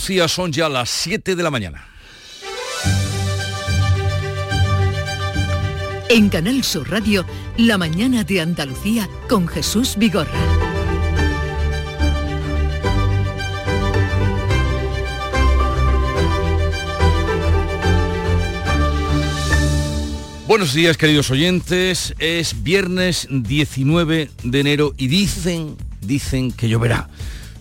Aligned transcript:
Son 0.00 0.50
ya 0.50 0.68
las 0.68 0.88
7 0.88 1.36
de 1.36 1.42
la 1.42 1.50
mañana. 1.50 1.86
En 6.08 6.30
Canal 6.30 6.64
Sur 6.64 6.90
Radio, 6.90 7.26
La 7.58 7.76
mañana 7.76 8.24
de 8.24 8.40
Andalucía 8.40 9.08
con 9.28 9.46
Jesús 9.46 9.96
Vigorra. 9.98 10.40
Buenos 20.48 20.72
días 20.72 20.96
queridos 20.96 21.30
oyentes, 21.30 22.14
es 22.18 22.62
viernes 22.62 23.28
19 23.30 24.30
de 24.42 24.60
enero 24.60 24.94
y 24.96 25.08
dicen, 25.08 25.76
dicen 26.00 26.52
que 26.52 26.68
lloverá. 26.68 27.08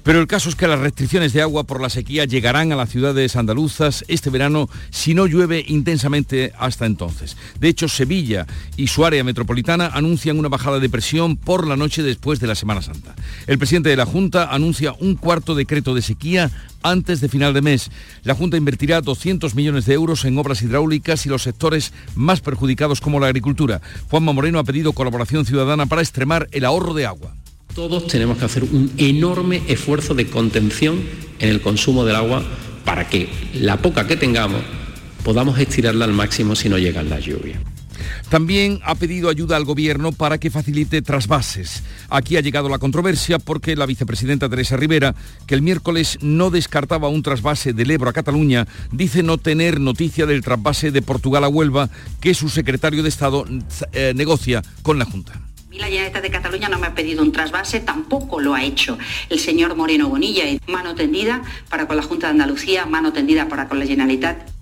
Pero 0.04 0.20
el 0.20 0.28
caso 0.28 0.50
es 0.50 0.56
que 0.56 0.68
las 0.68 0.80
restricciones 0.80 1.34
de 1.34 1.42
agua 1.42 1.66
por 1.66 1.82
la 1.82 1.90
sequía 1.90 2.26
llegarán 2.26 2.72
a 2.72 2.76
las 2.76 2.90
ciudades 2.90 3.36
andaluzas 3.36 4.06
este 4.08 4.30
verano 4.30 4.70
si 4.90 5.14
no 5.14 5.28
llueve 5.28 5.64
intensamente 5.68 6.54
hasta 6.58 6.86
entonces. 6.86 7.38
De 7.60 7.68
hecho, 7.68 7.88
Sevilla 7.88 8.48
y 8.78 8.88
su 8.88 9.06
área 9.06 9.24
metropolitana 9.24 9.88
anuncian 9.94 10.40
una 10.40 10.50
bajada 10.50 10.80
de 10.80 10.90
presión 10.90 11.36
por 11.36 11.68
la 11.68 11.76
noche 11.76 12.04
después 12.04 12.40
de 12.40 12.48
la 12.48 12.56
Semana 12.56 12.82
Santa. 12.82 13.16
El 13.48 13.58
presidente 13.58 13.90
de 13.90 13.98
la 13.98 14.06
Junta 14.06 14.54
anuncia 14.54 14.94
un 15.00 15.16
cuarto 15.16 15.56
decreto 15.56 15.94
de 15.94 16.02
sequía 16.02 16.50
antes 16.82 17.22
de 17.22 17.30
final 17.30 17.54
de 17.54 17.62
mes. 17.62 17.92
La 18.24 18.36
Junta 18.36 18.58
invertirá 18.58 19.02
200 19.02 19.56
millones 19.56 19.86
de 19.86 19.94
euros 19.94 20.26
en 20.26 20.38
obras 20.38 20.62
hidráulicas 20.62 21.26
y 21.26 21.30
los 21.30 21.44
sectores 21.44 21.94
más 22.16 22.42
perjudicados 22.42 23.02
como 23.02 23.20
la 23.20 23.28
agricultura. 23.28 23.82
Juanma 24.10 24.34
Moreno 24.34 24.60
ha 24.60 24.64
pedido 24.64 24.94
colaboración 24.94 25.46
ciudadana 25.46 25.86
para 25.86 26.02
extremar 26.02 26.48
el 26.52 26.66
ahorro 26.66 26.94
de 26.94 27.06
agua. 27.06 27.34
Todos 27.80 28.08
tenemos 28.08 28.38
que 28.38 28.44
hacer 28.44 28.66
un 28.66 28.92
enorme 28.98 29.62
esfuerzo 29.70 30.14
de 30.14 30.28
contención 30.28 31.00
en 31.40 31.48
el 31.48 31.62
consumo 31.62 32.04
del 32.04 32.18
agua 32.18 32.44
para 32.84 33.08
que 33.08 33.30
la 33.54 33.78
poca 33.78 34.06
que 34.06 34.18
tengamos 34.18 34.62
podamos 35.24 35.58
estirarla 35.58 36.04
al 36.04 36.12
máximo 36.12 36.58
si 36.58 36.68
no 36.68 36.78
llegan 36.78 37.10
las 37.10 37.24
lluvias. 37.24 37.62
También 38.28 38.82
ha 38.84 38.96
pedido 38.96 39.30
ayuda 39.30 39.56
al 39.56 39.64
gobierno 39.64 40.12
para 40.12 40.40
que 40.40 40.52
facilite 40.52 41.02
trasvases. 41.02 41.82
Aquí 42.10 42.36
ha 42.36 42.42
llegado 42.42 42.68
la 42.68 42.80
controversia 42.80 43.40
porque 43.40 43.78
la 43.78 43.86
vicepresidenta 43.86 44.50
Teresa 44.50 44.76
Rivera, 44.76 45.16
que 45.48 45.56
el 45.56 45.62
miércoles 45.62 46.18
no 46.22 46.50
descartaba 46.50 47.08
un 47.08 47.24
trasvase 47.24 47.72
del 47.72 47.92
Ebro 47.92 48.10
a 48.10 48.14
Cataluña, 48.14 48.68
dice 48.92 49.24
no 49.24 49.38
tener 49.38 49.80
noticia 49.80 50.26
del 50.26 50.44
trasvase 50.44 50.92
de 50.92 51.02
Portugal 51.02 51.46
a 51.46 51.48
Huelva 51.48 51.90
que 52.20 52.34
su 52.34 52.50
secretario 52.50 53.04
de 53.04 53.10
Estado 53.10 53.46
eh, 53.94 54.12
negocia 54.18 54.64
con 54.82 55.00
la 55.00 55.06
Junta 55.06 55.49
la 55.78 55.88
Generalitat 55.88 56.24
de 56.24 56.32
Cataluña 56.32 56.68
no 56.68 56.80
me 56.80 56.88
ha 56.88 56.96
pedido 56.96 57.22
un 57.22 57.32
trasvase, 57.32 57.80
tampoco 57.80 58.40
lo 58.40 58.56
ha 58.56 58.64
hecho 58.64 58.98
el 59.30 59.40
señor 59.40 59.76
Moreno 59.76 60.10
Bonilla. 60.10 60.44
Mano 60.68 60.96
tendida 60.96 61.44
para 61.70 61.88
con 61.88 61.96
la 61.96 62.04
Junta 62.04 62.28
de 62.28 62.32
Andalucía, 62.32 62.86
mano 62.86 63.14
tendida 63.14 63.48
para 63.48 63.68
con 63.68 63.78
la 63.78 63.86
Generalitat. 63.86 64.59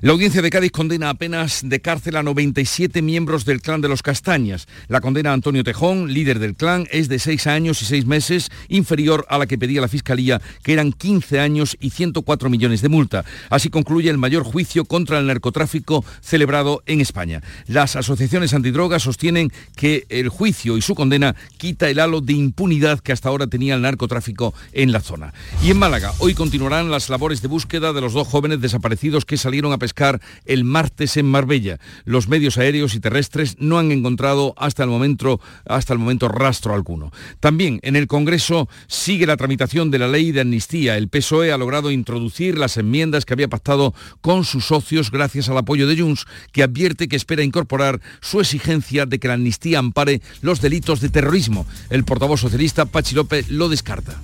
La 0.00 0.12
audiencia 0.12 0.42
de 0.42 0.50
Cádiz 0.50 0.72
condena 0.72 1.10
apenas 1.10 1.60
de 1.64 1.80
cárcel 1.80 2.16
a 2.16 2.22
97 2.22 3.02
miembros 3.02 3.44
del 3.44 3.60
clan 3.60 3.80
de 3.80 3.88
los 3.88 4.02
Castañas. 4.02 4.66
La 4.88 5.00
condena 5.00 5.30
a 5.30 5.34
Antonio 5.34 5.64
Tejón, 5.64 6.12
líder 6.12 6.38
del 6.38 6.54
clan, 6.54 6.86
es 6.90 7.08
de 7.08 7.18
6 7.18 7.46
años 7.46 7.82
y 7.82 7.84
6 7.84 8.06
meses, 8.06 8.50
inferior 8.68 9.26
a 9.28 9.38
la 9.38 9.46
que 9.46 9.58
pedía 9.58 9.80
la 9.80 9.88
Fiscalía, 9.88 10.40
que 10.62 10.72
eran 10.72 10.92
15 10.92 11.40
años 11.40 11.76
y 11.80 11.90
104 11.90 12.50
millones 12.50 12.82
de 12.82 12.88
multa. 12.88 13.24
Así 13.50 13.70
concluye 13.70 14.10
el 14.10 14.18
mayor 14.18 14.44
juicio 14.44 14.84
contra 14.84 15.18
el 15.18 15.26
narcotráfico 15.26 16.04
celebrado 16.20 16.82
en 16.86 17.00
España. 17.00 17.42
Las 17.66 17.96
asociaciones 17.96 18.54
antidrogas 18.54 19.02
sostienen 19.02 19.52
que 19.76 20.06
el 20.08 20.28
juicio 20.28 20.76
y 20.76 20.82
su 20.82 20.94
condena 20.94 21.36
quita 21.58 21.88
el 21.88 22.00
halo 22.00 22.20
de 22.20 22.32
impunidad 22.32 23.00
que 23.00 23.12
hasta 23.12 23.28
ahora 23.28 23.46
tenía 23.46 23.74
el 23.74 23.82
narcotráfico 23.82 24.54
en 24.72 24.92
la 24.92 25.00
zona. 25.00 25.32
Y 25.62 25.70
en 25.70 25.78
Málaga, 25.78 26.12
hoy 26.18 26.34
continuarán 26.34 26.90
las 26.90 27.08
labores 27.08 27.42
de 27.42 27.48
búsqueda 27.48 27.92
de 27.92 28.00
los 28.00 28.12
dos 28.12 28.26
jóvenes 28.26 28.60
desaparecidos 28.60 29.24
que 29.24 29.36
salieron 29.36 29.59
a 29.68 29.78
pescar 29.78 30.20
el 30.46 30.64
martes 30.64 31.16
en 31.16 31.26
Marbella. 31.26 31.78
Los 32.04 32.28
medios 32.28 32.58
aéreos 32.58 32.94
y 32.94 33.00
terrestres 33.00 33.56
no 33.58 33.78
han 33.78 33.92
encontrado 33.92 34.54
hasta 34.56 34.82
el 34.82 34.88
momento, 34.88 35.40
hasta 35.66 35.92
el 35.92 35.98
momento 35.98 36.28
rastro 36.28 36.74
alguno. 36.74 37.12
También 37.38 37.78
en 37.82 37.96
el 37.96 38.06
Congreso 38.06 38.68
sigue 38.86 39.26
la 39.26 39.36
tramitación 39.36 39.90
de 39.90 39.98
la 39.98 40.08
ley 40.08 40.32
de 40.32 40.40
amnistía. 40.40 40.96
El 40.96 41.08
PSOE 41.08 41.52
ha 41.52 41.58
logrado 41.58 41.90
introducir 41.90 42.58
las 42.58 42.76
enmiendas 42.76 43.24
que 43.24 43.34
había 43.34 43.48
pactado 43.48 43.94
con 44.20 44.44
sus 44.44 44.66
socios 44.66 45.10
gracias 45.10 45.48
al 45.48 45.58
apoyo 45.58 45.86
de 45.86 46.00
Junts, 46.00 46.26
que 46.52 46.62
advierte 46.62 47.08
que 47.08 47.16
espera 47.16 47.42
incorporar 47.42 48.00
su 48.20 48.40
exigencia 48.40 49.06
de 49.06 49.18
que 49.18 49.28
la 49.28 49.34
amnistía 49.34 49.78
ampare 49.78 50.22
los 50.40 50.60
delitos 50.60 51.00
de 51.00 51.10
terrorismo. 51.10 51.66
El 51.90 52.04
portavoz 52.04 52.40
socialista 52.40 52.86
Pachi 52.86 53.14
López 53.14 53.50
lo 53.50 53.68
descarta. 53.68 54.20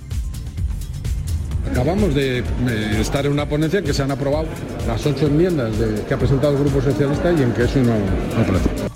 Acabamos 1.71 2.15
de 2.15 2.43
estar 2.99 3.25
en 3.25 3.31
una 3.31 3.45
ponencia 3.45 3.79
en 3.79 3.85
que 3.85 3.93
se 3.93 4.03
han 4.03 4.11
aprobado 4.11 4.47
las 4.87 5.05
ocho 5.05 5.27
enmiendas 5.27 5.71
que 6.07 6.13
ha 6.13 6.17
presentado 6.17 6.53
el 6.53 6.59
Grupo 6.63 6.81
Socialista 6.81 7.31
y 7.31 7.43
en 7.43 7.51
que 7.53 7.63
eso 7.63 7.79
no, 7.79 7.93
no 7.93 8.86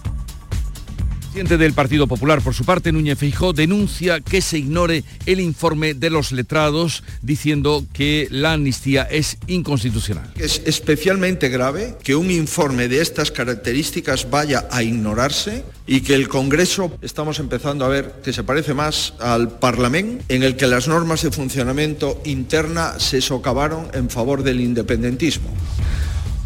presidente 1.31 1.57
del 1.57 1.71
Partido 1.71 2.07
Popular, 2.07 2.41
por 2.41 2.53
su 2.53 2.65
parte, 2.65 2.91
Núñez 2.91 3.17
Feijó, 3.17 3.53
denuncia 3.53 4.19
que 4.19 4.41
se 4.41 4.57
ignore 4.57 5.05
el 5.25 5.39
informe 5.39 5.93
de 5.93 6.09
los 6.09 6.33
letrados 6.33 7.03
diciendo 7.21 7.85
que 7.93 8.27
la 8.29 8.51
amnistía 8.51 9.03
es 9.03 9.37
inconstitucional. 9.47 10.29
Es 10.37 10.61
especialmente 10.65 11.47
grave 11.47 11.95
que 12.03 12.15
un 12.15 12.31
informe 12.31 12.89
de 12.89 12.99
estas 12.99 13.31
características 13.31 14.29
vaya 14.29 14.67
a 14.71 14.83
ignorarse 14.83 15.63
y 15.87 16.01
que 16.01 16.15
el 16.15 16.27
Congreso 16.27 16.97
estamos 17.01 17.39
empezando 17.39 17.85
a 17.85 17.87
ver 17.87 18.15
que 18.21 18.33
se 18.33 18.43
parece 18.43 18.73
más 18.73 19.13
al 19.19 19.57
Parlamento, 19.57 20.25
en 20.27 20.43
el 20.43 20.57
que 20.57 20.67
las 20.67 20.89
normas 20.89 21.21
de 21.21 21.31
funcionamiento 21.31 22.21
interna 22.25 22.99
se 22.99 23.21
socavaron 23.21 23.87
en 23.93 24.09
favor 24.09 24.43
del 24.43 24.59
independentismo. 24.59 25.47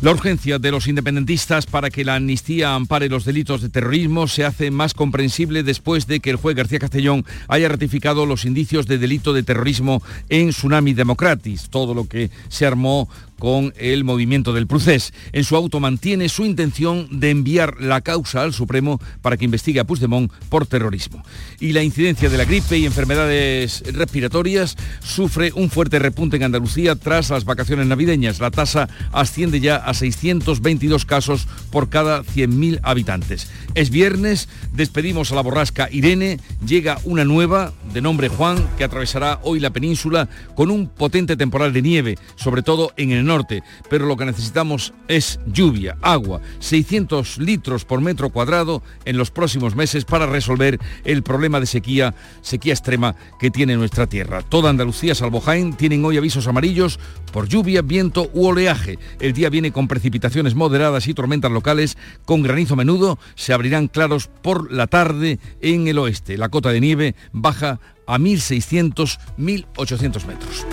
La 0.01 0.11
urgencia 0.11 0.59
de 0.59 0.71
los 0.71 0.87
independentistas 0.87 1.65
para 1.65 1.89
que 1.89 2.03
la 2.03 2.15
amnistía 2.15 2.75
ampare 2.75 3.07
los 3.07 3.23
delitos 3.23 3.61
de 3.61 3.69
terrorismo 3.69 4.27
se 4.27 4.43
hace 4.43 4.69
más 4.69 4.93
comprensible 4.93 5.63
después 5.63 6.05
de 6.05 6.19
que 6.19 6.29
el 6.29 6.35
juez 6.35 6.55
García 6.55 6.79
Castellón 6.79 7.25
haya 7.47 7.69
ratificado 7.69 8.25
los 8.25 8.43
indicios 8.43 8.87
de 8.87 8.97
delito 8.97 9.31
de 9.31 9.43
terrorismo 9.43 10.03
en 10.27 10.49
Tsunami 10.49 10.93
Democratis, 10.93 11.69
todo 11.69 11.93
lo 11.93 12.09
que 12.09 12.29
se 12.49 12.65
armó 12.65 13.09
con 13.39 13.73
el 13.77 14.03
movimiento 14.03 14.53
del 14.53 14.67
Procés. 14.67 15.13
En 15.31 15.43
su 15.43 15.55
auto 15.55 15.79
mantiene 15.79 16.29
su 16.29 16.45
intención 16.45 17.07
de 17.19 17.29
enviar 17.29 17.81
la 17.81 18.01
causa 18.01 18.41
al 18.41 18.53
Supremo 18.53 18.99
para 19.21 19.37
que 19.37 19.45
investigue 19.45 19.79
a 19.79 19.83
Puigdemont 19.83 20.31
por 20.49 20.65
terrorismo. 20.65 21.23
Y 21.59 21.73
la 21.73 21.83
incidencia 21.83 22.29
de 22.29 22.37
la 22.37 22.45
gripe 22.45 22.77
y 22.77 22.85
enfermedades 22.85 23.83
respiratorias 23.93 24.77
sufre 25.03 25.51
un 25.53 25.69
fuerte 25.69 25.99
repunte 25.99 26.37
en 26.37 26.43
Andalucía 26.43 26.95
tras 26.95 27.29
las 27.29 27.45
vacaciones 27.45 27.87
navideñas. 27.87 28.39
La 28.39 28.51
tasa 28.51 28.89
asciende 29.11 29.59
ya 29.59 29.77
a 29.77 29.93
622 29.93 31.05
casos 31.05 31.47
por 31.71 31.89
cada 31.89 32.23
100.000 32.23 32.79
habitantes. 32.83 33.49
Es 33.73 33.89
viernes, 33.89 34.47
despedimos 34.73 35.31
a 35.31 35.35
la 35.35 35.41
borrasca 35.41 35.89
Irene, 35.91 36.39
llega 36.65 36.99
una 37.03 37.25
nueva 37.25 37.73
de 37.93 38.01
nombre 38.01 38.29
Juan 38.29 38.65
que 38.77 38.83
atravesará 38.83 39.39
hoy 39.43 39.59
la 39.59 39.71
península 39.71 40.29
con 40.55 40.71
un 40.71 40.87
potente 40.87 41.35
temporal 41.35 41.73
de 41.73 41.81
nieve, 41.81 42.17
sobre 42.35 42.61
todo 42.61 42.93
en 42.97 43.11
el 43.11 43.24
norte, 43.25 43.63
pero 43.89 44.05
lo 44.05 44.17
que 44.17 44.25
necesitamos 44.25 44.93
es 45.07 45.39
lluvia, 45.45 45.97
agua, 46.01 46.41
600 46.59 47.37
litros 47.39 47.85
por 47.85 48.01
metro 48.01 48.29
cuadrado 48.29 48.83
en 49.05 49.17
los 49.17 49.31
próximos 49.31 49.75
meses 49.75 50.05
para 50.05 50.25
resolver 50.25 50.79
el 51.03 51.23
problema 51.23 51.59
de 51.59 51.65
sequía, 51.65 52.15
sequía 52.41 52.73
extrema 52.73 53.15
que 53.39 53.51
tiene 53.51 53.75
nuestra 53.75 54.07
tierra. 54.07 54.41
Toda 54.41 54.69
Andalucía, 54.69 55.15
salvo 55.15 55.41
Jaén, 55.41 55.73
tienen 55.73 56.05
hoy 56.05 56.17
avisos 56.17 56.47
amarillos 56.47 56.99
por 57.31 57.47
lluvia, 57.47 57.81
viento 57.81 58.29
u 58.33 58.47
oleaje. 58.47 58.99
El 59.19 59.33
día 59.33 59.49
viene 59.49 59.71
con 59.71 59.87
precipitaciones 59.87 60.55
moderadas 60.55 61.07
y 61.07 61.13
tormentas 61.13 61.51
locales, 61.51 61.97
con 62.25 62.43
granizo 62.43 62.75
menudo, 62.75 63.17
se 63.35 63.53
abrirán 63.53 63.87
claros 63.87 64.29
por 64.41 64.71
la 64.71 64.87
tarde 64.87 65.39
en 65.61 65.87
el 65.87 65.97
oeste. 65.97 66.37
La 66.37 66.49
cota 66.49 66.69
de 66.69 66.81
nieve 66.81 67.15
baja 67.31 67.79
a 68.07 68.17
1.600-1.800 68.17 70.25
metros. 70.25 70.65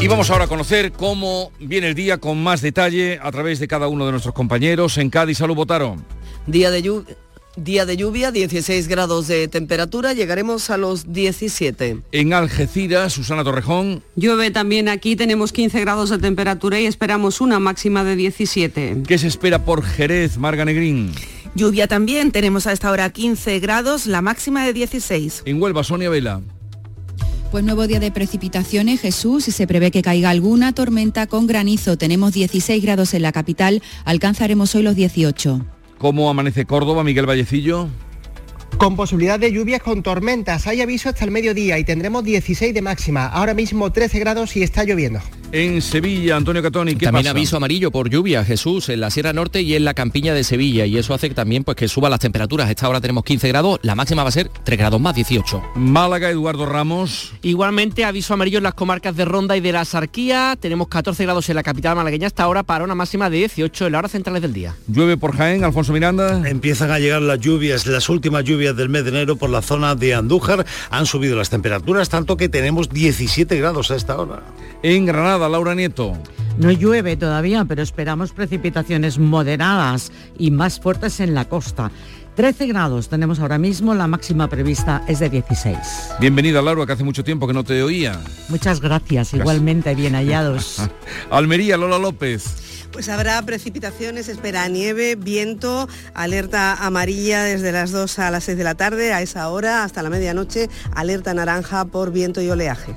Y 0.00 0.06
vamos 0.06 0.30
ahora 0.30 0.44
a 0.44 0.48
conocer 0.48 0.92
cómo 0.92 1.50
viene 1.58 1.88
el 1.88 1.94
día 1.94 2.18
con 2.18 2.40
más 2.40 2.60
detalle 2.60 3.18
a 3.20 3.32
través 3.32 3.58
de 3.58 3.66
cada 3.66 3.88
uno 3.88 4.06
de 4.06 4.12
nuestros 4.12 4.32
compañeros. 4.32 4.96
En 4.96 5.10
Cádiz, 5.10 5.38
salud, 5.38 5.56
votaron. 5.56 6.04
Día 6.46 6.70
de 6.70 6.82
lluvia. 6.82 7.16
Día 7.56 7.84
de 7.84 7.96
lluvia, 7.96 8.30
16 8.30 8.86
grados 8.86 9.26
de 9.26 9.48
temperatura, 9.48 10.12
llegaremos 10.12 10.70
a 10.70 10.76
los 10.76 11.12
17. 11.12 12.02
En 12.12 12.32
Algeciras, 12.32 13.14
Susana 13.14 13.42
Torrejón. 13.42 14.04
Llueve 14.14 14.52
también 14.52 14.88
aquí, 14.88 15.16
tenemos 15.16 15.52
15 15.52 15.80
grados 15.80 16.10
de 16.10 16.18
temperatura 16.18 16.78
y 16.78 16.86
esperamos 16.86 17.40
una 17.40 17.58
máxima 17.58 18.04
de 18.04 18.14
17. 18.14 19.02
¿Qué 19.08 19.18
se 19.18 19.26
espera 19.26 19.64
por 19.64 19.82
Jerez, 19.82 20.38
Marga 20.38 20.64
Negrín? 20.64 21.10
Lluvia 21.56 21.88
también, 21.88 22.30
tenemos 22.30 22.68
a 22.68 22.72
esta 22.72 22.92
hora 22.92 23.10
15 23.10 23.58
grados, 23.58 24.06
la 24.06 24.22
máxima 24.22 24.64
de 24.64 24.72
16. 24.74 25.42
En 25.44 25.60
Huelva, 25.60 25.82
Sonia 25.82 26.10
Vela. 26.10 26.40
Pues 27.50 27.64
nuevo 27.64 27.86
día 27.86 27.98
de 27.98 28.10
precipitaciones, 28.10 29.00
Jesús, 29.00 29.48
y 29.48 29.52
se 29.52 29.66
prevé 29.66 29.90
que 29.90 30.02
caiga 30.02 30.28
alguna 30.28 30.74
tormenta 30.74 31.26
con 31.26 31.46
granizo. 31.46 31.96
Tenemos 31.96 32.34
16 32.34 32.82
grados 32.82 33.14
en 33.14 33.22
la 33.22 33.32
capital, 33.32 33.82
alcanzaremos 34.04 34.74
hoy 34.74 34.82
los 34.82 34.94
18. 34.94 35.64
¿Cómo 35.96 36.28
amanece 36.28 36.66
Córdoba, 36.66 37.04
Miguel 37.04 37.24
Vallecillo? 37.24 37.88
Con 38.76 38.96
posibilidad 38.96 39.38
de 39.38 39.52
lluvias 39.52 39.82
con 39.82 40.02
tormentas. 40.02 40.66
Hay 40.66 40.80
aviso 40.80 41.08
hasta 41.08 41.24
el 41.24 41.30
mediodía 41.30 41.78
y 41.78 41.84
tendremos 41.84 42.24
16 42.24 42.74
de 42.74 42.82
máxima. 42.82 43.26
Ahora 43.26 43.54
mismo 43.54 43.90
13 43.90 44.18
grados 44.18 44.56
y 44.56 44.62
está 44.62 44.84
lloviendo. 44.84 45.20
En 45.50 45.80
Sevilla, 45.80 46.36
Antonio 46.36 46.62
Catoni, 46.62 46.94
¿qué 46.94 47.06
También 47.06 47.24
pasa? 47.24 47.30
aviso 47.30 47.56
amarillo 47.56 47.90
por 47.90 48.10
lluvia, 48.10 48.44
Jesús, 48.44 48.90
en 48.90 49.00
la 49.00 49.10
Sierra 49.10 49.32
Norte 49.32 49.62
y 49.62 49.74
en 49.74 49.84
la 49.86 49.94
campiña 49.94 50.34
de 50.34 50.44
Sevilla. 50.44 50.84
Y 50.84 50.98
eso 50.98 51.14
hace 51.14 51.30
que 51.30 51.34
también 51.34 51.64
pues, 51.64 51.74
que 51.74 51.88
suban 51.88 52.10
las 52.10 52.20
temperaturas. 52.20 52.68
Esta 52.68 52.86
hora 52.86 53.00
tenemos 53.00 53.24
15 53.24 53.48
grados, 53.48 53.80
la 53.80 53.94
máxima 53.94 54.22
va 54.24 54.28
a 54.28 54.32
ser 54.32 54.50
3 54.64 54.78
grados 54.78 55.00
más, 55.00 55.14
18. 55.14 55.62
Málaga, 55.76 56.28
Eduardo 56.28 56.66
Ramos. 56.66 57.32
Igualmente, 57.40 58.04
aviso 58.04 58.34
amarillo 58.34 58.58
en 58.58 58.64
las 58.64 58.74
comarcas 58.74 59.16
de 59.16 59.24
Ronda 59.24 59.56
y 59.56 59.60
de 59.60 59.72
la 59.72 59.86
Sarquía. 59.86 60.54
Tenemos 60.60 60.88
14 60.88 61.24
grados 61.24 61.48
en 61.48 61.56
la 61.56 61.62
capital 61.62 61.96
malagueña 61.96 62.26
hasta 62.26 62.42
ahora 62.42 62.62
para 62.62 62.84
una 62.84 62.94
máxima 62.94 63.30
de 63.30 63.38
18 63.38 63.86
en 63.86 63.92
las 63.92 63.98
horas 64.00 64.12
centrales 64.12 64.42
del 64.42 64.52
día. 64.52 64.76
Llueve 64.86 65.16
por 65.16 65.34
Jaén, 65.34 65.64
Alfonso 65.64 65.94
Miranda. 65.94 66.46
Empiezan 66.46 66.90
a 66.90 66.98
llegar 66.98 67.22
las 67.22 67.40
lluvias, 67.40 67.86
las 67.86 68.10
últimas 68.10 68.44
lluvias 68.44 68.57
del 68.58 68.88
mes 68.88 69.04
de 69.04 69.10
enero 69.10 69.36
por 69.36 69.50
la 69.50 69.62
zona 69.62 69.94
de 69.94 70.14
Andújar. 70.14 70.66
Han 70.90 71.06
subido 71.06 71.36
las 71.36 71.50
temperaturas 71.50 72.08
tanto 72.08 72.36
que 72.36 72.48
tenemos 72.48 72.88
17 72.88 73.56
grados 73.56 73.90
a 73.90 73.96
esta 73.96 74.18
hora. 74.18 74.42
En 74.82 75.06
Granada, 75.06 75.48
Laura 75.48 75.74
Nieto. 75.74 76.16
No 76.58 76.72
llueve 76.72 77.16
todavía, 77.16 77.64
pero 77.64 77.82
esperamos 77.82 78.32
precipitaciones 78.32 79.18
moderadas 79.18 80.10
y 80.36 80.50
más 80.50 80.80
fuertes 80.80 81.20
en 81.20 81.34
la 81.34 81.44
costa. 81.46 81.90
13 82.38 82.68
grados 82.68 83.08
tenemos 83.08 83.40
ahora 83.40 83.58
mismo, 83.58 83.96
la 83.96 84.06
máxima 84.06 84.48
prevista 84.48 85.02
es 85.08 85.18
de 85.18 85.28
16. 85.28 85.76
Bienvenida, 86.20 86.62
Laura, 86.62 86.86
que 86.86 86.92
hace 86.92 87.02
mucho 87.02 87.24
tiempo 87.24 87.48
que 87.48 87.52
no 87.52 87.64
te 87.64 87.82
oía. 87.82 88.20
Muchas 88.48 88.80
gracias, 88.80 89.34
igualmente 89.34 89.92
bien 89.96 90.14
hallados. 90.14 90.80
Almería, 91.30 91.76
Lola 91.76 91.98
López. 91.98 92.77
Pues 92.92 93.08
habrá 93.08 93.40
precipitaciones, 93.42 94.28
espera 94.28 94.66
nieve, 94.68 95.14
viento, 95.14 95.88
alerta 96.14 96.74
amarilla 96.74 97.44
desde 97.44 97.70
las 97.72 97.90
2 97.90 98.18
a 98.18 98.30
las 98.30 98.44
6 98.44 98.58
de 98.58 98.64
la 98.64 98.74
tarde, 98.74 99.12
a 99.12 99.22
esa 99.22 99.48
hora 99.48 99.84
hasta 99.84 100.02
la 100.02 100.10
medianoche, 100.10 100.68
alerta 100.94 101.34
naranja 101.34 101.84
por 101.84 102.10
viento 102.10 102.40
y 102.40 102.50
oleaje. 102.50 102.96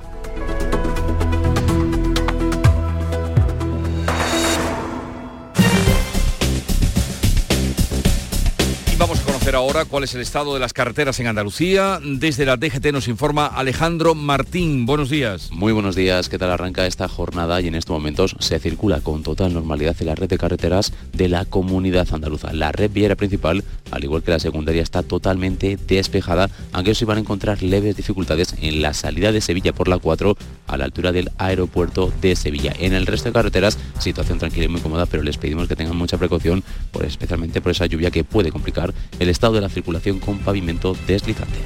Vamos 9.52 9.72
a 9.72 9.74
conocer 9.74 9.82
ahora 9.82 9.86
cuál 9.86 10.04
es 10.04 10.16
el 10.16 10.22
estado 10.22 10.54
de 10.54 10.60
las 10.60 10.74
carreteras 10.74 11.20
en 11.20 11.28
Andalucía. 11.28 12.00
Desde 12.04 12.46
la 12.46 12.58
DGT 12.58 12.92
nos 12.92 13.08
informa 13.08 13.48
Alejandro 13.48 14.16
Martín. 14.16 14.86
Buenos 14.86 15.10
días. 15.10 15.50
Muy 15.52 15.74
buenos 15.74 15.96
días, 15.96 16.30
¿qué 16.30 16.38
tal 16.38 16.52
arranca 16.52 16.86
esta 16.86 17.08
jornada? 17.08 17.60
Y 17.62 17.68
en 17.68 17.76
estos 17.76 17.94
momentos 17.94 18.36
se 18.40 18.60
circula 18.60 19.02
con 19.02 19.24
total 19.24 19.54
normalidad 19.54 19.96
en 20.00 20.08
la 20.08 20.16
red 20.16 20.30
de 20.30 20.38
carreteras 20.38 20.94
de 21.14 21.28
la 21.28 21.46
comunidad 21.46 22.08
andaluza. 22.14 22.54
La 22.54 22.72
red 22.72 22.92
viera 22.92 23.16
principal, 23.16 23.64
al 23.92 24.04
igual 24.04 24.24
que 24.24 24.32
la 24.32 24.40
secundaria, 24.40 24.82
está 24.82 25.04
totalmente 25.04 25.78
despejada, 25.88 26.50
aunque 26.72 26.96
se 26.96 27.06
van 27.06 27.18
a 27.18 27.22
encontrar 27.22 27.62
leves 27.62 27.96
dificultades 27.96 28.56
en 28.62 28.82
la 28.82 28.94
salida 28.94 29.32
de 29.32 29.42
Sevilla 29.42 29.74
por 29.74 29.88
la 29.88 29.98
4 29.98 30.38
a 30.68 30.78
la 30.78 30.86
altura 30.86 31.12
del 31.12 31.32
aeropuerto 31.38 32.12
de 32.22 32.36
Sevilla. 32.36 32.74
En 32.80 32.94
el 32.94 33.06
resto 33.06 33.30
de 33.30 33.34
carreteras, 33.34 33.78
situación 34.00 34.40
tranquila 34.40 34.66
y 34.66 34.70
muy 34.70 34.82
cómoda, 34.82 35.06
pero 35.06 35.24
les 35.24 35.38
pedimos 35.38 35.68
que 35.68 35.76
tengan 35.76 35.98
mucha 35.98 36.18
precaución, 36.18 36.64
por, 36.92 37.06
especialmente 37.06 37.62
por 37.62 37.72
esa 37.72 37.86
lluvia 37.86 38.12
que 38.12 38.24
puede 38.24 38.52
complicar 38.52 38.94
el 39.20 39.30
estado 39.30 39.41
de 39.50 39.62
la 39.62 39.70
circulación 39.70 40.20
con 40.20 40.38
pavimento 40.40 40.96
deslizante. 41.08 41.58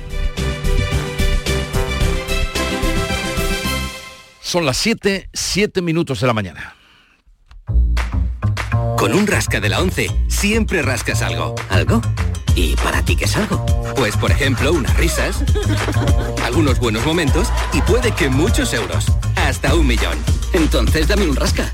Son 4.39 4.66
las 4.66 4.77
7, 4.77 5.30
7 5.33 5.81
minutos 5.81 6.22
de 6.22 6.27
la 6.27 6.33
mañana. 6.33 6.75
Con 8.98 9.13
un 9.13 9.27
rasca 9.27 9.60
de 9.60 9.68
la 9.68 9.81
11 9.81 10.10
siempre 10.30 10.81
rascas 10.81 11.22
algo. 11.22 11.56
¿Algo? 11.69 12.01
¿Y 12.56 12.75
para 12.77 13.04
ti 13.04 13.18
qué 13.18 13.25
es 13.25 13.36
algo? 13.36 13.66
Pues 13.98 14.16
por 14.16 14.31
ejemplo 14.31 14.72
unas 14.72 14.95
risas, 14.95 15.44
algunos 16.44 16.80
buenos 16.80 17.06
momentos 17.06 17.50
y 17.74 17.81
puede 17.81 18.12
que 18.12 18.30
muchos 18.30 18.74
euros. 18.74 19.06
Hasta 19.36 19.75
un 19.75 19.86
millón. 19.86 20.18
Entonces 20.54 21.10
dame 21.10 21.27
un 21.27 21.36
rasca. 21.36 21.74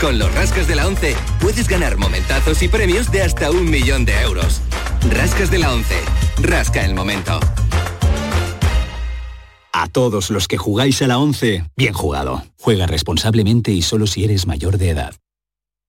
Con 0.00 0.18
los 0.18 0.34
rascas 0.34 0.66
de 0.66 0.76
la 0.76 0.86
11 0.86 1.14
puedes 1.40 1.68
ganar 1.68 1.98
momentazos 1.98 2.62
y 2.62 2.68
premios 2.68 3.12
de 3.12 3.20
hasta 3.20 3.50
un 3.50 3.70
millón 3.70 4.06
de 4.06 4.18
euros. 4.22 4.62
Rascas 5.10 5.50
de 5.50 5.58
la 5.58 5.74
11. 5.74 5.94
Rasca 6.40 6.86
el 6.86 6.94
momento. 6.94 7.38
A 9.72 9.88
todos 9.88 10.30
los 10.30 10.48
que 10.48 10.56
jugáis 10.56 11.02
a 11.02 11.06
la 11.06 11.18
11, 11.18 11.64
bien 11.76 11.92
jugado. 11.92 12.42
Juega 12.58 12.86
responsablemente 12.86 13.72
y 13.72 13.82
solo 13.82 14.06
si 14.06 14.24
eres 14.24 14.46
mayor 14.46 14.78
de 14.78 14.88
edad. 14.88 15.14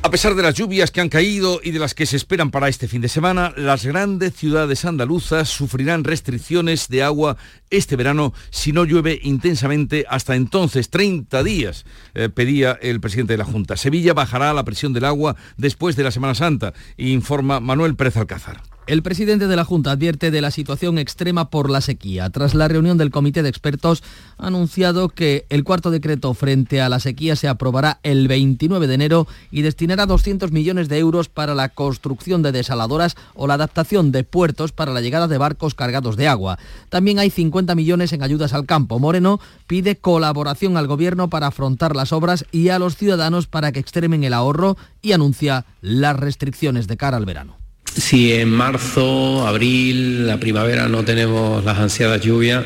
A 0.00 0.10
pesar 0.10 0.36
de 0.36 0.42
las 0.42 0.54
lluvias 0.54 0.92
que 0.92 1.00
han 1.00 1.08
caído 1.08 1.60
y 1.62 1.72
de 1.72 1.80
las 1.80 1.92
que 1.92 2.06
se 2.06 2.16
esperan 2.16 2.52
para 2.52 2.68
este 2.68 2.86
fin 2.86 3.00
de 3.00 3.08
semana, 3.08 3.52
las 3.56 3.84
grandes 3.84 4.32
ciudades 4.34 4.84
andaluzas 4.84 5.48
sufrirán 5.48 6.04
restricciones 6.04 6.88
de 6.88 7.02
agua 7.02 7.36
este 7.68 7.96
verano 7.96 8.32
si 8.50 8.70
no 8.72 8.84
llueve 8.84 9.18
intensamente 9.22 10.06
hasta 10.08 10.36
entonces, 10.36 10.88
30 10.90 11.42
días, 11.42 11.84
eh, 12.14 12.28
pedía 12.28 12.78
el 12.80 13.00
presidente 13.00 13.32
de 13.32 13.38
la 13.38 13.44
Junta. 13.44 13.76
Sevilla 13.76 14.14
bajará 14.14 14.54
la 14.54 14.64
presión 14.64 14.92
del 14.92 15.04
agua 15.04 15.34
después 15.56 15.96
de 15.96 16.04
la 16.04 16.12
Semana 16.12 16.36
Santa, 16.36 16.74
informa 16.96 17.58
Manuel 17.58 17.96
Pérez 17.96 18.16
Alcázar. 18.16 18.77
El 18.88 19.02
presidente 19.02 19.48
de 19.48 19.56
la 19.56 19.66
Junta 19.66 19.90
advierte 19.90 20.30
de 20.30 20.40
la 20.40 20.50
situación 20.50 20.96
extrema 20.96 21.50
por 21.50 21.68
la 21.68 21.82
sequía. 21.82 22.30
Tras 22.30 22.54
la 22.54 22.68
reunión 22.68 22.96
del 22.96 23.10
comité 23.10 23.42
de 23.42 23.50
expertos, 23.50 24.02
ha 24.38 24.46
anunciado 24.46 25.10
que 25.10 25.44
el 25.50 25.62
cuarto 25.62 25.90
decreto 25.90 26.32
frente 26.32 26.80
a 26.80 26.88
la 26.88 26.98
sequía 26.98 27.36
se 27.36 27.48
aprobará 27.48 28.00
el 28.02 28.28
29 28.28 28.86
de 28.86 28.94
enero 28.94 29.26
y 29.50 29.60
destinará 29.60 30.06
200 30.06 30.52
millones 30.52 30.88
de 30.88 30.96
euros 31.00 31.28
para 31.28 31.54
la 31.54 31.68
construcción 31.68 32.40
de 32.40 32.50
desaladoras 32.50 33.14
o 33.34 33.46
la 33.46 33.54
adaptación 33.54 34.10
de 34.10 34.24
puertos 34.24 34.72
para 34.72 34.94
la 34.94 35.02
llegada 35.02 35.28
de 35.28 35.36
barcos 35.36 35.74
cargados 35.74 36.16
de 36.16 36.26
agua. 36.26 36.58
También 36.88 37.18
hay 37.18 37.28
50 37.28 37.74
millones 37.74 38.14
en 38.14 38.22
ayudas 38.22 38.54
al 38.54 38.64
campo. 38.64 38.98
Moreno 38.98 39.38
pide 39.66 39.96
colaboración 39.96 40.78
al 40.78 40.86
gobierno 40.86 41.28
para 41.28 41.48
afrontar 41.48 41.94
las 41.94 42.14
obras 42.14 42.46
y 42.52 42.70
a 42.70 42.78
los 42.78 42.96
ciudadanos 42.96 43.48
para 43.48 43.70
que 43.70 43.80
extremen 43.80 44.24
el 44.24 44.32
ahorro 44.32 44.78
y 45.02 45.12
anuncia 45.12 45.66
las 45.82 46.16
restricciones 46.16 46.86
de 46.86 46.96
cara 46.96 47.18
al 47.18 47.26
verano. 47.26 47.57
Si 47.98 48.32
en 48.32 48.48
marzo, 48.48 49.44
abril, 49.44 50.24
la 50.28 50.38
primavera 50.38 50.88
no 50.88 51.04
tenemos 51.04 51.64
las 51.64 51.78
ansiadas 51.78 52.20
lluvias, 52.20 52.64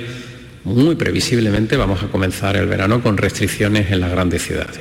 muy 0.62 0.94
previsiblemente 0.94 1.78
vamos 1.78 2.02
a 2.02 2.08
comenzar 2.08 2.54
el 2.56 2.66
verano 2.66 3.02
con 3.02 3.16
restricciones 3.16 3.90
en 3.90 4.00
las 4.00 4.10
grandes 4.10 4.42
ciudades. 4.42 4.80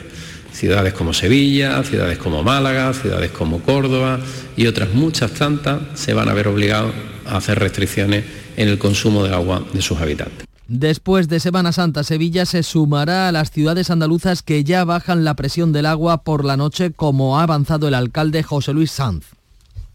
Ciudades 0.51 0.93
como 0.93 1.13
Sevilla, 1.13 1.81
ciudades 1.83 2.17
como 2.17 2.43
Málaga, 2.43 2.93
ciudades 2.93 3.31
como 3.31 3.61
Córdoba 3.61 4.19
y 4.57 4.67
otras 4.67 4.93
muchas 4.93 5.31
tantas 5.31 5.79
se 5.95 6.13
van 6.13 6.27
a 6.27 6.33
ver 6.33 6.49
obligados 6.49 6.93
a 7.25 7.37
hacer 7.37 7.57
restricciones 7.57 8.25
en 8.57 8.67
el 8.67 8.77
consumo 8.77 9.23
de 9.23 9.33
agua 9.33 9.63
de 9.71 9.81
sus 9.81 10.01
habitantes. 10.01 10.45
Después 10.67 11.29
de 11.29 11.39
Semana 11.39 11.71
Santa, 11.71 12.03
Sevilla 12.03 12.45
se 12.45 12.63
sumará 12.63 13.29
a 13.29 13.31
las 13.31 13.51
ciudades 13.51 13.89
andaluzas 13.89 14.43
que 14.43 14.65
ya 14.65 14.83
bajan 14.83 15.23
la 15.23 15.35
presión 15.37 15.71
del 15.71 15.85
agua 15.85 16.25
por 16.25 16.43
la 16.43 16.57
noche, 16.57 16.91
como 16.91 17.39
ha 17.39 17.43
avanzado 17.43 17.87
el 17.87 17.93
alcalde 17.93 18.43
José 18.43 18.73
Luis 18.73 18.91
Sanz. 18.91 19.40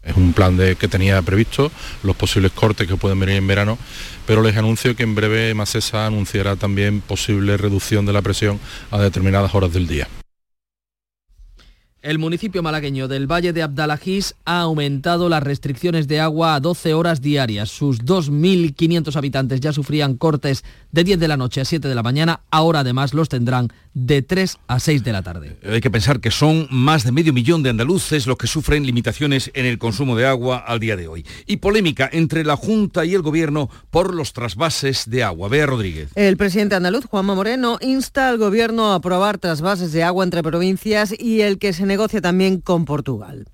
Es 0.07 0.15
un 0.15 0.33
plan 0.33 0.57
de, 0.57 0.75
que 0.75 0.87
tenía 0.87 1.21
previsto, 1.21 1.71
los 2.03 2.15
posibles 2.15 2.51
cortes 2.53 2.87
que 2.87 2.95
pueden 2.95 3.19
venir 3.19 3.35
en 3.35 3.47
verano, 3.47 3.77
pero 4.25 4.41
les 4.41 4.57
anuncio 4.57 4.95
que 4.95 5.03
en 5.03 5.15
breve 5.15 5.53
Macesa 5.53 6.07
anunciará 6.07 6.55
también 6.55 7.01
posible 7.01 7.57
reducción 7.57 8.05
de 8.05 8.13
la 8.13 8.21
presión 8.21 8.59
a 8.89 8.99
determinadas 8.99 9.53
horas 9.53 9.73
del 9.73 9.87
día. 9.87 10.07
El 12.07 12.19
municipio 12.19 12.63
malagueño 12.63 13.09
del 13.09 13.29
Valle 13.29 13.51
de 13.51 13.61
Abdalajís 13.61 14.33
ha 14.45 14.61
aumentado 14.61 15.27
las 15.27 15.43
restricciones 15.43 16.07
de 16.07 16.21
agua 16.21 16.55
a 16.55 16.61
12 16.61 16.93
horas 16.93 17.21
diarias. 17.21 17.69
Sus 17.69 17.99
2.500 17.99 19.13
habitantes 19.17 19.59
ya 19.59 19.73
sufrían 19.73 20.15
cortes 20.15 20.63
de 20.93 21.03
10 21.03 21.19
de 21.19 21.27
la 21.27 21.35
noche 21.35 21.59
a 21.59 21.65
7 21.65 21.85
de 21.85 21.95
la 21.95 22.03
mañana, 22.03 22.39
ahora 22.49 22.79
además 22.79 23.13
los 23.13 23.27
tendrán 23.27 23.73
de 23.93 24.21
3 24.21 24.57
a 24.67 24.79
6 24.79 25.03
de 25.03 25.11
la 25.11 25.21
tarde. 25.21 25.57
Hay 25.69 25.81
que 25.81 25.91
pensar 25.91 26.21
que 26.21 26.31
son 26.31 26.67
más 26.69 27.03
de 27.03 27.11
medio 27.11 27.33
millón 27.33 27.61
de 27.61 27.71
andaluces 27.71 28.25
los 28.25 28.37
que 28.37 28.47
sufren 28.47 28.85
limitaciones 28.85 29.51
en 29.53 29.65
el 29.65 29.77
consumo 29.77 30.15
de 30.15 30.27
agua 30.27 30.59
al 30.59 30.79
día 30.79 30.95
de 30.95 31.09
hoy. 31.09 31.25
Y 31.45 31.57
polémica 31.57 32.09
entre 32.13 32.45
la 32.45 32.55
Junta 32.55 33.03
y 33.03 33.15
el 33.15 33.21
Gobierno 33.21 33.69
por 33.89 34.13
los 34.13 34.31
trasvases 34.31 35.09
de 35.09 35.23
agua. 35.25 35.49
Bea 35.49 35.65
Rodríguez. 35.65 36.11
El 36.15 36.37
presidente 36.37 36.75
andaluz, 36.75 37.05
Juanma 37.05 37.35
Moreno, 37.35 37.79
insta 37.81 38.29
al 38.29 38.37
Gobierno 38.37 38.93
a 38.93 38.95
aprobar 38.95 39.39
trasvases 39.39 39.91
de 39.91 40.03
agua 40.03 40.23
entre 40.23 40.41
provincias 40.41 41.13
y 41.19 41.41
el 41.41 41.57
que 41.57 41.73
se 41.73 41.85
negocia 41.85 41.96
también 42.21 42.61
con 42.61 42.85
Portugal. 42.85 43.45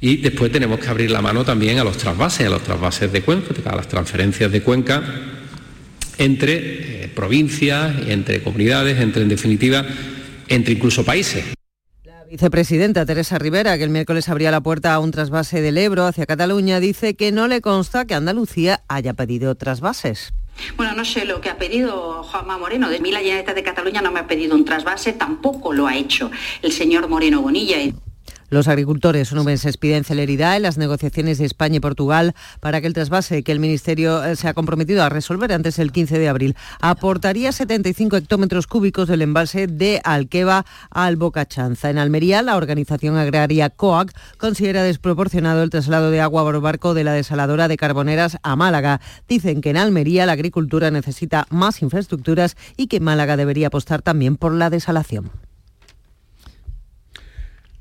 Y 0.00 0.18
después 0.18 0.52
tenemos 0.52 0.78
que 0.78 0.88
abrir 0.88 1.10
la 1.10 1.20
mano 1.20 1.44
también 1.44 1.78
a 1.78 1.84
los 1.84 1.96
trasvases, 1.96 2.46
a 2.46 2.50
los 2.50 2.62
trasvases 2.62 3.10
de 3.12 3.22
Cuenca, 3.22 3.54
a 3.64 3.76
las 3.76 3.88
transferencias 3.88 4.50
de 4.52 4.62
Cuenca 4.62 5.02
entre 6.18 7.04
eh, 7.04 7.08
provincias, 7.08 7.94
entre 8.06 8.42
comunidades, 8.42 9.00
entre 9.00 9.22
en 9.22 9.28
definitiva, 9.28 9.84
entre 10.48 10.74
incluso 10.74 11.04
países. 11.04 11.44
Vicepresidenta 12.30 13.06
Teresa 13.06 13.38
Rivera, 13.38 13.78
que 13.78 13.84
el 13.84 13.90
miércoles 13.90 14.28
abría 14.28 14.50
la 14.50 14.60
puerta 14.60 14.92
a 14.92 14.98
un 14.98 15.12
trasvase 15.12 15.62
del 15.62 15.78
Ebro 15.78 16.04
hacia 16.04 16.26
Cataluña, 16.26 16.78
dice 16.78 17.14
que 17.14 17.32
no 17.32 17.48
le 17.48 17.62
consta 17.62 18.04
que 18.04 18.14
Andalucía 18.14 18.82
haya 18.86 19.14
pedido 19.14 19.54
trasvases. 19.54 20.34
Bueno, 20.76 20.94
no 20.94 21.04
sé 21.04 21.24
lo 21.24 21.40
que 21.40 21.50
ha 21.50 21.58
pedido 21.58 22.22
Juanma 22.22 22.58
Moreno. 22.58 22.88
De 22.88 22.98
Generalitat 22.98 23.54
de 23.54 23.62
Cataluña 23.62 24.02
no 24.02 24.10
me 24.10 24.20
ha 24.20 24.26
pedido 24.26 24.54
un 24.54 24.64
trasvase, 24.64 25.12
tampoco 25.12 25.72
lo 25.72 25.86
ha 25.86 25.96
hecho 25.96 26.30
el 26.62 26.72
señor 26.72 27.08
Moreno 27.08 27.40
Bonilla. 27.40 27.76
Los 28.50 28.66
agricultores 28.66 29.30
onubenses 29.30 29.76
piden 29.76 30.04
celeridad 30.04 30.56
en 30.56 30.62
las 30.62 30.78
negociaciones 30.78 31.36
de 31.36 31.44
España 31.44 31.76
y 31.76 31.80
Portugal 31.80 32.34
para 32.60 32.80
que 32.80 32.86
el 32.86 32.94
trasvase 32.94 33.42
que 33.42 33.52
el 33.52 33.60
Ministerio 33.60 34.24
eh, 34.24 34.36
se 34.36 34.48
ha 34.48 34.54
comprometido 34.54 35.02
a 35.02 35.10
resolver 35.10 35.52
antes 35.52 35.76
del 35.76 35.92
15 35.92 36.18
de 36.18 36.28
abril 36.28 36.56
aportaría 36.80 37.52
75 37.52 38.16
hectómetros 38.16 38.66
cúbicos 38.66 39.06
del 39.08 39.20
embalse 39.20 39.66
de 39.66 40.00
Alqueva 40.02 40.64
al 40.90 41.16
Bocachanza. 41.16 41.90
En 41.90 41.98
Almería, 41.98 42.40
la 42.40 42.56
organización 42.56 43.18
agraria 43.18 43.68
COAC 43.68 44.16
considera 44.38 44.82
desproporcionado 44.82 45.62
el 45.62 45.70
traslado 45.70 46.10
de 46.10 46.22
agua 46.22 46.42
por 46.42 46.58
barco 46.62 46.94
de 46.94 47.04
la 47.04 47.12
desaladora 47.12 47.68
de 47.68 47.76
Carboneras 47.76 48.38
a 48.42 48.56
Málaga. 48.56 49.02
Dicen 49.28 49.60
que 49.60 49.70
en 49.70 49.76
Almería 49.76 50.24
la 50.24 50.32
agricultura 50.32 50.90
necesita 50.90 51.46
más 51.50 51.82
infraestructuras 51.82 52.56
y 52.78 52.86
que 52.86 53.00
Málaga 53.00 53.36
debería 53.36 53.66
apostar 53.66 54.00
también 54.00 54.36
por 54.36 54.54
la 54.54 54.70
desalación. 54.70 55.47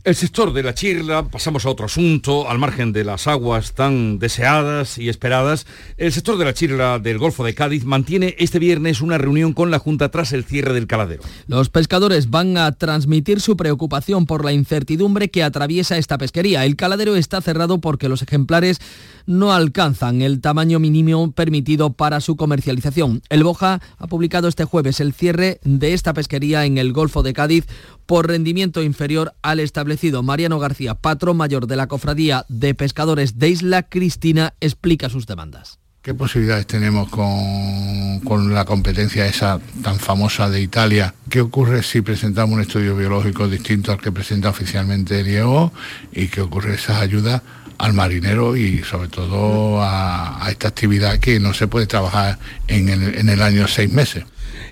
El 0.07 0.15
sector 0.15 0.53
de 0.53 0.63
la 0.63 0.73
chirla, 0.73 1.27
pasamos 1.27 1.65
a 1.65 1.69
otro 1.69 1.87
asunto, 1.87 2.49
al 2.49 2.59
margen 2.59 2.93
de 2.93 3.03
las 3.03 3.27
aguas 3.27 3.73
tan 3.73 4.19
deseadas 4.19 4.97
y 4.97 5.09
esperadas, 5.09 5.67
el 5.97 6.13
sector 6.13 6.37
de 6.37 6.45
la 6.45 6.53
chirla 6.53 6.97
del 6.97 7.17
Golfo 7.17 7.43
de 7.43 7.53
Cádiz 7.53 7.83
mantiene 7.83 8.33
este 8.39 8.57
viernes 8.57 9.01
una 9.01 9.17
reunión 9.17 9.51
con 9.51 9.69
la 9.69 9.79
Junta 9.79 10.07
tras 10.09 10.31
el 10.31 10.45
cierre 10.45 10.73
del 10.73 10.87
caladero. 10.87 11.23
Los 11.47 11.67
pescadores 11.67 12.29
van 12.29 12.55
a 12.55 12.71
transmitir 12.71 13.41
su 13.41 13.57
preocupación 13.57 14.25
por 14.25 14.45
la 14.45 14.53
incertidumbre 14.53 15.29
que 15.29 15.43
atraviesa 15.43 15.97
esta 15.97 16.17
pesquería. 16.17 16.63
El 16.63 16.77
caladero 16.77 17.17
está 17.17 17.41
cerrado 17.41 17.79
porque 17.79 18.07
los 18.07 18.21
ejemplares 18.21 18.79
no 19.25 19.51
alcanzan 19.51 20.21
el 20.21 20.39
tamaño 20.39 20.79
mínimo 20.79 21.33
permitido 21.33 21.91
para 21.91 22.21
su 22.21 22.37
comercialización. 22.37 23.23
El 23.27 23.43
Boja 23.43 23.81
ha 23.97 24.07
publicado 24.07 24.47
este 24.47 24.63
jueves 24.63 25.01
el 25.01 25.11
cierre 25.11 25.59
de 25.65 25.93
esta 25.93 26.13
pesquería 26.13 26.63
en 26.63 26.77
el 26.77 26.93
Golfo 26.93 27.23
de 27.23 27.33
Cádiz 27.33 27.65
por 28.07 28.27
rendimiento 28.27 28.81
inferior 28.81 29.33
al 29.43 29.59
establecido. 29.59 30.23
Mariano 30.23 30.57
García, 30.57 30.95
patrón 30.95 31.37
mayor 31.37 31.67
de 31.67 31.75
la 31.75 31.87
Cofradía 31.87 32.45
de 32.49 32.73
Pescadores 32.73 33.37
de 33.37 33.49
Isla 33.49 33.83
Cristina, 33.83 34.55
explica 34.59 35.09
sus 35.09 35.27
demandas. 35.27 35.77
¿Qué 36.01 36.13
posibilidades 36.13 36.65
tenemos 36.65 37.09
con, 37.09 38.21
con, 38.21 38.53
la 38.53 38.63
competencia 38.63 39.27
esa 39.27 39.59
tan 39.83 39.99
famosa 39.99 40.49
de 40.49 40.61
Italia? 40.61 41.13
¿Qué 41.29 41.41
ocurre 41.41 41.83
si 41.83 42.01
presentamos 42.01 42.55
un 42.55 42.61
estudio 42.61 42.95
biológico 42.95 43.49
distinto 43.49 43.91
al 43.91 43.99
que 43.99 44.13
presenta 44.13 44.49
oficialmente 44.49 45.21
el? 45.25 45.73
¿Y 46.13 46.29
qué 46.29 46.39
ocurre 46.39 46.75
esas 46.75 47.01
ayudas 47.01 47.41
al 47.77 47.93
marinero 47.93 48.55
y 48.55 48.83
sobre 48.83 49.09
todo 49.09 49.81
a, 49.81 50.47
esta 50.49 50.69
actividad 50.69 51.19
que 51.19 51.39
no 51.39 51.53
se 51.53 51.67
puede 51.67 51.87
trabajar 51.87 52.39
en 52.67 53.29
el 53.29 53.41
año 53.41 53.67
seis 53.67 53.91
meses. 53.91 54.23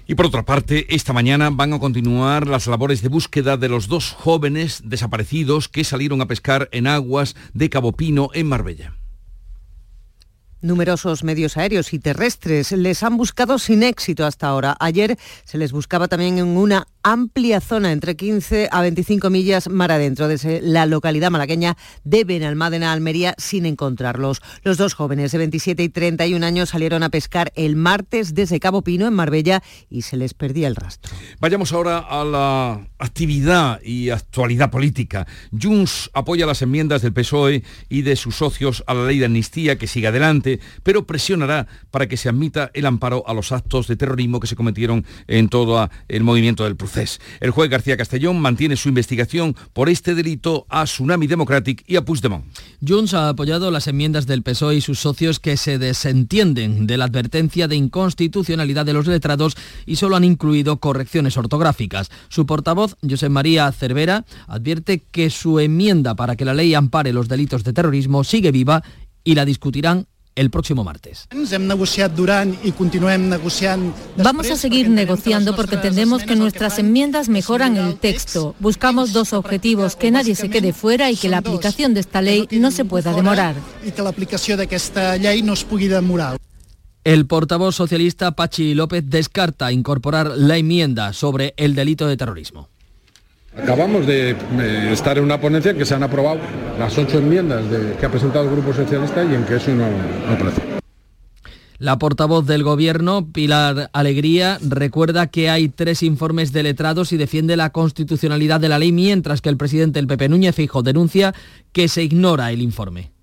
Y 0.08 0.14
por 0.16 0.28
otra 0.28 0.46
parte, 0.46 0.86
esta 0.94 1.14
mañana 1.14 1.50
van 1.50 1.74
a 1.74 1.80
continuar 1.80 2.48
las 2.48 2.68
labores 2.68 3.02
de 3.02 3.10
búsqueda 3.10 3.58
de 3.58 3.70
los 3.70 3.88
dos 3.88 4.12
jóvenes 4.12 4.82
desaparecidos 4.86 5.68
que 5.68 5.84
salieron 5.84 6.22
a 6.22 6.28
pescar 6.28 6.70
en 6.72 6.86
aguas 6.86 7.36
de 7.54 7.72
Cabo 7.72 7.92
Pino, 7.94 8.30
en 8.34 8.48
Marbella. 8.48 8.98
Numerosos 10.62 11.24
medios 11.24 11.58
aéreos 11.58 11.94
y 11.94 12.00
terrestres 12.00 12.72
les 12.72 13.04
han 13.04 13.18
buscado 13.18 13.58
sin 13.58 13.84
éxito 13.84 14.26
hasta 14.26 14.48
ahora. 14.48 14.78
Ayer 14.80 15.18
se 15.44 15.58
les 15.58 15.72
buscaba 15.72 16.08
también 16.08 16.38
en 16.38 16.48
una 16.48 16.88
amplia 17.06 17.62
zona 17.62 17.92
entre 17.92 18.16
15 18.16 18.68
a 18.72 18.82
25 18.82 19.30
millas 19.30 19.70
mar 19.70 19.92
adentro 19.92 20.28
desde 20.28 20.60
la 20.60 20.88
localidad 20.88 21.30
malagueña 21.30 21.78
de 22.04 22.24
Benalmádena, 22.24 22.92
Almería, 22.92 23.36
sin 23.38 23.68
encontrarlos. 23.68 24.42
Los 24.64 24.78
dos 24.78 24.96
jóvenes 24.96 25.32
de 25.32 25.38
27 25.38 25.84
y 25.84 25.90
31 25.90 26.44
años 26.44 26.70
salieron 26.70 27.04
a 27.04 27.10
pescar 27.10 27.54
el 27.56 27.76
martes 27.76 28.34
desde 28.34 28.60
Cabo 28.60 28.82
Pino, 28.82 29.06
en 29.06 29.14
Marbella, 29.14 29.62
y 29.88 30.02
se 30.02 30.18
les 30.18 30.34
perdía 30.34 30.68
el 30.68 30.76
rastro. 30.76 31.16
Vayamos 31.40 31.74
ahora 31.74 32.00
a 32.00 32.26
la 32.26 32.88
actividad 32.98 33.80
y 33.84 34.10
actualidad 34.10 34.72
política. 34.72 35.28
Junts 35.52 36.10
apoya 36.12 36.48
las 36.48 36.64
enmiendas 36.64 37.04
del 37.04 37.14
PSOE 37.14 37.64
y 37.88 38.02
de 38.02 38.16
sus 38.16 38.38
socios 38.38 38.84
a 38.88 38.96
la 38.96 39.06
ley 39.06 39.20
de 39.20 39.26
amnistía 39.26 39.78
que 39.78 39.86
sigue 39.86 40.08
adelante, 40.08 40.60
pero 40.82 41.06
presionará 41.06 41.68
para 41.92 42.08
que 42.08 42.18
se 42.18 42.30
admita 42.30 42.72
el 42.74 42.88
amparo 42.88 43.24
a 43.28 43.36
los 43.36 43.52
actos 43.52 43.88
de 43.88 43.96
terrorismo 43.96 44.40
que 44.40 44.48
se 44.48 44.56
cometieron 44.56 45.06
en 45.28 45.50
todo 45.50 45.88
el 46.08 46.24
movimiento 46.24 46.64
del 46.64 46.76
proceso. 46.76 46.95
El 47.42 47.52
juez 47.52 47.70
García 47.70 47.98
Castellón 47.98 48.40
mantiene 48.40 48.78
su 48.78 48.88
investigación 48.90 49.56
por 49.74 49.90
este 49.90 50.16
delito 50.16 50.66
a 50.70 50.86
Tsunami 50.86 51.28
Democratic 51.28 51.84
y 51.88 51.98
a 51.98 52.06
Puigdemont. 52.06 52.46
Junts 52.86 53.14
ha 53.14 53.30
apoyado 53.30 53.70
las 53.70 53.88
enmiendas 53.88 54.28
del 54.28 54.44
PSOE 54.44 54.76
y 54.76 54.82
sus 54.82 55.00
socios 55.00 55.40
que 55.40 55.58
se 55.58 55.78
desentienden 55.78 56.88
de 56.88 56.98
la 56.98 57.06
advertencia 57.06 57.68
de 57.68 57.76
inconstitucionalidad 57.76 58.86
de 58.86 58.94
los 58.94 59.08
letrados 59.08 59.58
y 59.86 59.98
solo 59.98 60.16
han 60.16 60.24
incluido 60.24 60.78
correcciones 60.78 61.38
ortográficas. 61.38 62.10
Su 62.30 62.46
portavoz, 62.46 62.96
José 63.08 63.30
María 63.30 63.72
Cervera, 63.72 64.26
advierte 64.48 65.04
que 65.12 65.30
su 65.30 65.60
enmienda 65.60 66.16
para 66.16 66.36
que 66.36 66.46
la 66.46 66.54
ley 66.54 66.74
ampare 66.76 67.12
los 67.12 67.28
delitos 67.28 67.64
de 67.64 67.74
terrorismo 67.74 68.24
sigue 68.24 68.52
viva 68.52 68.84
y 69.24 69.36
la 69.36 69.44
discutirán 69.44 70.08
el 70.36 70.50
próximo 70.50 70.84
martes. 70.84 71.28
Vamos 74.18 74.52
a 74.52 74.56
seguir 74.56 74.90
negociando 74.90 75.56
porque 75.56 75.76
entendemos 75.76 76.24
que 76.24 76.36
nuestras 76.36 76.80
enmiendas 76.80 77.30
mejoran 77.30 77.78
el 77.78 77.96
texto. 77.96 78.56
Buscamos 78.60 79.14
dos 79.14 79.34
objetivos, 79.34 79.96
que 79.96 80.12
nadie 80.12 80.36
se 80.36 80.50
quede 80.50 80.74
fuera 80.74 81.10
y 81.12 81.16
que 81.16 81.30
la 81.30 81.38
aplicación 81.38 81.94
de 81.94 82.02
esta 82.02 82.22
ley 82.22 82.48
no 82.52 82.72
se 82.72 82.86
pueda 82.86 83.14
demorar. 83.14 83.56
El 87.04 87.28
portavoz 87.28 87.76
socialista 87.76 88.32
Pachi 88.32 88.74
López 88.74 89.04
descarta 89.06 89.72
incorporar 89.72 90.32
la 90.36 90.58
enmienda 90.58 91.14
sobre 91.14 91.54
el 91.56 91.76
delito 91.76 92.08
de 92.08 92.18
terrorismo. 92.18 92.70
Acabamos 93.58 94.06
de 94.06 94.32
eh, 94.32 94.90
estar 94.92 95.18
en 95.18 95.24
una 95.24 95.40
ponencia 95.40 95.72
en 95.72 95.78
que 95.78 95.86
se 95.86 95.96
han 95.96 96.04
aprobado 96.04 96.40
las 96.78 96.98
ocho 96.98 97.20
enmiendas 97.20 97.64
que 98.00 98.06
ha 98.06 98.10
presentado 98.10 98.46
el 98.46 98.52
Grupo 98.52 98.74
Socialista 98.74 99.24
y 99.24 99.34
en 99.34 99.46
que 99.46 99.56
eso 99.56 99.72
no, 99.72 99.88
no 100.30 100.38
procede. 100.38 100.76
La 101.78 102.00
portavoz 102.00 102.46
del 102.46 102.64
Gobierno, 102.64 103.28
Pilar 103.34 103.90
Alegría, 103.92 104.60
recuerda 104.62 105.28
que 105.28 105.50
hay 105.50 105.68
tres 105.68 106.04
informes 106.04 106.54
de 106.54 106.64
letrados 106.64 107.12
y 107.12 107.18
defiende 107.18 107.58
la 107.58 107.72
constitucionalidad 107.72 108.62
de 108.62 108.70
la 108.70 108.80
ley, 108.80 108.94
mientras 108.94 109.42
que 109.42 109.50
el 109.50 109.58
presidente 109.58 110.00
del 110.00 110.08
PP, 110.08 110.30
Núñez 110.30 110.56
Fijo, 110.56 110.84
denuncia 110.84 111.34
que 111.74 111.90
se 111.90 112.04
ignora 112.04 112.52
el 112.54 112.62
informe. 112.62 113.15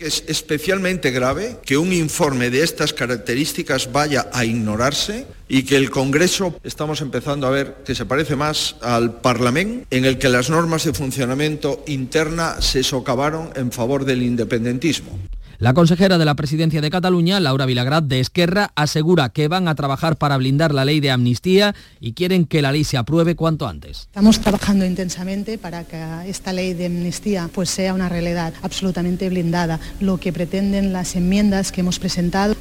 Es 0.00 0.24
especialmente 0.28 1.10
grave 1.10 1.58
que 1.62 1.76
un 1.76 1.92
informe 1.92 2.48
de 2.48 2.62
estas 2.62 2.94
características 2.94 3.92
vaya 3.92 4.30
a 4.32 4.46
ignorarse 4.46 5.26
y 5.46 5.64
que 5.64 5.76
el 5.76 5.90
Congreso 5.90 6.58
estamos 6.64 7.02
empezando 7.02 7.46
a 7.46 7.50
ver 7.50 7.76
que 7.84 7.94
se 7.94 8.06
parece 8.06 8.34
más 8.34 8.76
al 8.80 9.20
Parlamento, 9.20 9.86
en 9.90 10.06
el 10.06 10.16
que 10.16 10.30
las 10.30 10.48
normas 10.48 10.84
de 10.84 10.94
funcionamiento 10.94 11.84
interna 11.86 12.62
se 12.62 12.82
socavaron 12.82 13.50
en 13.56 13.72
favor 13.72 14.06
del 14.06 14.22
independentismo. 14.22 15.18
La 15.60 15.74
consejera 15.74 16.16
de 16.16 16.24
la 16.24 16.36
presidencia 16.36 16.80
de 16.80 16.88
Cataluña, 16.88 17.38
Laura 17.38 17.66
Vilagrad 17.66 18.02
de 18.02 18.18
Esquerra, 18.18 18.70
asegura 18.76 19.28
que 19.28 19.46
van 19.46 19.68
a 19.68 19.74
trabajar 19.74 20.16
para 20.16 20.38
blindar 20.38 20.72
la 20.72 20.86
ley 20.86 21.00
de 21.00 21.10
amnistía 21.10 21.74
y 22.00 22.14
quieren 22.14 22.46
que 22.46 22.62
la 22.62 22.72
ley 22.72 22.82
se 22.82 22.96
apruebe 22.96 23.36
cuanto 23.36 23.68
antes. 23.68 24.06
Estamos 24.06 24.40
trabajando 24.40 24.86
intensamente 24.86 25.58
para 25.58 25.84
que 25.84 26.02
esta 26.24 26.54
ley 26.54 26.72
de 26.72 26.86
amnistía 26.86 27.50
pues, 27.52 27.68
sea 27.68 27.92
una 27.92 28.08
realidad 28.08 28.54
absolutamente 28.62 29.28
blindada. 29.28 29.78
Lo 30.00 30.16
que 30.16 30.32
pretenden 30.32 30.94
las 30.94 31.14
enmiendas 31.14 31.72
que 31.72 31.82
hemos 31.82 31.98
presentado, 31.98 32.56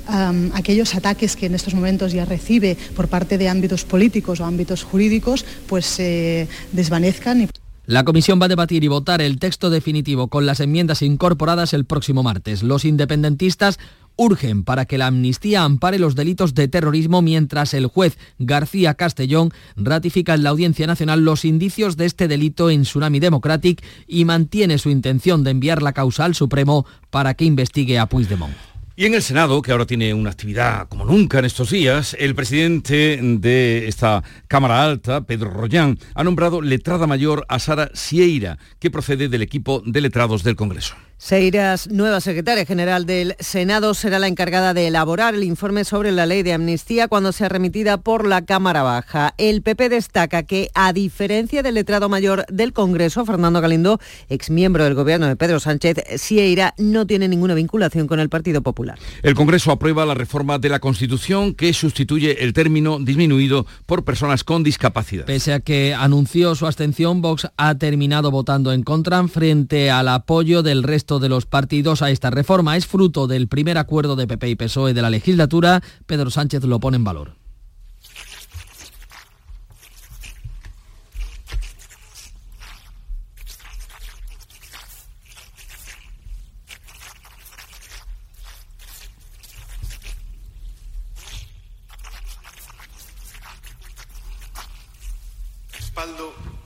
aquellos 0.54 0.94
ataques 0.94 1.38
que 1.38 1.46
en 1.46 1.56
estos 1.56 1.74
momentos 1.74 2.12
ya 2.12 2.26
recibe 2.26 2.78
por 2.98 3.08
parte 3.08 3.38
de 3.38 3.48
ámbitos 3.48 3.86
políticos 3.86 4.42
o 4.42 4.46
ámbitos 4.46 4.84
jurídicos, 4.84 5.46
pues 5.70 5.86
se 5.86 6.42
eh, 6.42 6.48
desvanezcan. 6.74 7.48
La 7.90 8.04
comisión 8.04 8.40
va 8.40 8.46
a 8.46 8.50
debatir 8.50 8.84
y 8.84 8.88
votar 8.88 9.20
el 9.20 9.40
texto 9.40 9.72
definitivo 9.72 10.28
con 10.28 10.46
las 10.46 10.60
enmiendas 10.60 11.02
incorporadas 11.02 11.74
el 11.74 11.86
próximo 11.86 12.22
martes. 12.22 12.62
Los 12.62 12.86
independentistas 12.86 13.80
urgen 14.16 14.64
para 14.64 14.86
que 14.86 15.00
la 15.00 15.08
amnistía 15.08 15.64
ampare 15.64 15.98
los 15.98 16.14
delitos 16.14 16.54
de 16.54 16.68
terrorismo 16.68 17.24
mientras 17.24 17.74
el 17.74 17.88
juez 17.88 18.20
García 18.38 18.94
Castellón 18.94 19.52
ratifica 19.76 20.36
en 20.36 20.44
la 20.44 20.52
Audiencia 20.52 20.86
Nacional 20.86 21.26
los 21.26 21.46
indicios 21.46 21.98
de 21.98 22.06
este 22.06 22.28
delito 22.28 22.70
en 22.70 22.84
Tsunami 22.84 23.20
Democratic 23.20 23.84
y 24.06 24.24
mantiene 24.24 24.78
su 24.78 24.92
intención 24.92 25.44
de 25.44 25.50
enviar 25.50 25.82
la 25.82 25.94
causa 25.94 26.26
al 26.26 26.36
Supremo 26.36 26.86
para 27.10 27.34
que 27.34 27.46
investigue 27.46 27.98
a 27.98 28.06
Puigdemont. 28.06 28.69
Y 29.00 29.06
en 29.06 29.14
el 29.14 29.22
Senado, 29.22 29.62
que 29.62 29.72
ahora 29.72 29.86
tiene 29.86 30.14
una 30.14 30.30
actividad 30.30 30.90
como 30.90 31.06
nunca 31.06 31.40
en 31.40 31.46
estos 31.46 31.70
días, 31.70 32.18
el 32.20 32.36
presidente 32.36 33.18
de 33.22 33.88
esta 33.88 34.22
Cámara 34.50 34.84
Alta, 34.84 35.22
Pedro 35.22 35.52
Rollán, 35.52 35.98
ha 36.16 36.24
nombrado 36.26 36.62
letrada 36.62 37.08
mayor 37.08 37.46
a 37.48 37.60
Sara 37.60 37.92
Sieira, 37.94 38.58
que 38.78 38.92
procede 38.92 39.30
del 39.30 39.42
equipo 39.42 39.82
de 39.86 40.02
letrados 40.02 40.44
del 40.44 40.58
Congreso. 40.58 40.96
Seiras, 41.22 41.90
nueva 41.90 42.22
secretaria 42.22 42.66
general 42.66 43.06
del 43.06 43.36
Senado, 43.42 43.94
será 43.94 44.20
la 44.20 44.30
encargada 44.30 44.74
de 44.74 44.88
elaborar 44.88 45.36
el 45.36 45.44
informe 45.44 45.84
sobre 45.84 46.14
la 46.14 46.26
ley 46.26 46.44
de 46.44 46.54
amnistía 46.54 47.10
cuando 47.10 47.34
sea 47.34 47.50
remitida 47.50 47.98
por 47.98 48.26
la 48.26 48.46
Cámara 48.46 48.84
Baja. 48.84 49.34
El 49.38 49.62
PP 49.62 49.90
destaca 49.90 50.44
que, 50.44 50.72
a 50.74 50.94
diferencia 50.94 51.62
del 51.62 51.76
letrado 51.76 52.08
mayor 52.08 52.46
del 52.48 52.72
Congreso, 52.72 53.26
Fernando 53.26 53.60
Galindo, 53.60 54.00
exmiembro 54.30 54.86
del 54.86 54.96
gobierno 54.96 55.28
de 55.28 55.36
Pedro 55.36 55.60
Sánchez, 55.60 55.98
Sieira 56.16 56.74
no 56.78 57.06
tiene 57.06 57.28
ninguna 57.28 57.54
vinculación 57.54 58.08
con 58.08 58.22
el 58.22 58.30
Partido 58.30 58.62
Popular. 58.62 58.98
El 59.22 59.36
Congreso 59.36 59.74
aprueba 59.74 60.06
la 60.06 60.14
reforma 60.14 60.58
de 60.58 60.70
la 60.70 60.80
Constitución 60.80 61.54
que 61.54 61.74
sustituye 61.74 62.46
el 62.46 62.54
término 62.54 62.98
disminuido 62.98 63.66
por 63.86 64.06
personas 64.06 64.46
con 64.46 64.64
discapacidad. 64.64 65.26
Pese 65.26 65.52
a 65.52 65.60
que 65.60 65.94
anunció 65.94 66.56
su 66.56 66.66
abstención, 66.66 67.22
Vox 67.22 67.50
ha 67.58 67.76
terminado 67.76 68.32
votando 68.32 68.72
en 68.72 68.84
contra 68.84 69.28
frente 69.28 69.92
al 69.92 70.08
apoyo 70.08 70.64
del 70.64 70.82
resto 70.82 71.09
de 71.18 71.30
los 71.30 71.48
partidos 71.48 72.04
a 72.04 72.12
esta 72.12 72.30
reforma. 72.30 72.78
Es 72.78 72.86
fruto 72.86 73.26
del 73.26 73.48
primer 73.48 73.80
acuerdo 73.80 74.16
de 74.16 74.28
PP 74.28 74.50
y 74.50 74.56
PSOE 74.56 74.94
de 74.94 75.02
la 75.02 75.10
legislatura. 75.10 75.82
Pedro 76.06 76.30
Sánchez 76.30 76.64
lo 76.66 76.80
pone 76.80 76.98
en 76.98 77.04
valor. 77.04 77.40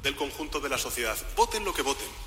Del 0.04 0.18
conjunto 0.18 0.60
de 0.60 0.68
la 0.68 0.78
sociedad. 0.78 1.16
Voten 1.38 1.64
lo 1.64 1.74
que 1.74 1.82
voten 1.82 2.23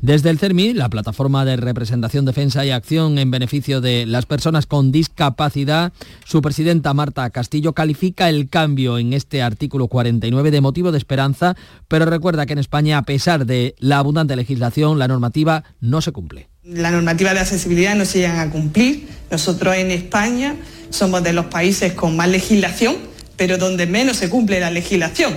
desde 0.00 0.30
el 0.30 0.38
CERMI, 0.38 0.74
la 0.74 0.88
plataforma 0.88 1.44
de 1.44 1.56
representación, 1.56 2.24
defensa 2.24 2.64
y 2.64 2.70
acción 2.70 3.18
en 3.18 3.30
beneficio 3.30 3.80
de 3.80 4.06
las 4.06 4.26
personas 4.26 4.66
con 4.66 4.92
discapacidad, 4.92 5.92
su 6.24 6.40
presidenta 6.40 6.94
Marta 6.94 7.28
Castillo 7.30 7.72
califica 7.72 8.28
el 8.28 8.48
cambio 8.48 8.98
en 8.98 9.12
este 9.12 9.42
artículo 9.42 9.88
49 9.88 10.50
de 10.50 10.60
motivo 10.60 10.92
de 10.92 10.98
esperanza, 10.98 11.56
pero 11.88 12.04
recuerda 12.04 12.46
que 12.46 12.52
en 12.52 12.60
España, 12.60 12.98
a 12.98 13.02
pesar 13.02 13.44
de 13.44 13.74
la 13.78 13.98
abundante 13.98 14.36
legislación, 14.36 14.98
la 14.98 15.08
normativa 15.08 15.64
no 15.80 16.00
se 16.00 16.12
cumple. 16.12 16.48
La 16.62 16.90
normativa 16.90 17.34
de 17.34 17.40
accesibilidad 17.40 17.96
no 17.96 18.04
se 18.04 18.18
llega 18.18 18.42
a 18.42 18.50
cumplir. 18.50 19.08
Nosotros 19.30 19.74
en 19.74 19.90
España 19.90 20.56
somos 20.90 21.22
de 21.24 21.32
los 21.32 21.46
países 21.46 21.94
con 21.94 22.16
más 22.16 22.28
legislación, 22.28 22.96
pero 23.36 23.58
donde 23.58 23.86
menos 23.86 24.18
se 24.18 24.28
cumple 24.28 24.60
la 24.60 24.70
legislación. 24.70 25.34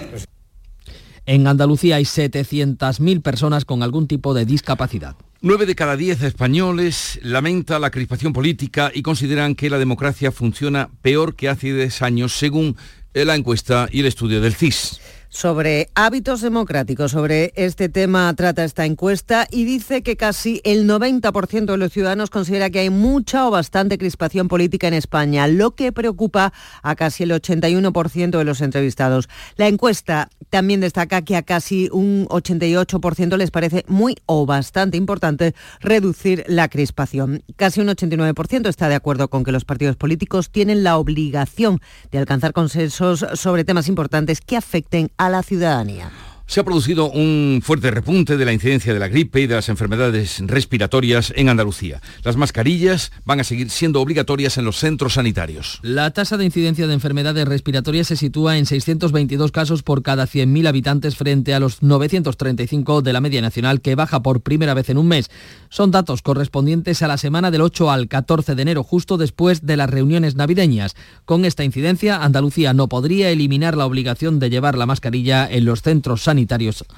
En 1.25 1.47
Andalucía 1.47 1.97
hay 1.97 2.03
700.000 2.03 3.21
personas 3.21 3.65
con 3.65 3.83
algún 3.83 4.07
tipo 4.07 4.33
de 4.33 4.45
discapacidad. 4.45 5.15
Nueve 5.41 5.65
de 5.65 5.75
cada 5.75 5.95
diez 5.95 6.21
españoles 6.21 7.19
lamenta 7.23 7.79
la 7.79 7.89
crispación 7.89 8.33
política 8.33 8.91
y 8.93 9.01
consideran 9.01 9.55
que 9.55 9.69
la 9.69 9.79
democracia 9.79 10.31
funciona 10.31 10.89
peor 11.01 11.35
que 11.35 11.49
hace 11.49 11.73
10 11.73 12.01
años, 12.03 12.33
según 12.33 12.75
la 13.13 13.35
encuesta 13.35 13.87
y 13.91 14.01
el 14.01 14.05
estudio 14.05 14.41
del 14.41 14.53
CIS 14.53 14.99
sobre 15.31 15.89
hábitos 15.95 16.41
democráticos. 16.41 17.11
Sobre 17.11 17.53
este 17.55 17.89
tema 17.89 18.31
trata 18.35 18.63
esta 18.63 18.85
encuesta 18.85 19.47
y 19.49 19.63
dice 19.63 20.03
que 20.03 20.17
casi 20.17 20.61
el 20.63 20.87
90% 20.87 21.65
de 21.65 21.77
los 21.77 21.91
ciudadanos 21.91 22.29
considera 22.29 22.69
que 22.69 22.79
hay 22.79 22.89
mucha 22.89 23.47
o 23.47 23.51
bastante 23.51 23.97
crispación 23.97 24.49
política 24.49 24.87
en 24.87 24.93
España, 24.93 25.47
lo 25.47 25.71
que 25.71 25.91
preocupa 25.91 26.53
a 26.83 26.95
casi 26.95 27.23
el 27.23 27.31
81% 27.31 28.37
de 28.37 28.43
los 28.43 28.61
entrevistados. 28.61 29.29
La 29.55 29.67
encuesta 29.67 30.29
también 30.49 30.81
destaca 30.81 31.21
que 31.21 31.37
a 31.37 31.43
casi 31.43 31.89
un 31.91 32.27
88% 32.27 33.37
les 33.37 33.51
parece 33.51 33.85
muy 33.87 34.17
o 34.25 34.45
bastante 34.45 34.97
importante 34.97 35.55
reducir 35.79 36.43
la 36.47 36.67
crispación. 36.67 37.43
Casi 37.55 37.79
un 37.79 37.87
89% 37.87 38.67
está 38.67 38.89
de 38.89 38.95
acuerdo 38.95 39.29
con 39.29 39.45
que 39.45 39.53
los 39.53 39.63
partidos 39.63 39.95
políticos 39.95 40.51
tienen 40.51 40.83
la 40.83 40.97
obligación 40.97 41.79
de 42.11 42.17
alcanzar 42.17 42.51
consensos 42.51 43.25
sobre 43.33 43.63
temas 43.63 43.87
importantes 43.87 44.41
que 44.41 44.57
afecten 44.57 45.09
a 45.17 45.20
la 45.29 45.43
ciudadanía. 45.43 46.09
Se 46.51 46.59
ha 46.59 46.65
producido 46.65 47.09
un 47.09 47.61
fuerte 47.63 47.91
repunte 47.91 48.35
de 48.35 48.43
la 48.43 48.51
incidencia 48.51 48.93
de 48.93 48.99
la 48.99 49.07
gripe 49.07 49.39
y 49.39 49.47
de 49.47 49.55
las 49.55 49.69
enfermedades 49.69 50.43
respiratorias 50.45 51.31
en 51.37 51.47
Andalucía. 51.47 52.01
Las 52.25 52.35
mascarillas 52.35 53.13
van 53.23 53.39
a 53.39 53.45
seguir 53.45 53.69
siendo 53.69 54.01
obligatorias 54.01 54.57
en 54.57 54.65
los 54.65 54.75
centros 54.75 55.13
sanitarios. 55.13 55.79
La 55.81 56.11
tasa 56.11 56.35
de 56.35 56.43
incidencia 56.43 56.87
de 56.87 56.93
enfermedades 56.93 57.47
respiratorias 57.47 58.07
se 58.07 58.17
sitúa 58.17 58.57
en 58.57 58.65
622 58.65 59.53
casos 59.53 59.81
por 59.81 60.03
cada 60.03 60.27
100.000 60.27 60.67
habitantes 60.67 61.15
frente 61.15 61.53
a 61.53 61.61
los 61.61 61.83
935 61.83 63.01
de 63.01 63.13
la 63.13 63.21
media 63.21 63.41
nacional 63.41 63.79
que 63.79 63.95
baja 63.95 64.21
por 64.21 64.41
primera 64.41 64.73
vez 64.73 64.89
en 64.89 64.97
un 64.97 65.07
mes. 65.07 65.31
Son 65.69 65.89
datos 65.89 66.21
correspondientes 66.21 67.01
a 67.01 67.07
la 67.07 67.15
semana 67.15 67.49
del 67.49 67.61
8 67.61 67.89
al 67.91 68.09
14 68.09 68.55
de 68.55 68.61
enero, 68.61 68.83
justo 68.83 69.15
después 69.15 69.65
de 69.65 69.77
las 69.77 69.89
reuniones 69.89 70.35
navideñas. 70.35 70.97
Con 71.23 71.45
esta 71.45 71.63
incidencia, 71.63 72.17
Andalucía 72.17 72.73
no 72.73 72.89
podría 72.89 73.29
eliminar 73.29 73.77
la 73.77 73.85
obligación 73.85 74.39
de 74.39 74.49
llevar 74.49 74.77
la 74.77 74.85
mascarilla 74.85 75.49
en 75.49 75.63
los 75.63 75.81
centros 75.81 76.23
sanitarios 76.23 76.40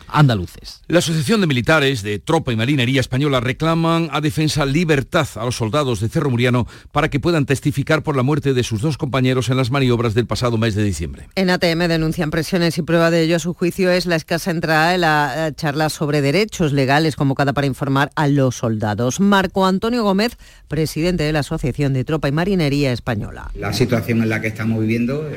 andaluces. 0.07 0.81
La 0.87 0.99
Asociación 0.99 1.41
de 1.41 1.47
Militares 1.47 2.03
de 2.03 2.19
Tropa 2.19 2.51
y 2.51 2.55
Marinería 2.55 3.01
Española 3.01 3.39
reclaman 3.39 4.09
a 4.11 4.21
Defensa 4.21 4.65
libertad 4.65 5.27
a 5.35 5.45
los 5.45 5.55
soldados 5.55 5.99
de 5.99 6.09
Cerro 6.09 6.29
Muriano 6.29 6.67
para 6.91 7.09
que 7.09 7.19
puedan 7.19 7.45
testificar 7.45 8.03
por 8.03 8.15
la 8.15 8.23
muerte 8.23 8.53
de 8.53 8.63
sus 8.63 8.81
dos 8.81 8.97
compañeros 8.97 9.49
en 9.49 9.57
las 9.57 9.71
maniobras 9.71 10.13
del 10.13 10.25
pasado 10.25 10.57
mes 10.57 10.75
de 10.75 10.83
diciembre. 10.83 11.29
En 11.35 11.49
ATM 11.49 11.87
denuncian 11.87 12.31
presiones 12.31 12.77
y 12.77 12.81
prueba 12.81 13.11
de 13.11 13.21
ello 13.23 13.35
a 13.35 13.39
su 13.39 13.53
juicio 13.53 13.91
es 13.91 14.05
la 14.05 14.15
escasa 14.15 14.51
entrada 14.51 14.95
en 14.95 15.01
la 15.01 15.47
eh, 15.47 15.53
charla 15.55 15.89
sobre 15.89 16.21
derechos 16.21 16.73
legales 16.73 17.15
convocada 17.15 17.53
para 17.53 17.67
informar 17.67 18.11
a 18.15 18.27
los 18.27 18.55
soldados. 18.55 19.19
Marco 19.19 19.65
Antonio 19.65 20.03
Gómez, 20.03 20.37
presidente 20.67 21.23
de 21.23 21.33
la 21.33 21.39
Asociación 21.39 21.93
de 21.93 22.03
Tropa 22.03 22.27
y 22.27 22.31
Marinería 22.31 22.91
Española. 22.91 23.51
La 23.55 23.73
situación 23.73 24.21
en 24.21 24.29
la 24.29 24.41
que 24.41 24.47
estamos 24.47 24.79
viviendo, 24.79 25.29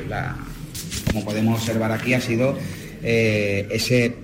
como 1.06 1.24
podemos 1.24 1.60
observar 1.60 1.92
aquí, 1.92 2.14
ha 2.14 2.20
sido 2.20 2.56
eh, 3.08 3.68
ese 3.70 4.16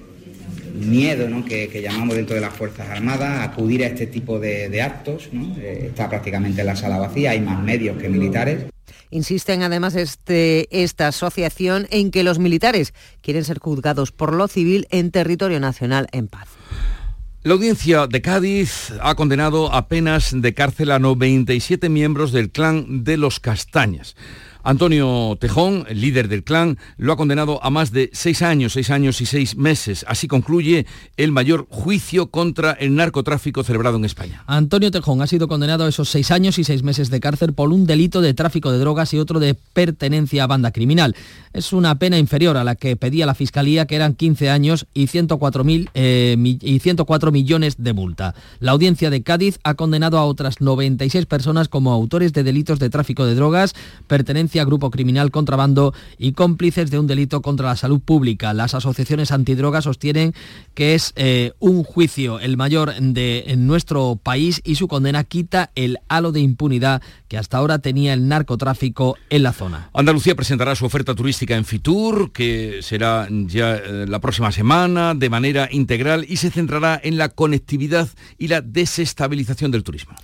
miedo 0.75 1.29
que, 1.45 1.81
llamamos 1.81 2.17
dentro 2.17 2.35
de 2.35 2.41
las 2.41 2.53
Fuerzas 2.53 2.89
Armadas, 2.89 3.49
acudir 3.49 3.85
a 3.85 3.87
este 3.87 4.09
tipo 4.09 4.41
de, 4.41 4.83
actos. 4.83 5.29
Eh, 5.33 5.87
está 5.91 6.09
prácticamente 6.09 6.65
la 6.65 6.75
sala 6.75 6.99
vacía, 6.99 7.31
hay 7.31 7.41
más 7.41 7.63
medios 7.63 7.97
que 7.97 8.09
militares. 8.09 8.65
Insisten 9.11 9.63
además 9.63 9.95
este, 9.95 10.67
esta 10.83 11.07
asociación 11.09 11.87
en 11.91 12.11
que 12.11 12.25
los 12.25 12.41
militares 12.41 12.93
quieren 13.21 13.45
ser 13.45 13.61
juzgados 13.61 14.11
por 14.11 14.35
lo 14.35 14.49
civil 14.49 14.89
en 14.91 15.13
territorio 15.13 15.61
nacional 15.61 16.09
en 16.11 16.27
paz. 16.27 16.49
La 17.45 17.55
audiencia 17.55 18.07
de 18.07 18.21
Cádiz 18.21 18.93
ha 19.01 19.15
condenado 19.15 19.73
a 19.73 19.87
penas 19.87 20.33
de 20.35 20.55
cárcel 20.55 20.91
a 20.91 20.99
97 20.99 21.89
miembros 21.89 22.33
del 22.33 22.51
clan 22.51 23.05
de 23.05 23.17
los 23.17 23.39
Castañas. 23.39 24.17
Antonio 24.65 25.37
Tejón, 25.41 25.85
líder 25.93 26.29
del 26.29 26.45
clan, 26.45 26.79
lo 26.97 27.13
ha 27.13 27.17
condenado 27.17 27.63
a 27.65 27.71
más 27.71 27.91
de 27.91 28.11
seis 28.13 28.43
años, 28.43 28.75
seis 28.75 28.91
años 28.91 29.21
y 29.21 29.27
seis 29.27 29.57
meses. 29.57 30.05
Así 30.09 30.29
concluye 30.29 30.87
el 31.17 31.33
mayor 31.33 31.67
juicio 31.69 32.29
contra 32.29 32.73
el 32.73 32.95
narcotráfico 32.95 33.65
celebrado 33.65 33.97
en 33.97 34.05
España. 34.05 34.45
Antonio 34.47 34.91
Tejón 34.91 35.21
ha 35.21 35.27
sido 35.27 35.49
condenado 35.49 35.85
a 35.85 35.89
esos 35.89 36.09
seis 36.09 36.31
años 36.31 36.59
y 36.59 36.65
seis 36.65 36.83
meses 36.83 37.11
de 37.11 37.21
cárcel 37.21 37.55
por 37.55 37.71
un 37.71 37.87
delito 37.87 38.21
de 38.21 38.35
tráfico 38.35 38.71
de 38.71 38.79
drogas 38.79 39.13
y 39.15 39.19
otro 39.19 39.41
de 39.41 39.55
pertenencia 39.55 40.45
a 40.45 40.47
banda 40.47 40.71
criminal. 40.71 41.17
Es 41.53 41.73
una 41.73 41.99
pena 41.99 42.19
inferior 42.19 42.57
a 42.57 42.65
la 42.65 42.77
que 42.77 42.97
pedía 42.97 43.27
la 43.27 43.35
Fiscalía, 43.35 43.87
que 43.87 43.97
eran 43.97 44.15
15 44.15 44.49
años 44.49 44.87
y 44.95 45.09
104, 45.09 45.65
eh, 45.95 46.37
y 46.39 46.79
104 46.79 47.33
millones 47.33 47.77
de 47.79 47.93
multa. 47.93 48.35
La 48.61 48.73
audiencia 48.73 49.11
de 49.11 49.23
Cádiz 49.23 49.59
ha 49.65 49.75
condenado 49.75 50.19
a 50.19 50.25
otras 50.25 50.61
96 50.61 51.27
personas 51.27 51.69
como 51.69 51.93
autores 51.93 52.33
de 52.33 52.43
delitos 52.43 52.79
de 52.79 52.91
tráfico 52.91 53.27
de 53.27 53.35
drogas, 53.35 53.75
pertenencia 54.07 54.52
grupo 54.65 54.91
criminal, 54.91 55.31
contrabando 55.31 55.95
y 56.19 56.33
cómplices 56.33 56.91
de 56.91 56.99
un 56.99 57.07
delito 57.07 57.43
contra 57.43 57.69
la 57.69 57.77
salud 57.77 58.01
pública. 58.01 58.53
Las 58.53 58.75
asociaciones 58.75 59.33
antidrogas 59.33 59.85
sostienen 59.85 60.35
que 60.75 60.95
es 60.95 61.13
eh, 61.17 61.53
un 61.59 61.83
juicio 61.83 62.39
el 62.41 62.57
mayor 62.57 62.95
de 62.95 63.55
nuestro 63.57 64.19
país 64.23 64.61
y 64.65 64.77
su 64.77 64.89
condena 64.89 65.25
quita 65.25 65.71
el 65.75 65.99
halo 66.09 66.33
de 66.33 66.41
impunidad 66.41 67.03
que 67.29 67.39
hasta 67.39 67.57
ahora 67.57 67.79
tenía 67.79 68.13
el 68.13 68.29
narcotráfico 68.29 69.17
en 69.31 69.43
la 69.43 69.53
zona. 69.53 69.91
Andalucía 69.95 70.35
presentará 70.35 70.75
su 70.75 70.85
oferta 70.85 71.15
turística 71.15 71.57
en 71.57 71.65
Fitur, 71.65 72.33
que 72.33 72.81
será 72.83 73.29
ya 73.31 73.77
eh, 73.77 74.07
la 74.07 74.21
próxima 74.21 74.53
semana 74.53 75.15
de 75.15 75.31
manera 75.31 75.69
integral 75.71 76.27
y 76.29 76.37
se 76.37 76.51
centrará 76.51 77.01
en 77.03 77.17
la 77.17 77.31
conectividad 77.31 78.09
y 78.39 78.49
la 78.49 78.61
desestabilización 78.61 79.71
del 79.71 79.83
turismo. 79.83 80.15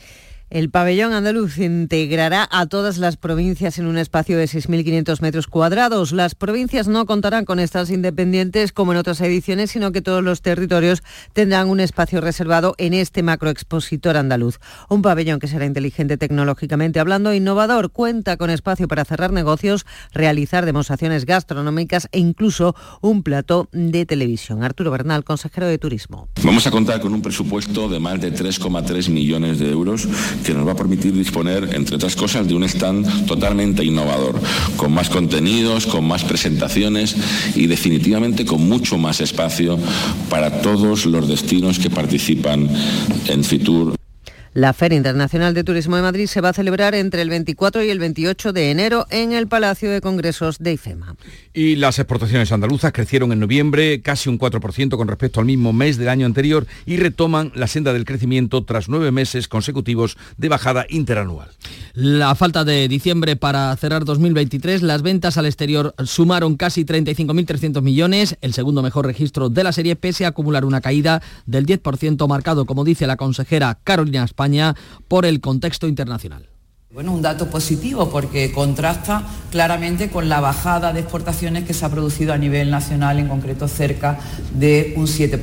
El 0.50 0.70
pabellón 0.70 1.12
andaluz 1.12 1.58
integrará 1.58 2.48
a 2.50 2.64
todas 2.64 2.96
las 2.96 3.18
provincias 3.18 3.78
en 3.78 3.84
un 3.84 3.98
espacio 3.98 4.38
de 4.38 4.46
6.500 4.46 5.20
metros 5.20 5.46
cuadrados. 5.46 6.12
Las 6.12 6.34
provincias 6.34 6.88
no 6.88 7.04
contarán 7.04 7.44
con 7.44 7.58
estas 7.60 7.90
independientes 7.90 8.72
como 8.72 8.92
en 8.92 8.98
otras 8.98 9.20
ediciones, 9.20 9.72
sino 9.72 9.92
que 9.92 10.00
todos 10.00 10.24
los 10.24 10.40
territorios 10.40 11.02
tendrán 11.34 11.68
un 11.68 11.80
espacio 11.80 12.22
reservado 12.22 12.74
en 12.78 12.94
este 12.94 13.22
macroexpositor 13.22 14.16
andaluz. 14.16 14.58
Un 14.88 15.02
pabellón 15.02 15.38
que 15.38 15.48
será 15.48 15.66
inteligente 15.66 16.16
tecnológicamente 16.16 16.98
hablando, 16.98 17.34
innovador, 17.34 17.90
cuenta 17.92 18.38
con 18.38 18.48
espacio 18.48 18.88
para 18.88 19.04
cerrar 19.04 19.34
negocios, 19.34 19.84
realizar 20.14 20.64
demostraciones 20.64 21.26
gastronómicas 21.26 22.08
e 22.10 22.20
incluso 22.20 22.74
un 23.02 23.22
plató 23.22 23.68
de 23.72 24.06
televisión. 24.06 24.64
Arturo 24.64 24.90
Bernal, 24.90 25.24
consejero 25.24 25.66
de 25.66 25.76
Turismo. 25.76 26.26
Vamos 26.42 26.66
a 26.66 26.70
contar 26.70 27.00
con 27.00 27.12
un 27.12 27.20
presupuesto 27.20 27.86
de 27.90 28.00
más 28.00 28.18
de 28.18 28.32
3,3 28.32 29.10
millones 29.10 29.58
de 29.58 29.70
euros 29.70 30.08
que 30.44 30.54
nos 30.54 30.66
va 30.66 30.72
a 30.72 30.76
permitir 30.76 31.12
disponer, 31.12 31.70
entre 31.74 31.96
otras 31.96 32.16
cosas, 32.16 32.46
de 32.46 32.54
un 32.54 32.64
stand 32.64 33.26
totalmente 33.26 33.84
innovador, 33.84 34.40
con 34.76 34.92
más 34.92 35.08
contenidos, 35.08 35.86
con 35.86 36.06
más 36.06 36.24
presentaciones 36.24 37.16
y 37.54 37.66
definitivamente 37.66 38.44
con 38.44 38.68
mucho 38.68 38.98
más 38.98 39.20
espacio 39.20 39.78
para 40.30 40.60
todos 40.60 41.06
los 41.06 41.28
destinos 41.28 41.78
que 41.78 41.90
participan 41.90 42.68
en 43.26 43.44
Fitur 43.44 43.97
la 44.54 44.72
Feria 44.72 44.96
Internacional 44.96 45.54
de 45.54 45.64
Turismo 45.64 45.96
de 45.96 46.02
Madrid 46.02 46.26
se 46.26 46.40
va 46.40 46.50
a 46.50 46.52
celebrar 46.52 46.94
entre 46.94 47.22
el 47.22 47.30
24 47.30 47.82
y 47.82 47.90
el 47.90 47.98
28 47.98 48.52
de 48.52 48.70
enero 48.70 49.06
en 49.10 49.32
el 49.32 49.48
Palacio 49.48 49.90
de 49.90 50.00
Congresos 50.00 50.58
de 50.58 50.72
IFEMA. 50.72 51.16
Y 51.52 51.76
las 51.76 51.98
exportaciones 51.98 52.52
andaluzas 52.52 52.92
crecieron 52.92 53.32
en 53.32 53.40
noviembre 53.40 54.00
casi 54.02 54.28
un 54.28 54.38
4% 54.38 54.96
con 54.96 55.08
respecto 55.08 55.40
al 55.40 55.46
mismo 55.46 55.72
mes 55.72 55.96
del 55.96 56.08
año 56.08 56.26
anterior 56.26 56.66
y 56.86 56.96
retoman 56.96 57.52
la 57.54 57.66
senda 57.66 57.92
del 57.92 58.04
crecimiento 58.04 58.64
tras 58.64 58.88
nueve 58.88 59.10
meses 59.10 59.48
consecutivos 59.48 60.16
de 60.36 60.48
bajada 60.48 60.86
interanual. 60.88 61.48
La 61.94 62.34
falta 62.34 62.64
de 62.64 62.88
diciembre 62.88 63.36
para 63.36 63.74
cerrar 63.76 64.04
2023, 64.04 64.82
las 64.82 65.02
ventas 65.02 65.36
al 65.36 65.46
exterior 65.46 65.94
sumaron 66.04 66.56
casi 66.56 66.84
35.300 66.84 67.82
millones, 67.82 68.36
el 68.40 68.52
segundo 68.52 68.82
mejor 68.82 69.06
registro 69.06 69.48
de 69.48 69.64
la 69.64 69.72
serie, 69.72 69.96
pese 69.96 70.24
a 70.24 70.28
acumular 70.28 70.64
una 70.64 70.80
caída 70.80 71.22
del 71.46 71.66
10% 71.66 72.28
marcado, 72.28 72.66
como 72.66 72.84
dice 72.84 73.06
la 73.06 73.16
consejera 73.16 73.78
Carolina 73.82 74.22
España, 74.38 74.76
por 75.08 75.26
el 75.26 75.40
contexto 75.40 75.88
internacional. 75.88 76.48
Bueno, 76.94 77.12
un 77.12 77.20
dato 77.20 77.50
positivo 77.50 78.08
porque 78.08 78.52
contrasta 78.52 79.24
claramente 79.50 80.10
con 80.10 80.28
la 80.28 80.40
bajada 80.40 80.92
de 80.92 81.00
exportaciones 81.00 81.64
que 81.64 81.74
se 81.74 81.84
ha 81.84 81.88
producido 81.88 82.32
a 82.32 82.38
nivel 82.38 82.70
nacional, 82.70 83.18
en 83.18 83.26
concreto 83.26 83.66
cerca 83.66 84.20
de 84.54 84.94
un 84.96 85.08
7%. 85.08 85.40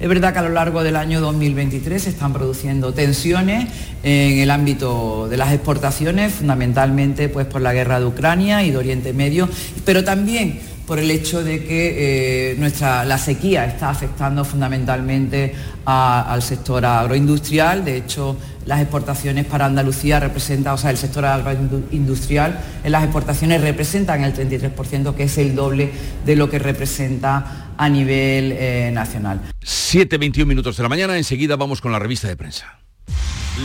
Es 0.00 0.08
verdad 0.08 0.32
que 0.32 0.40
a 0.40 0.42
lo 0.42 0.48
largo 0.48 0.82
del 0.82 0.96
año 0.96 1.20
2023 1.20 2.02
se 2.02 2.10
están 2.10 2.32
produciendo 2.32 2.92
tensiones 2.92 3.68
en 4.02 4.38
el 4.40 4.50
ámbito 4.50 5.28
de 5.28 5.36
las 5.36 5.52
exportaciones, 5.52 6.34
fundamentalmente 6.34 7.28
pues, 7.28 7.46
por 7.46 7.60
la 7.60 7.72
guerra 7.72 8.00
de 8.00 8.06
Ucrania 8.06 8.64
y 8.64 8.72
de 8.72 8.76
Oriente 8.76 9.12
Medio, 9.12 9.48
pero 9.84 10.02
también 10.02 10.60
por 10.86 10.98
el 10.98 11.10
hecho 11.10 11.42
de 11.42 11.64
que 11.64 12.52
eh, 12.52 12.56
nuestra, 12.58 13.04
la 13.04 13.18
sequía 13.18 13.64
está 13.64 13.90
afectando 13.90 14.44
fundamentalmente 14.44 15.54
al 15.84 16.42
sector 16.42 16.84
agroindustrial. 16.84 17.84
De 17.84 17.96
hecho, 17.96 18.36
las 18.64 18.80
exportaciones 18.80 19.46
para 19.46 19.66
Andalucía 19.66 20.20
representan, 20.20 20.74
o 20.74 20.78
sea, 20.78 20.90
el 20.90 20.96
sector 20.96 21.24
agroindustrial 21.24 22.60
en 22.84 22.92
las 22.92 23.02
exportaciones 23.02 23.60
representan 23.60 24.22
el 24.24 24.32
33%, 24.32 25.14
que 25.14 25.24
es 25.24 25.38
el 25.38 25.54
doble 25.54 25.90
de 26.24 26.36
lo 26.36 26.48
que 26.48 26.58
representa 26.58 27.72
a 27.76 27.88
nivel 27.88 28.52
eh, 28.52 28.90
nacional. 28.92 29.40
7.21 29.62 30.46
minutos 30.46 30.76
de 30.76 30.82
la 30.84 30.88
mañana, 30.88 31.16
enseguida 31.16 31.56
vamos 31.56 31.80
con 31.80 31.92
la 31.92 31.98
revista 31.98 32.28
de 32.28 32.36
prensa. 32.36 32.78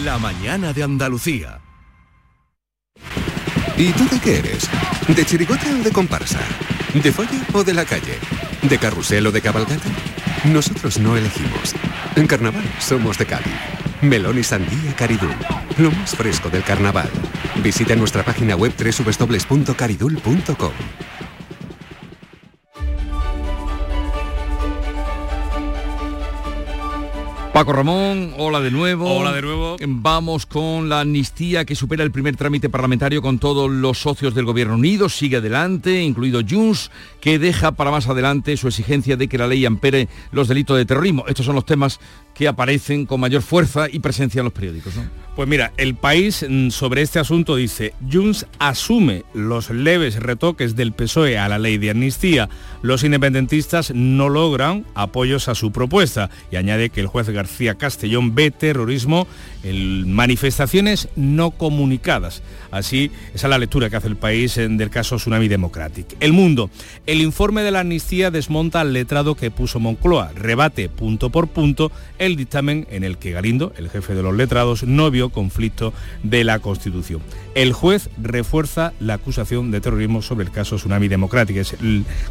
La 0.04 0.18
mañana 0.18 0.74
de 0.74 0.84
Andalucía. 0.84 1.60
¿Y 3.78 3.92
tú 3.94 4.08
de 4.10 4.20
qué 4.20 4.38
eres? 4.40 4.70
¿De 5.08 5.26
chirigota 5.26 5.66
o 5.72 5.84
de 5.84 5.92
comparsa? 5.92 6.40
¿De 6.94 7.12
folla 7.14 7.42
o 7.54 7.64
de 7.64 7.74
la 7.74 7.86
calle? 7.86 8.20
¿De 8.64 8.78
carrusel 8.78 9.26
o 9.26 9.32
de 9.32 9.42
cabalgata? 9.42 9.88
Nosotros 10.44 11.00
no 11.00 11.16
elegimos. 11.16 11.74
En 12.18 12.28
carnaval 12.28 12.66
somos 12.80 13.18
de 13.18 13.26
Cádiz. 13.26 13.54
Melón 14.02 14.38
y 14.38 14.44
sandía 14.44 14.94
Caridul. 14.98 15.34
Lo 15.78 15.90
más 15.92 16.16
fresco 16.16 16.50
del 16.50 16.64
carnaval. 16.64 17.10
Visita 17.64 17.96
nuestra 17.96 18.24
página 18.24 18.58
web 18.58 18.74
www.caridul.com. 18.78 20.74
Paco 27.54 27.74
Ramón, 27.74 28.34
hola 28.38 28.62
de 28.62 28.72
nuevo. 28.72 29.14
Hola 29.14 29.34
de 29.34 29.42
nuevo. 29.42 29.76
Vamos 29.86 30.46
con 30.46 30.88
la 30.88 31.02
amnistía 31.02 31.66
que 31.66 31.76
supera 31.76 32.02
el 32.02 32.12
primer 32.12 32.38
trámite 32.38 32.70
parlamentario 32.70 33.22
con 33.22 33.40
todos 33.40 33.70
los 33.70 33.98
socios 33.98 34.34
del 34.34 34.46
Gobierno 34.46 34.76
Unido. 34.76 35.10
Sigue 35.10 35.36
adelante, 35.36 36.02
incluido 36.02 36.40
Junts, 36.50 36.92
que 37.20 37.40
deja 37.40 37.74
para 37.74 37.92
más 37.92 38.08
adelante 38.08 38.56
su 38.56 38.70
exigencia 38.70 39.18
de 39.18 39.28
que 39.28 39.38
la 39.38 39.48
ley 39.48 39.66
ampere 39.66 40.08
los 40.32 40.48
delitos 40.48 40.78
de 40.78 40.86
terrorismo. 40.86 41.26
Estos 41.28 41.46
son 41.46 41.56
los 41.56 41.66
temas 41.66 42.00
que 42.34 42.48
aparecen 42.48 43.06
con 43.06 43.20
mayor 43.20 43.42
fuerza 43.42 43.88
y 43.92 44.00
presencia 44.00 44.40
en 44.40 44.46
los 44.46 44.54
periódicos. 44.54 44.94
Pues 45.36 45.48
mira, 45.48 45.72
el 45.78 45.96
país 45.96 46.46
mm, 46.48 46.72
sobre 46.72 47.02
este 47.02 47.18
asunto 47.18 47.56
dice, 47.56 47.94
Junts 48.12 48.48
asume 48.60 49.24
los 49.34 49.70
leves 49.70 50.18
retoques 50.18 50.76
del 50.76 50.92
PSOE 50.92 51.38
a 51.38 51.48
la 51.48 51.58
ley 51.58 51.78
de 51.78 51.92
amnistía. 51.92 52.50
Los 52.82 53.06
independentistas 53.06 53.92
no 53.96 54.28
logran 54.28 54.86
apoyos 54.94 55.48
a 55.48 55.56
su 55.56 55.72
propuesta 55.72 56.30
y 56.52 56.58
añade 56.58 56.90
que 56.90 57.00
el 57.00 57.08
juez 57.08 57.30
García 57.30 57.76
Castellón 57.76 58.36
ve 58.36 58.52
terrorismo 58.52 59.26
en 59.64 60.12
manifestaciones 60.14 61.10
no 61.16 61.52
comunicadas. 61.52 62.42
Así, 62.72 63.12
esa 63.34 63.48
es 63.48 63.50
la 63.50 63.58
lectura 63.58 63.90
que 63.90 63.98
hace 63.98 64.08
el 64.08 64.16
país 64.16 64.56
del 64.56 64.90
caso 64.90 65.18
Tsunami 65.18 65.48
Democratic. 65.48 66.16
El 66.20 66.34
mundo. 66.34 66.70
El 67.06 67.22
informe 67.22 67.62
de 67.64 67.72
la 67.72 67.82
amnistía 67.82 68.32
desmonta 68.32 68.82
al 68.82 68.94
letrado 68.94 69.36
que 69.36 69.52
puso 69.52 69.80
Moncloa. 69.80 70.32
Rebate 70.36 70.90
punto 70.90 71.30
por 71.30 71.48
punto 71.48 71.92
el 72.18 72.36
dictamen 72.36 72.88
en 72.90 73.04
el 73.04 73.18
que 73.18 73.32
Galindo, 73.32 73.74
el 73.78 73.90
jefe 73.90 74.16
de 74.16 74.24
los 74.24 74.36
letrados, 74.36 74.84
no 74.84 75.12
vio 75.12 75.30
conflicto 75.30 75.94
de 76.24 76.44
la 76.44 76.60
Constitución. 76.60 77.22
El 77.56 77.74
juez 77.74 78.10
refuerza 78.22 78.94
la 79.00 79.16
acusación 79.16 79.72
de 79.72 79.82
terrorismo 79.82 80.22
sobre 80.22 80.46
el 80.46 80.52
caso 80.52 80.78
Tsunami 80.78 81.08
Democratic, 81.08 81.58
es 81.58 81.76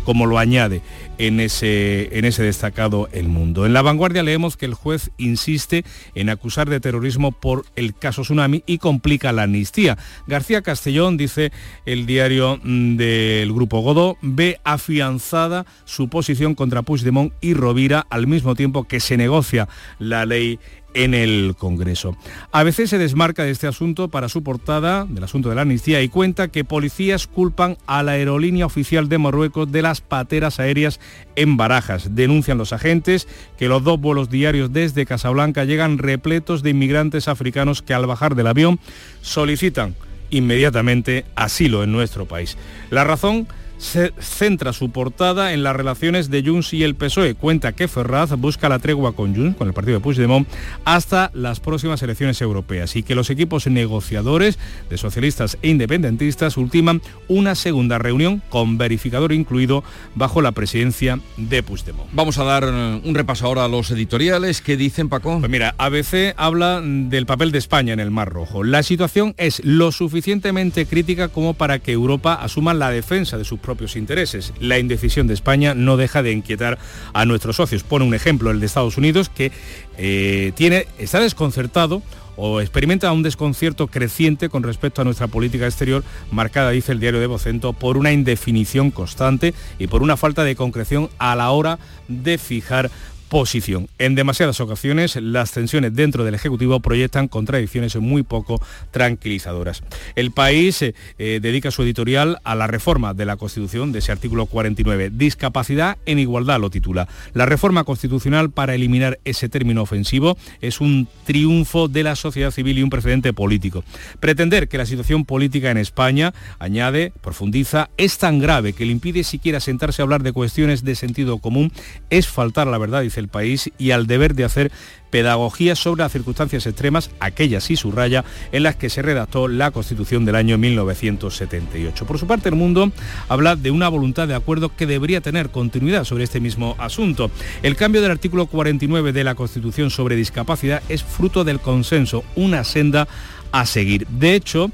como 0.04 0.26
lo 0.26 0.38
añade 0.38 0.80
en 1.18 1.40
ese, 1.40 2.16
en 2.18 2.24
ese 2.24 2.42
destacado 2.42 3.08
El 3.12 3.28
Mundo. 3.28 3.66
En 3.66 3.74
la 3.74 3.82
vanguardia 3.82 4.22
leemos 4.22 4.56
que 4.56 4.66
el 4.66 4.74
juez 4.74 5.10
insiste 5.18 5.84
en 6.14 6.30
acusar 6.30 6.70
de 6.70 6.80
terrorismo 6.80 7.19
por 7.30 7.66
el 7.76 7.94
caso 7.94 8.22
Tsunami 8.22 8.62
y 8.66 8.78
complica 8.78 9.32
la 9.32 9.42
amnistía. 9.42 9.98
García 10.26 10.62
Castellón, 10.62 11.16
dice 11.16 11.52
el 11.84 12.06
diario 12.06 12.58
mm, 12.62 12.96
del 12.96 13.52
Grupo 13.52 13.80
Godó, 13.80 14.16
ve 14.22 14.58
afianzada 14.64 15.66
su 15.84 16.08
posición 16.08 16.54
contra 16.54 16.82
Puigdemont 16.82 17.34
y 17.40 17.52
Rovira 17.52 18.06
al 18.08 18.26
mismo 18.26 18.54
tiempo 18.54 18.84
que 18.84 19.00
se 19.00 19.16
negocia 19.16 19.68
la 19.98 20.24
ley 20.24 20.58
en 20.94 21.14
el 21.14 21.54
Congreso. 21.56 22.16
A 22.52 22.62
veces 22.62 22.90
se 22.90 22.98
desmarca 22.98 23.44
de 23.44 23.50
este 23.50 23.66
asunto 23.66 24.08
para 24.08 24.28
su 24.28 24.42
portada, 24.42 25.06
del 25.08 25.24
asunto 25.24 25.48
de 25.48 25.54
la 25.54 25.62
amnistía, 25.62 26.02
y 26.02 26.08
cuenta 26.08 26.48
que 26.48 26.64
policías 26.64 27.26
culpan 27.26 27.76
a 27.86 28.02
la 28.02 28.12
aerolínea 28.12 28.66
oficial 28.66 29.08
de 29.08 29.18
Marruecos 29.18 29.70
de 29.70 29.82
las 29.82 30.00
pateras 30.00 30.60
aéreas 30.60 31.00
en 31.36 31.56
Barajas. 31.56 32.14
Denuncian 32.14 32.58
los 32.58 32.72
agentes 32.72 33.28
que 33.58 33.68
los 33.68 33.84
dos 33.84 34.00
vuelos 34.00 34.30
diarios 34.30 34.72
desde 34.72 35.06
Casablanca 35.06 35.64
llegan 35.64 35.98
repletos 35.98 36.62
de 36.62 36.70
inmigrantes 36.70 37.28
africanos 37.28 37.82
que 37.82 37.94
al 37.94 38.06
bajar 38.06 38.34
del 38.34 38.46
avión 38.46 38.80
solicitan 39.20 39.94
inmediatamente 40.30 41.24
asilo 41.34 41.82
en 41.82 41.92
nuestro 41.92 42.26
país. 42.26 42.56
La 42.90 43.04
razón 43.04 43.48
se 43.80 44.12
centra 44.20 44.72
su 44.72 44.90
portada 44.90 45.54
en 45.54 45.62
las 45.62 45.74
relaciones 45.74 46.30
de 46.30 46.42
Junts 46.44 46.74
y 46.74 46.84
el 46.84 46.94
PSOE. 46.94 47.34
Cuenta 47.34 47.72
que 47.72 47.88
Ferraz 47.88 48.30
busca 48.36 48.68
la 48.68 48.78
tregua 48.78 49.14
con 49.14 49.34
Junts, 49.34 49.56
con 49.56 49.68
el 49.68 49.74
partido 49.74 49.98
de 49.98 50.02
Puigdemont, 50.02 50.46
hasta 50.84 51.30
las 51.32 51.60
próximas 51.60 52.02
elecciones 52.02 52.40
europeas 52.42 52.94
y 52.94 53.02
que 53.02 53.14
los 53.14 53.30
equipos 53.30 53.66
negociadores 53.66 54.58
de 54.90 54.98
socialistas 54.98 55.56
e 55.62 55.70
independentistas 55.70 56.58
ultiman 56.58 57.00
una 57.26 57.54
segunda 57.54 57.98
reunión 57.98 58.42
con 58.50 58.76
verificador 58.76 59.32
incluido 59.32 59.82
bajo 60.14 60.42
la 60.42 60.52
presidencia 60.52 61.18
de 61.38 61.62
Puigdemont. 61.62 62.10
Vamos 62.12 62.36
a 62.36 62.44
dar 62.44 62.64
eh, 62.64 63.00
un 63.02 63.14
repaso 63.14 63.46
ahora 63.46 63.64
a 63.64 63.68
los 63.68 63.90
editoriales. 63.90 64.60
¿Qué 64.60 64.76
dicen, 64.76 65.08
Paco? 65.08 65.38
Pues 65.38 65.50
mira, 65.50 65.74
ABC 65.78 66.34
habla 66.36 66.82
del 66.82 67.24
papel 67.24 67.50
de 67.50 67.58
España 67.58 67.94
en 67.94 68.00
el 68.00 68.10
Mar 68.10 68.30
Rojo. 68.30 68.62
La 68.62 68.82
situación 68.82 69.34
es 69.38 69.64
lo 69.64 69.90
suficientemente 69.90 70.84
crítica 70.84 71.28
como 71.28 71.54
para 71.54 71.78
que 71.78 71.92
Europa 71.92 72.34
asuma 72.34 72.74
la 72.74 72.90
defensa 72.90 73.38
de 73.38 73.44
sus 73.44 73.58
propios 73.70 73.94
intereses. 73.94 74.52
La 74.58 74.80
indecisión 74.80 75.28
de 75.28 75.34
España 75.34 75.74
no 75.74 75.96
deja 75.96 76.24
de 76.24 76.32
inquietar 76.32 76.76
a 77.12 77.24
nuestros 77.24 77.54
socios. 77.54 77.84
Pone 77.84 78.04
un 78.04 78.14
ejemplo 78.14 78.50
el 78.50 78.58
de 78.58 78.66
Estados 78.66 78.96
Unidos 78.96 79.28
que 79.28 79.52
eh, 79.96 80.50
tiene, 80.56 80.88
está 80.98 81.20
desconcertado 81.20 82.02
o 82.34 82.60
experimenta 82.60 83.12
un 83.12 83.22
desconcierto 83.22 83.86
creciente 83.86 84.48
con 84.48 84.64
respecto 84.64 85.02
a 85.02 85.04
nuestra 85.04 85.28
política 85.28 85.66
exterior, 85.66 86.02
marcada, 86.32 86.70
dice 86.70 86.90
el 86.90 86.98
diario 86.98 87.20
de 87.20 87.28
Vocento, 87.28 87.72
por 87.72 87.96
una 87.96 88.10
indefinición 88.10 88.90
constante 88.90 89.54
y 89.78 89.86
por 89.86 90.02
una 90.02 90.16
falta 90.16 90.42
de 90.42 90.56
concreción 90.56 91.10
a 91.18 91.36
la 91.36 91.50
hora 91.50 91.78
de 92.08 92.38
fijar 92.38 92.90
posición. 93.30 93.88
En 93.98 94.16
demasiadas 94.16 94.60
ocasiones 94.60 95.16
las 95.16 95.52
tensiones 95.52 95.94
dentro 95.94 96.24
del 96.24 96.34
Ejecutivo 96.34 96.80
proyectan 96.80 97.28
contradicciones 97.28 97.96
muy 97.96 98.24
poco 98.24 98.60
tranquilizadoras. 98.90 99.82
El 100.16 100.32
país 100.32 100.82
eh, 100.82 100.94
eh, 101.18 101.38
dedica 101.40 101.70
su 101.70 101.82
editorial 101.82 102.40
a 102.44 102.54
la 102.56 102.66
reforma 102.66 103.14
de 103.14 103.24
la 103.24 103.36
Constitución 103.36 103.92
de 103.92 104.00
ese 104.00 104.10
artículo 104.12 104.46
49. 104.46 105.10
Discapacidad 105.14 105.96
en 106.06 106.18
igualdad 106.18 106.60
lo 106.60 106.70
titula. 106.70 107.08
La 107.32 107.46
reforma 107.46 107.84
constitucional 107.84 108.50
para 108.50 108.74
eliminar 108.74 109.20
ese 109.24 109.48
término 109.48 109.82
ofensivo 109.82 110.36
es 110.60 110.80
un 110.80 111.06
triunfo 111.24 111.86
de 111.86 112.02
la 112.02 112.16
sociedad 112.16 112.50
civil 112.50 112.78
y 112.78 112.82
un 112.82 112.90
precedente 112.90 113.32
político. 113.32 113.84
Pretender 114.18 114.68
que 114.68 114.76
la 114.76 114.86
situación 114.86 115.24
política 115.24 115.70
en 115.70 115.78
España, 115.78 116.34
añade, 116.58 117.12
profundiza, 117.20 117.90
es 117.96 118.18
tan 118.18 118.40
grave 118.40 118.72
que 118.72 118.84
le 118.84 118.92
impide 118.92 119.22
siquiera 119.22 119.60
sentarse 119.60 120.02
a 120.02 120.04
hablar 120.04 120.24
de 120.24 120.32
cuestiones 120.32 120.82
de 120.82 120.96
sentido 120.96 121.38
común 121.38 121.72
es 122.10 122.26
faltar 122.26 122.66
a 122.66 122.72
la 122.72 122.78
verdad, 122.78 123.02
dice 123.02 123.19
el 123.20 123.28
país, 123.28 123.70
y 123.78 123.92
al 123.92 124.06
deber 124.06 124.34
de 124.34 124.44
hacer 124.44 124.72
pedagogía 125.10 125.74
sobre 125.76 126.02
las 126.02 126.12
circunstancias 126.12 126.66
extremas, 126.66 127.10
aquellas 127.20 127.70
y 127.70 127.76
raya, 127.90 128.24
en 128.52 128.62
las 128.62 128.76
que 128.76 128.88
se 128.88 129.02
redactó 129.02 129.48
la 129.48 129.70
Constitución 129.70 130.24
del 130.24 130.36
año 130.36 130.56
1978. 130.56 132.06
Por 132.06 132.18
su 132.18 132.26
parte, 132.26 132.48
el 132.48 132.54
mundo 132.54 132.92
habla 133.28 133.56
de 133.56 133.70
una 133.70 133.88
voluntad 133.88 134.28
de 134.28 134.34
acuerdo 134.34 134.74
que 134.74 134.86
debería 134.86 135.20
tener 135.20 135.50
continuidad 135.50 136.04
sobre 136.04 136.24
este 136.24 136.40
mismo 136.40 136.76
asunto. 136.78 137.30
El 137.62 137.76
cambio 137.76 138.00
del 138.00 138.12
artículo 138.12 138.46
49 138.46 139.12
de 139.12 139.24
la 139.24 139.34
Constitución 139.34 139.90
sobre 139.90 140.16
discapacidad 140.16 140.82
es 140.88 141.02
fruto 141.02 141.44
del 141.44 141.60
consenso, 141.60 142.24
una 142.36 142.64
senda 142.64 143.08
a 143.52 143.66
seguir. 143.66 144.06
De 144.06 144.34
hecho, 144.34 144.70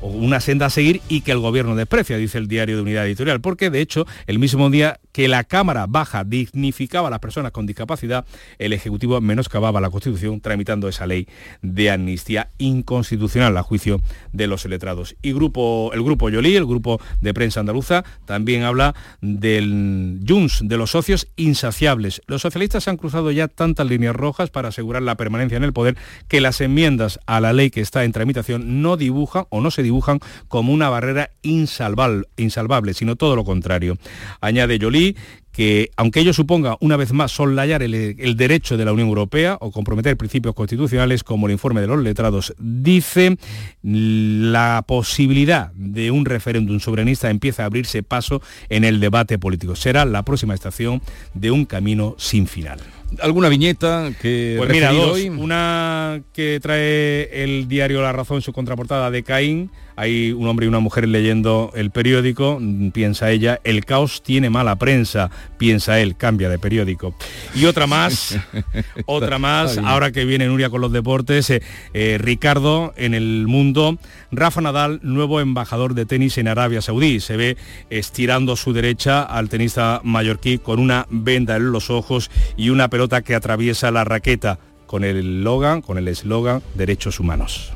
una 0.00 0.40
senda 0.40 0.66
a 0.66 0.70
seguir 0.70 1.00
y 1.08 1.22
que 1.22 1.32
el 1.32 1.38
gobierno 1.38 1.74
desprecia, 1.76 2.16
dice 2.16 2.38
el 2.38 2.48
diario 2.48 2.76
de 2.76 2.82
Unidad 2.82 3.06
Editorial, 3.06 3.40
porque 3.40 3.70
de 3.70 3.80
hecho 3.80 4.06
el 4.26 4.38
mismo 4.38 4.70
día 4.70 5.00
que 5.12 5.28
la 5.28 5.44
Cámara 5.44 5.86
Baja 5.88 6.24
dignificaba 6.24 7.08
a 7.08 7.10
las 7.10 7.20
personas 7.20 7.52
con 7.52 7.66
discapacidad, 7.66 8.24
el 8.58 8.72
Ejecutivo 8.72 9.20
menoscababa 9.20 9.80
la 9.80 9.90
Constitución 9.90 10.40
tramitando 10.40 10.88
esa 10.88 11.06
ley 11.06 11.26
de 11.62 11.90
amnistía 11.90 12.48
inconstitucional 12.58 13.56
a 13.56 13.62
juicio 13.62 14.00
de 14.32 14.46
los 14.46 14.64
letrados. 14.66 15.16
Y 15.22 15.32
grupo, 15.32 15.90
el 15.92 16.02
grupo 16.02 16.30
Yolí, 16.30 16.54
el 16.54 16.66
grupo 16.66 17.00
de 17.20 17.34
prensa 17.34 17.60
andaluza, 17.60 18.04
también 18.26 18.62
habla 18.62 18.94
del 19.20 20.20
Junts, 20.26 20.60
de 20.62 20.76
los 20.76 20.92
socios 20.92 21.28
insaciables. 21.36 22.22
Los 22.26 22.42
socialistas 22.42 22.86
han 22.88 22.96
cruzado 22.96 23.30
ya 23.30 23.48
tantas 23.48 23.86
líneas 23.86 24.14
rojas 24.14 24.50
para 24.50 24.68
asegurar 24.68 25.02
la 25.02 25.16
permanencia 25.16 25.56
en 25.56 25.64
el 25.64 25.72
poder 25.72 25.96
que 26.28 26.40
las 26.40 26.60
enmiendas 26.60 27.18
a 27.26 27.40
la 27.40 27.52
ley 27.52 27.70
que 27.70 27.80
está 27.80 28.04
en 28.04 28.12
tramitación 28.12 28.82
no 28.82 28.96
dibujan 28.96 29.46
o 29.50 29.60
no 29.60 29.70
se 29.70 29.82
dibujan 29.88 30.20
como 30.48 30.72
una 30.72 30.88
barrera 30.88 31.30
insalvable, 31.42 32.94
sino 32.94 33.16
todo 33.16 33.36
lo 33.36 33.44
contrario. 33.44 33.98
Añade 34.40 34.78
Yolí 34.78 35.16
que, 35.58 35.90
aunque 35.96 36.20
ello 36.20 36.32
suponga 36.32 36.76
una 36.78 36.96
vez 36.96 37.12
más 37.12 37.32
soslayar 37.32 37.82
el, 37.82 37.92
el, 37.92 38.36
derecho 38.36 38.76
de 38.76 38.84
la 38.84 38.92
Unión 38.92 39.08
Europea 39.08 39.58
o 39.60 39.72
comprometer 39.72 40.16
principios 40.16 40.54
constitucionales, 40.54 41.24
como 41.24 41.48
el 41.48 41.52
informe 41.52 41.80
de 41.80 41.88
los 41.88 42.00
letrados 42.00 42.54
dice, 42.60 43.36
la 43.82 44.84
posibilidad 44.86 45.72
de 45.72 46.12
un 46.12 46.26
referéndum 46.26 46.78
soberanista 46.78 47.28
empieza 47.28 47.64
a 47.64 47.66
abrirse 47.66 48.04
paso 48.04 48.40
en 48.68 48.84
el 48.84 49.00
debate 49.00 49.36
político. 49.40 49.74
Será 49.74 50.04
la 50.04 50.22
próxima 50.22 50.54
estación 50.54 51.02
de 51.34 51.50
un 51.50 51.64
camino 51.64 52.14
sin 52.18 52.46
final. 52.46 52.78
¿Alguna 53.20 53.48
viñeta 53.48 54.12
que 54.22 54.54
Pues 54.58 54.70
mira, 54.70 54.92
dos. 54.92 55.14
Hoy? 55.14 55.28
Una 55.28 56.22
que 56.32 56.60
trae 56.62 57.42
el 57.42 57.66
diario 57.66 58.00
La 58.00 58.12
Razón, 58.12 58.42
su 58.42 58.52
contraportada 58.52 59.10
de 59.10 59.24
Caín. 59.24 59.72
Hay 59.98 60.30
un 60.30 60.46
hombre 60.46 60.66
y 60.66 60.68
una 60.68 60.78
mujer 60.78 61.08
leyendo 61.08 61.72
el 61.74 61.90
periódico, 61.90 62.60
piensa 62.92 63.32
ella, 63.32 63.60
el 63.64 63.84
caos 63.84 64.22
tiene 64.22 64.48
mala 64.48 64.76
prensa, 64.76 65.28
piensa 65.58 65.98
él, 65.98 66.16
cambia 66.16 66.48
de 66.48 66.56
periódico. 66.56 67.16
Y 67.52 67.64
otra 67.64 67.88
más, 67.88 68.38
otra 69.06 69.40
más, 69.40 69.76
ahora 69.78 70.12
que 70.12 70.24
viene 70.24 70.46
Nuria 70.46 70.70
con 70.70 70.80
los 70.80 70.92
deportes, 70.92 71.50
eh, 71.50 71.62
eh, 71.94 72.16
Ricardo 72.20 72.94
en 72.96 73.12
el 73.12 73.48
mundo, 73.48 73.98
Rafa 74.30 74.60
Nadal, 74.60 75.00
nuevo 75.02 75.40
embajador 75.40 75.94
de 75.94 76.06
tenis 76.06 76.38
en 76.38 76.46
Arabia 76.46 76.80
Saudí, 76.80 77.18
se 77.18 77.36
ve 77.36 77.56
estirando 77.90 78.54
su 78.54 78.72
derecha 78.72 79.24
al 79.24 79.48
tenista 79.48 80.00
mallorquí 80.04 80.58
con 80.58 80.78
una 80.78 81.08
venda 81.10 81.56
en 81.56 81.72
los 81.72 81.90
ojos 81.90 82.30
y 82.56 82.70
una 82.70 82.88
pelota 82.88 83.22
que 83.22 83.34
atraviesa 83.34 83.90
la 83.90 84.04
raqueta 84.04 84.60
con 84.86 85.02
el 85.02 85.16
eslogan, 85.16 85.82
con 85.82 85.98
el 85.98 86.06
eslogan 86.06 86.62
Derechos 86.76 87.18
Humanos. 87.18 87.72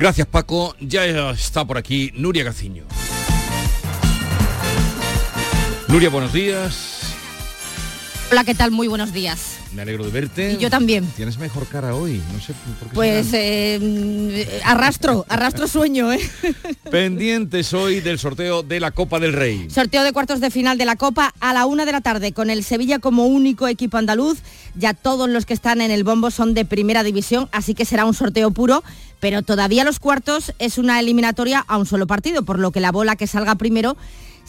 Gracias 0.00 0.26
Paco, 0.26 0.74
ya 0.80 1.30
está 1.32 1.66
por 1.66 1.76
aquí 1.76 2.10
Nuria 2.14 2.42
Gaciño. 2.42 2.84
Nuria, 5.88 6.08
buenos 6.08 6.32
días. 6.32 6.99
Hola, 8.30 8.44
¿qué 8.44 8.54
tal? 8.54 8.70
Muy 8.70 8.86
buenos 8.86 9.12
días. 9.12 9.58
Me 9.74 9.82
alegro 9.82 10.04
de 10.04 10.12
verte. 10.12 10.52
Y 10.52 10.56
yo 10.58 10.70
también. 10.70 11.04
Tienes 11.16 11.36
mejor 11.38 11.66
cara 11.66 11.96
hoy, 11.96 12.22
no 12.32 12.40
sé 12.40 12.54
por 12.78 12.88
qué. 12.88 12.94
Pues 12.94 13.26
eh, 13.32 14.60
arrastro, 14.64 15.26
arrastro 15.28 15.66
sueño, 15.66 16.12
¿eh? 16.12 16.20
Pendientes 16.92 17.74
hoy 17.74 17.98
del 17.98 18.20
sorteo 18.20 18.62
de 18.62 18.78
la 18.78 18.92
Copa 18.92 19.18
del 19.18 19.32
Rey. 19.32 19.68
Sorteo 19.68 20.04
de 20.04 20.12
cuartos 20.12 20.38
de 20.38 20.52
final 20.52 20.78
de 20.78 20.84
la 20.84 20.94
Copa 20.94 21.34
a 21.40 21.52
la 21.52 21.66
una 21.66 21.84
de 21.84 21.90
la 21.90 22.02
tarde 22.02 22.32
con 22.32 22.50
el 22.50 22.62
Sevilla 22.62 23.00
como 23.00 23.26
único 23.26 23.66
equipo 23.66 23.96
andaluz. 23.96 24.38
Ya 24.76 24.94
todos 24.94 25.28
los 25.28 25.44
que 25.44 25.54
están 25.54 25.80
en 25.80 25.90
el 25.90 26.04
bombo 26.04 26.30
son 26.30 26.54
de 26.54 26.64
primera 26.64 27.02
división, 27.02 27.48
así 27.50 27.74
que 27.74 27.84
será 27.84 28.04
un 28.04 28.14
sorteo 28.14 28.52
puro. 28.52 28.84
Pero 29.18 29.42
todavía 29.42 29.84
los 29.84 29.98
cuartos 29.98 30.54
es 30.60 30.78
una 30.78 31.00
eliminatoria 31.00 31.64
a 31.66 31.78
un 31.78 31.84
solo 31.84 32.06
partido, 32.06 32.44
por 32.44 32.60
lo 32.60 32.70
que 32.70 32.80
la 32.80 32.92
bola 32.92 33.16
que 33.16 33.26
salga 33.26 33.56
primero 33.56 33.96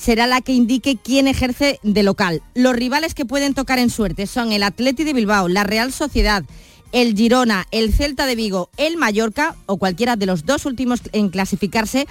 será 0.02 0.26
la 0.26 0.42
que 0.42 0.54
indique 0.54 0.98
quién 0.98 1.28
ejerce 1.28 1.80
de 1.84 2.02
local. 2.02 2.42
Los 2.56 2.76
rivales 2.76 3.14
que 3.14 3.26
pueden 3.26 3.54
tocar 3.54 3.78
en 3.78 3.92
suerte 3.92 4.26
son 4.26 4.52
el 4.52 4.64
Atleti 4.64 5.04
de 5.04 5.14
Bilbao, 5.14 5.48
la 5.48 5.64
Real 5.64 5.94
Sociedad, 5.94 6.44
el 6.92 7.16
Girona, 7.16 7.68
el 7.70 7.94
Celta 7.94 8.26
de 8.26 8.36
Vigo, 8.36 8.70
el 8.78 8.98
Mallorca 8.98 9.56
o 9.68 9.78
cualquiera 9.78 10.16
de 10.16 10.26
los 10.26 10.46
dos 10.46 10.66
últimos 10.66 11.02
en 11.12 11.30
clasificarse 11.30 12.08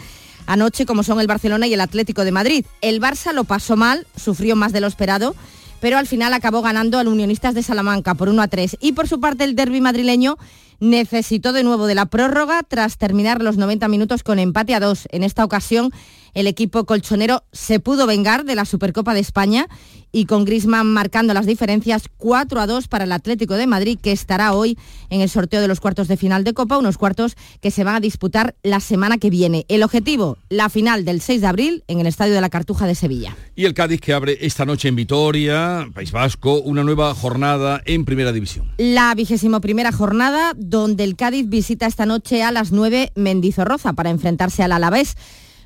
anoche 0.47 0.87
como 0.87 1.03
son 1.03 1.21
el 1.21 1.27
Barcelona 1.27 1.67
y 1.67 1.75
el 1.75 1.81
Atlético 1.81 2.25
de 2.25 2.31
Madrid. 2.31 2.65
El 2.81 3.01
Barça 3.01 3.33
lo 3.33 3.43
pasó 3.43 3.77
mal, 3.77 4.07
sufrió 4.17 4.55
más 4.55 4.73
de 4.73 4.81
lo 4.81 4.87
esperado, 4.87 5.35
pero 5.81 5.99
al 5.99 6.07
final 6.07 6.33
acabó 6.33 6.63
ganando 6.63 6.99
al 6.99 7.09
Unionistas 7.09 7.55
de 7.55 7.65
Salamanca 7.65 8.15
por 8.15 8.29
1 8.29 8.41
a 8.41 8.49
3. 8.49 8.77
Y 8.81 8.93
por 8.93 9.09
su 9.09 9.19
parte 9.19 9.43
el 9.43 9.57
derby 9.57 9.81
madrileño 9.81 10.39
necesitó 10.79 11.53
de 11.53 11.65
nuevo 11.65 11.87
de 11.87 11.97
la 11.97 12.07
prórroga 12.07 12.63
tras 12.63 12.99
terminar 12.99 13.43
los 13.43 13.57
90 13.57 13.89
minutos 13.89 14.23
con 14.23 14.39
empate 14.39 14.75
a 14.77 14.81
2. 14.81 15.09
En 15.11 15.25
esta 15.25 15.45
ocasión 15.45 15.93
el 16.35 16.47
equipo 16.47 16.85
colchonero 16.85 17.45
se 17.53 17.81
pudo 17.81 18.07
vengar 18.07 18.45
de 18.45 18.55
la 18.55 18.65
Supercopa 18.65 19.15
de 19.15 19.21
España 19.21 19.69
y 20.13 20.27
con 20.27 20.45
Grisman 20.45 20.93
marcando 20.93 21.35
las 21.35 21.47
diferencias 21.47 22.05
4 22.17 22.61
a 22.61 22.67
2 22.67 22.89
para 22.89 23.05
el 23.05 23.13
Atlético 23.13 23.55
de 23.55 23.67
Madrid 23.67 23.99
que 24.01 24.13
estará 24.13 24.53
hoy 24.55 24.77
en 25.09 25.21
el 25.21 25.29
sorteo 25.29 25.61
de 25.61 25.69
los 25.69 25.81
cuartos 25.81 26.09
de 26.09 26.17
final 26.17 26.45
de 26.45 26.55
Copa, 26.55 26.79
unos 26.79 26.99
cuartos 26.99 27.37
que 27.61 27.71
se 27.71 27.85
van 27.85 27.97
a 27.97 28.01
disputar 28.01 28.55
la 28.63 28.81
semana 28.81 29.19
que 29.19 29.31
viene. 29.31 29.65
El 29.69 29.83
objetivo, 29.83 30.39
la 30.49 30.69
final 30.69 31.05
del 31.05 31.21
6 31.21 31.41
de 31.41 31.47
abril 31.47 31.85
en 31.89 32.01
el 32.01 32.07
Estadio 32.07 32.35
de 32.35 32.41
la 32.41 32.51
Cartuja 32.51 32.87
de 32.87 32.95
Sevilla. 32.95 33.37
Y 33.55 33.65
el 33.65 33.75
Cádiz 33.75 34.01
que 34.01 34.13
abre 34.13 34.39
esta 34.41 34.65
noche 34.65 34.89
en 34.89 34.97
Vitoria, 34.97 35.89
País 35.95 36.13
Vasco, 36.13 36.61
una 36.61 36.83
nueva 36.83 37.15
jornada 37.15 37.81
en 37.85 38.05
Primera 38.05 38.33
División. 38.33 38.71
La 38.79 39.15
vigésimo 39.15 39.61
primera 39.61 39.93
jornada 39.93 40.53
donde 40.57 41.05
el 41.05 41.17
Cádiz 41.17 41.49
visita 41.49 41.87
esta 41.87 42.07
noche 42.07 42.43
a 42.43 42.53
las 42.53 42.73
9 42.73 43.13
Mendizorroza 43.15 43.93
para 43.93 44.11
enfrentarse 44.11 44.63
al 44.63 44.73
Alavés. 44.73 45.17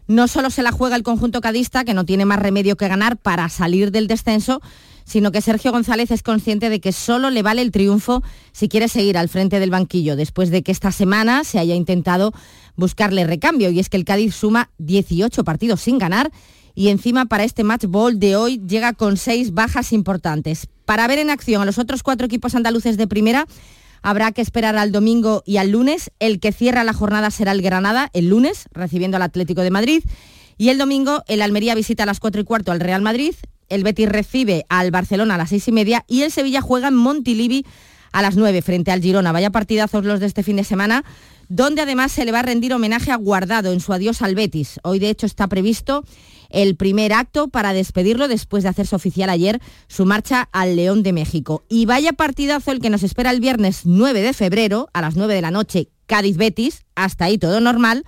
No 0.07 0.29
solo 0.29 0.51
se 0.51 0.63
la 0.63 0.73
juega 0.73 0.97
el 0.97 1.03
conjunto 1.03 1.41
cadista, 1.41 1.85
que 1.85 1.95
no 1.95 2.05
tiene 2.05 2.25
más 2.25 2.39
remedio 2.39 2.77
que 2.77 2.89
ganar 2.89 3.17
para 3.17 3.49
salir 3.49 3.91
del 3.91 4.07
descenso, 4.07 4.61
sino 5.05 5.33
que 5.33 5.41
Sergio 5.41 5.73
González 5.73 6.11
es 6.11 6.23
consciente 6.23 6.71
de 6.71 6.81
que 6.81 6.93
solo 6.93 7.31
le 7.31 7.43
vale 7.43 7.63
el 7.63 7.71
triunfo 7.71 8.23
si 8.53 8.69
quiere 8.69 8.89
seguir 8.89 9.19
al 9.19 9.29
frente 9.29 9.61
del 9.61 9.71
banquillo, 9.71 10.17
después 10.17 10.51
de 10.51 10.63
que 10.63 10.73
esta 10.73 10.93
semana 10.93 11.45
se 11.45 11.59
haya 11.59 11.75
intentado 11.75 12.33
buscarle 12.77 13.27
recambio. 13.27 13.71
Y 13.71 13.81
es 13.81 13.89
que 13.89 13.97
el 13.97 14.05
Cádiz 14.05 14.35
suma 14.35 14.71
18 14.79 15.45
partidos 15.45 15.81
sin 15.81 15.99
ganar 15.99 16.31
y 16.75 16.89
encima 16.89 17.27
para 17.27 17.45
este 17.45 17.65
match 17.65 17.85
ball 17.87 18.19
de 18.19 18.37
hoy 18.37 18.61
llega 18.67 18.93
con 18.95 19.17
seis 19.17 19.55
bajas 19.55 19.93
importantes. 19.93 20.69
Para 20.85 21.07
ver 21.07 21.19
en 21.19 21.31
acción 21.31 21.63
a 21.63 21.65
los 21.65 21.79
otros 21.79 22.03
cuatro 22.03 22.27
equipos 22.27 22.55
andaluces 22.55 22.97
de 22.97 23.07
primera, 23.07 23.47
Habrá 24.05 24.33
que 24.33 24.43
esperar 24.43 24.77
al 24.77 24.93
domingo 24.93 25.43
y 25.47 25.57
al 25.57 25.71
lunes. 25.71 26.11
El 26.19 26.39
que 26.39 26.53
cierra 26.53 26.85
la 26.85 26.93
jornada 26.93 27.31
será 27.31 27.53
el 27.53 27.63
Granada, 27.63 28.11
el 28.13 28.29
lunes, 28.29 28.67
recibiendo 28.73 29.17
al 29.17 29.23
Atlético 29.23 29.63
de 29.63 29.71
Madrid. 29.71 30.05
Y 30.59 30.69
el 30.69 30.77
domingo 30.77 31.25
el 31.27 31.41
Almería 31.41 31.75
visita 31.75 32.03
a 32.03 32.07
las 32.07 32.21
4 32.21 32.43
y 32.43 32.45
cuarto 32.45 32.71
al 32.71 32.81
Real 32.81 33.01
Madrid. 33.01 33.35
El 33.71 33.83
Betis 33.83 34.11
recibe 34.11 34.67
al 34.69 34.91
Barcelona 34.91 35.37
a 35.37 35.39
las 35.39 35.49
6 35.49 35.69
y 35.69 35.73
media. 35.73 36.05
Y 36.07 36.21
el 36.21 36.31
Sevilla 36.31 36.61
juega 36.61 36.89
en 36.89 36.97
Montilivi 36.97 37.65
a 38.13 38.21
las 38.21 38.37
9 38.37 38.61
frente 38.61 38.93
al 38.93 39.01
Girona. 39.01 39.33
Vaya 39.33 39.49
partidazos 39.49 40.05
los 40.05 40.21
de 40.21 40.27
este 40.27 40.43
fin 40.43 40.57
de 40.57 40.65
semana 40.65 41.03
donde 41.49 41.81
además 41.81 42.13
se 42.13 42.27
le 42.27 42.33
va 42.33 42.41
a 42.41 42.43
rendir 42.43 42.75
homenaje 42.75 43.11
a 43.11 43.17
Guardado 43.17 43.73
en 43.73 43.81
su 43.81 43.95
adiós 43.95 44.21
al 44.21 44.35
Betis. 44.35 44.81
Hoy 44.83 44.99
de 44.99 45.09
hecho 45.09 45.25
está 45.25 45.47
previsto 45.49 46.05
el 46.55 46.77
primer 46.77 47.13
acto 47.13 47.49
para 47.49 47.73
despedirlo 47.73 48.29
después 48.29 48.63
de 48.63 48.71
hacerse 48.71 48.97
oficial 48.97 49.29
ayer 49.29 49.61
su 49.89 50.07
marcha 50.07 50.49
al 50.53 50.77
León 50.77 51.03
de 51.03 51.13
México. 51.13 51.65
Y 51.69 51.85
vaya 51.85 52.13
partidazo 52.13 52.71
el 52.71 52.81
que 52.81 52.91
nos 52.91 53.03
espera 53.03 53.31
el 53.31 53.41
viernes 53.41 53.83
9 53.85 54.23
de 54.23 54.33
febrero 54.33 54.89
a 54.93 55.03
las 55.03 55.17
9 55.17 55.35
de 55.35 55.43
la 55.43 55.51
noche, 55.51 55.89
Cádiz-Betis, 56.07 56.85
hasta 56.95 57.27
ahí 57.27 57.39
todo 57.39 57.61
normal. 57.61 58.05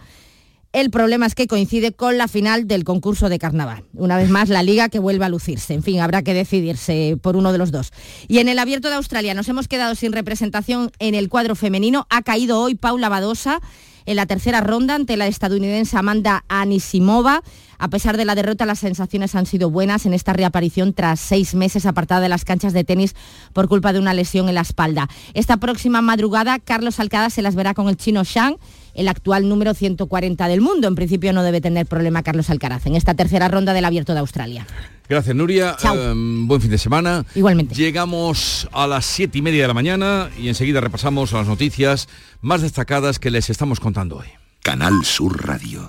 El 0.72 0.90
problema 0.90 1.26
es 1.26 1.34
que 1.34 1.46
coincide 1.46 1.92
con 1.92 2.18
la 2.18 2.28
final 2.28 2.68
del 2.68 2.84
concurso 2.84 3.28
de 3.28 3.38
carnaval. 3.38 3.84
Una 3.94 4.16
vez 4.18 4.28
más, 4.28 4.48
la 4.48 4.62
liga 4.62 4.90
que 4.90 4.98
vuelve 4.98 5.24
a 5.24 5.28
lucirse. 5.28 5.74
En 5.74 5.82
fin, 5.82 6.00
habrá 6.00 6.22
que 6.22 6.34
decidirse 6.34 7.16
por 7.20 7.34
uno 7.34 7.50
de 7.50 7.58
los 7.58 7.72
dos. 7.72 7.92
Y 8.28 8.38
en 8.38 8.48
el 8.48 8.58
abierto 8.58 8.90
de 8.90 8.96
Australia 8.96 9.32
nos 9.32 9.48
hemos 9.48 9.68
quedado 9.68 9.94
sin 9.94 10.12
representación 10.12 10.92
en 10.98 11.14
el 11.14 11.30
cuadro 11.30 11.56
femenino. 11.56 12.06
Ha 12.10 12.22
caído 12.22 12.60
hoy 12.60 12.74
Paula 12.74 13.08
Badosa 13.08 13.60
en 14.06 14.16
la 14.16 14.26
tercera 14.26 14.60
ronda 14.60 14.94
ante 14.94 15.16
la 15.16 15.26
estadounidense 15.26 15.96
Amanda 15.96 16.44
Anisimova. 16.48 17.42
A 17.78 17.88
pesar 17.88 18.16
de 18.16 18.24
la 18.24 18.34
derrota, 18.34 18.64
las 18.64 18.78
sensaciones 18.78 19.34
han 19.34 19.44
sido 19.44 19.70
buenas 19.70 20.06
en 20.06 20.14
esta 20.14 20.32
reaparición 20.32 20.94
tras 20.94 21.20
seis 21.20 21.54
meses 21.54 21.84
apartada 21.84 22.22
de 22.22 22.28
las 22.28 22.44
canchas 22.44 22.72
de 22.72 22.84
tenis 22.84 23.14
por 23.52 23.68
culpa 23.68 23.92
de 23.92 23.98
una 23.98 24.14
lesión 24.14 24.48
en 24.48 24.54
la 24.54 24.62
espalda. 24.62 25.08
Esta 25.34 25.58
próxima 25.58 26.00
madrugada, 26.00 26.58
Carlos 26.58 26.98
Alcaraz 27.00 27.34
se 27.34 27.42
las 27.42 27.54
verá 27.54 27.74
con 27.74 27.88
el 27.88 27.96
chino 27.96 28.24
Shang 28.24 28.56
el 28.96 29.08
actual 29.08 29.48
número 29.48 29.74
140 29.74 30.48
del 30.48 30.60
mundo. 30.60 30.88
En 30.88 30.94
principio 30.94 31.32
no 31.32 31.42
debe 31.42 31.60
tener 31.60 31.86
problema 31.86 32.22
Carlos 32.22 32.50
Alcaraz 32.50 32.86
en 32.86 32.96
esta 32.96 33.14
tercera 33.14 33.48
ronda 33.48 33.72
del 33.72 33.84
Abierto 33.84 34.14
de 34.14 34.20
Australia. 34.20 34.66
Gracias, 35.08 35.36
Nuria. 35.36 35.76
Um, 35.84 36.48
buen 36.48 36.60
fin 36.60 36.70
de 36.70 36.78
semana. 36.78 37.24
Igualmente. 37.34 37.74
Llegamos 37.74 38.68
a 38.72 38.86
las 38.86 39.06
siete 39.06 39.38
y 39.38 39.42
media 39.42 39.62
de 39.62 39.68
la 39.68 39.74
mañana 39.74 40.30
y 40.38 40.48
enseguida 40.48 40.80
repasamos 40.80 41.32
las 41.32 41.46
noticias 41.46 42.08
más 42.40 42.62
destacadas 42.62 43.18
que 43.18 43.30
les 43.30 43.50
estamos 43.50 43.78
contando 43.78 44.16
hoy. 44.16 44.26
Canal 44.62 45.04
Sur 45.04 45.46
Radio. 45.46 45.88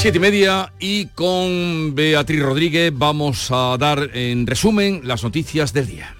Siete 0.00 0.18
y 0.18 0.20
media 0.20 0.72
y 0.78 1.06
con 1.06 1.96
Beatriz 1.96 2.40
Rodríguez 2.40 2.92
vamos 2.94 3.48
a 3.50 3.76
dar 3.76 4.10
en 4.14 4.46
resumen 4.46 5.00
las 5.02 5.24
noticias 5.24 5.72
del 5.72 5.88
día. 5.88 6.17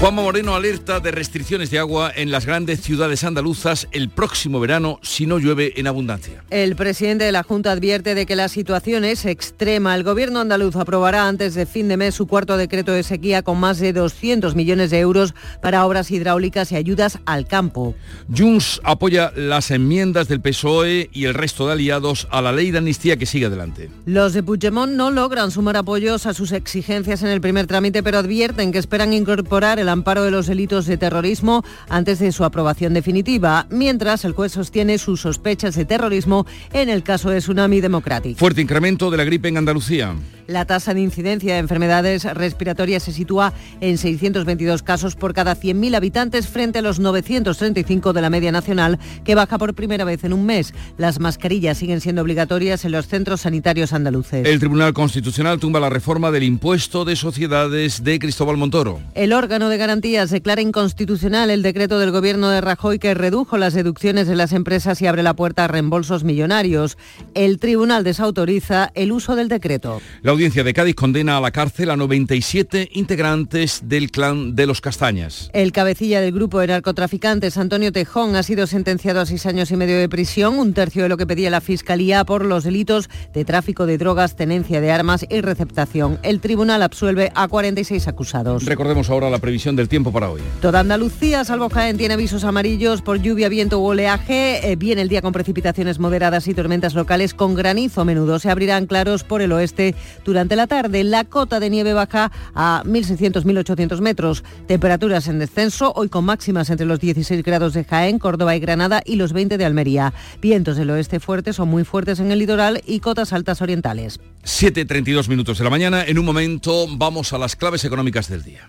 Juanma 0.00 0.22
Moreno 0.22 0.54
alerta 0.54 0.98
de 0.98 1.10
restricciones 1.10 1.70
de 1.70 1.78
agua 1.78 2.10
en 2.16 2.30
las 2.30 2.46
grandes 2.46 2.80
ciudades 2.80 3.22
andaluzas 3.22 3.86
el 3.92 4.08
próximo 4.08 4.58
verano 4.58 4.98
si 5.02 5.26
no 5.26 5.38
llueve 5.38 5.78
en 5.78 5.86
abundancia. 5.86 6.42
El 6.48 6.74
presidente 6.74 7.24
de 7.24 7.32
la 7.32 7.42
Junta 7.42 7.70
advierte 7.70 8.14
de 8.14 8.24
que 8.24 8.34
la 8.34 8.48
situación 8.48 9.04
es 9.04 9.26
extrema. 9.26 9.94
El 9.94 10.02
gobierno 10.02 10.40
andaluz 10.40 10.74
aprobará 10.76 11.28
antes 11.28 11.52
de 11.52 11.66
fin 11.66 11.86
de 11.88 11.98
mes 11.98 12.14
su 12.14 12.26
cuarto 12.26 12.56
decreto 12.56 12.92
de 12.92 13.02
sequía 13.02 13.42
con 13.42 13.60
más 13.60 13.78
de 13.78 13.92
200 13.92 14.54
millones 14.54 14.90
de 14.90 15.00
euros 15.00 15.34
para 15.60 15.84
obras 15.84 16.10
hidráulicas 16.10 16.72
y 16.72 16.76
ayudas 16.76 17.18
al 17.26 17.46
campo. 17.46 17.94
Junts 18.34 18.80
apoya 18.84 19.34
las 19.36 19.70
enmiendas 19.70 20.28
del 20.28 20.40
PSOE 20.40 21.10
y 21.12 21.26
el 21.26 21.34
resto 21.34 21.66
de 21.66 21.74
aliados 21.74 22.26
a 22.30 22.40
la 22.40 22.52
ley 22.52 22.70
de 22.70 22.78
amnistía 22.78 23.18
que 23.18 23.26
sigue 23.26 23.44
adelante. 23.44 23.90
Los 24.06 24.32
de 24.32 24.42
Puigdemont 24.42 24.94
no 24.94 25.10
logran 25.10 25.50
sumar 25.50 25.76
apoyos 25.76 26.24
a 26.24 26.32
sus 26.32 26.52
exigencias 26.52 27.22
en 27.22 27.28
el 27.28 27.42
primer 27.42 27.66
trámite, 27.66 28.02
pero 28.02 28.16
advierten 28.16 28.72
que 28.72 28.78
esperan 28.78 29.12
incorporar 29.12 29.78
el 29.78 29.89
amparo 29.90 30.22
de 30.24 30.30
los 30.30 30.46
delitos 30.46 30.86
de 30.86 30.96
terrorismo 30.96 31.62
antes 31.88 32.18
de 32.18 32.32
su 32.32 32.44
aprobación 32.44 32.94
definitiva, 32.94 33.66
mientras 33.70 34.24
el 34.24 34.32
juez 34.32 34.52
sostiene 34.52 34.96
sus 34.98 35.20
sospechas 35.20 35.74
de 35.74 35.84
terrorismo 35.84 36.46
en 36.72 36.88
el 36.88 37.02
caso 37.02 37.30
de 37.30 37.40
Tsunami 37.40 37.80
Democratic. 37.80 38.38
Fuerte 38.38 38.62
incremento 38.62 39.10
de 39.10 39.16
la 39.16 39.24
gripe 39.24 39.48
en 39.48 39.58
Andalucía. 39.58 40.14
La 40.50 40.64
tasa 40.64 40.94
de 40.94 41.00
incidencia 41.00 41.54
de 41.54 41.60
enfermedades 41.60 42.24
respiratorias 42.24 43.04
se 43.04 43.12
sitúa 43.12 43.52
en 43.80 43.98
622 43.98 44.82
casos 44.82 45.14
por 45.14 45.32
cada 45.32 45.54
100.000 45.54 45.94
habitantes 45.94 46.48
frente 46.48 46.80
a 46.80 46.82
los 46.82 46.98
935 46.98 48.12
de 48.12 48.20
la 48.20 48.30
media 48.30 48.50
nacional, 48.50 48.98
que 49.24 49.36
baja 49.36 49.58
por 49.58 49.74
primera 49.74 50.04
vez 50.04 50.24
en 50.24 50.32
un 50.32 50.46
mes. 50.46 50.74
Las 50.98 51.20
mascarillas 51.20 51.78
siguen 51.78 52.00
siendo 52.00 52.22
obligatorias 52.22 52.84
en 52.84 52.90
los 52.90 53.06
centros 53.06 53.42
sanitarios 53.42 53.92
andaluces. 53.92 54.44
El 54.44 54.58
Tribunal 54.58 54.92
Constitucional 54.92 55.60
tumba 55.60 55.78
la 55.78 55.88
reforma 55.88 56.32
del 56.32 56.42
impuesto 56.42 57.04
de 57.04 57.14
sociedades 57.14 58.02
de 58.02 58.18
Cristóbal 58.18 58.56
Montoro. 58.56 59.00
El 59.14 59.32
órgano 59.32 59.68
de 59.68 59.78
garantías 59.80 60.28
declara 60.28 60.60
inconstitucional 60.60 61.50
el 61.50 61.62
decreto 61.62 61.98
del 61.98 62.10
gobierno 62.10 62.50
de 62.50 62.60
Rajoy 62.60 62.98
que 62.98 63.14
redujo 63.14 63.56
las 63.56 63.72
deducciones 63.72 64.28
de 64.28 64.36
las 64.36 64.52
empresas 64.52 65.00
y 65.00 65.06
abre 65.06 65.22
la 65.22 65.34
puerta 65.34 65.64
a 65.64 65.68
reembolsos 65.68 66.22
millonarios. 66.22 66.98
El 67.32 67.58
tribunal 67.58 68.04
desautoriza 68.04 68.90
el 68.94 69.10
uso 69.10 69.36
del 69.36 69.48
decreto. 69.48 70.02
La 70.20 70.32
audiencia 70.32 70.64
de 70.64 70.74
Cádiz 70.74 70.94
condena 70.94 71.38
a 71.38 71.40
la 71.40 71.50
cárcel 71.50 71.90
a 71.90 71.96
97 71.96 72.90
integrantes 72.92 73.80
del 73.84 74.10
clan 74.10 74.54
de 74.54 74.66
los 74.66 74.82
Castañas. 74.82 75.48
El 75.54 75.72
cabecilla 75.72 76.20
del 76.20 76.32
grupo 76.32 76.60
de 76.60 76.66
narcotraficantes, 76.66 77.56
Antonio 77.56 77.90
Tejón, 77.90 78.36
ha 78.36 78.42
sido 78.42 78.66
sentenciado 78.66 79.20
a 79.20 79.26
seis 79.26 79.46
años 79.46 79.70
y 79.70 79.76
medio 79.76 79.98
de 79.98 80.10
prisión, 80.10 80.58
un 80.58 80.74
tercio 80.74 81.04
de 81.04 81.08
lo 81.08 81.16
que 81.16 81.26
pedía 81.26 81.48
la 81.48 81.62
Fiscalía 81.62 82.24
por 82.24 82.44
los 82.44 82.64
delitos 82.64 83.08
de 83.32 83.46
tráfico 83.46 83.86
de 83.86 83.96
drogas, 83.96 84.36
tenencia 84.36 84.82
de 84.82 84.92
armas 84.92 85.24
y 85.30 85.40
receptación. 85.40 86.18
El 86.22 86.40
tribunal 86.40 86.82
absuelve 86.82 87.32
a 87.34 87.48
46 87.48 88.08
acusados. 88.08 88.66
Recordemos 88.66 89.08
ahora 89.08 89.30
la 89.30 89.38
previsión 89.38 89.69
del 89.76 89.88
tiempo 89.88 90.12
para 90.12 90.30
hoy. 90.30 90.40
Toda 90.60 90.80
Andalucía, 90.80 91.44
salvo 91.44 91.68
Jaén, 91.68 91.96
tiene 91.96 92.14
avisos 92.14 92.44
amarillos 92.44 93.02
por 93.02 93.20
lluvia, 93.20 93.48
viento 93.48 93.80
u 93.80 93.84
oleaje. 93.84 94.70
Eh, 94.70 94.76
viene 94.76 95.02
el 95.02 95.08
día 95.08 95.22
con 95.22 95.32
precipitaciones 95.32 95.98
moderadas 95.98 96.48
y 96.48 96.54
tormentas 96.54 96.94
locales 96.94 97.34
con 97.34 97.54
granizo 97.54 98.00
a 98.00 98.04
menudo. 98.04 98.38
Se 98.38 98.50
abrirán 98.50 98.86
claros 98.86 99.24
por 99.24 99.42
el 99.42 99.52
oeste 99.52 99.94
durante 100.24 100.56
la 100.56 100.66
tarde. 100.66 101.04
La 101.04 101.24
cota 101.24 101.60
de 101.60 101.70
nieve 101.70 101.92
baja 101.92 102.30
a 102.54 102.82
1.600-1.800 102.86 104.00
metros. 104.00 104.44
Temperaturas 104.66 105.28
en 105.28 105.38
descenso, 105.38 105.92
hoy 105.94 106.08
con 106.08 106.24
máximas 106.24 106.70
entre 106.70 106.86
los 106.86 107.00
16 107.00 107.42
grados 107.42 107.74
de 107.74 107.84
Jaén, 107.84 108.18
Córdoba 108.18 108.56
y 108.56 108.60
Granada 108.60 109.02
y 109.04 109.16
los 109.16 109.32
20 109.32 109.58
de 109.58 109.64
Almería. 109.64 110.12
Vientos 110.40 110.76
del 110.76 110.90
oeste 110.90 111.20
fuertes 111.20 111.58
o 111.58 111.66
muy 111.66 111.84
fuertes 111.84 112.20
en 112.20 112.30
el 112.30 112.38
litoral 112.38 112.82
y 112.86 113.00
cotas 113.00 113.32
altas 113.32 113.62
orientales. 113.62 114.20
7.32 114.44 115.28
minutos 115.28 115.58
de 115.58 115.64
la 115.64 115.70
mañana. 115.70 116.04
En 116.04 116.18
un 116.18 116.24
momento 116.24 116.86
vamos 116.96 117.32
a 117.32 117.38
las 117.38 117.56
claves 117.56 117.84
económicas 117.84 118.28
del 118.28 118.42
día. 118.42 118.68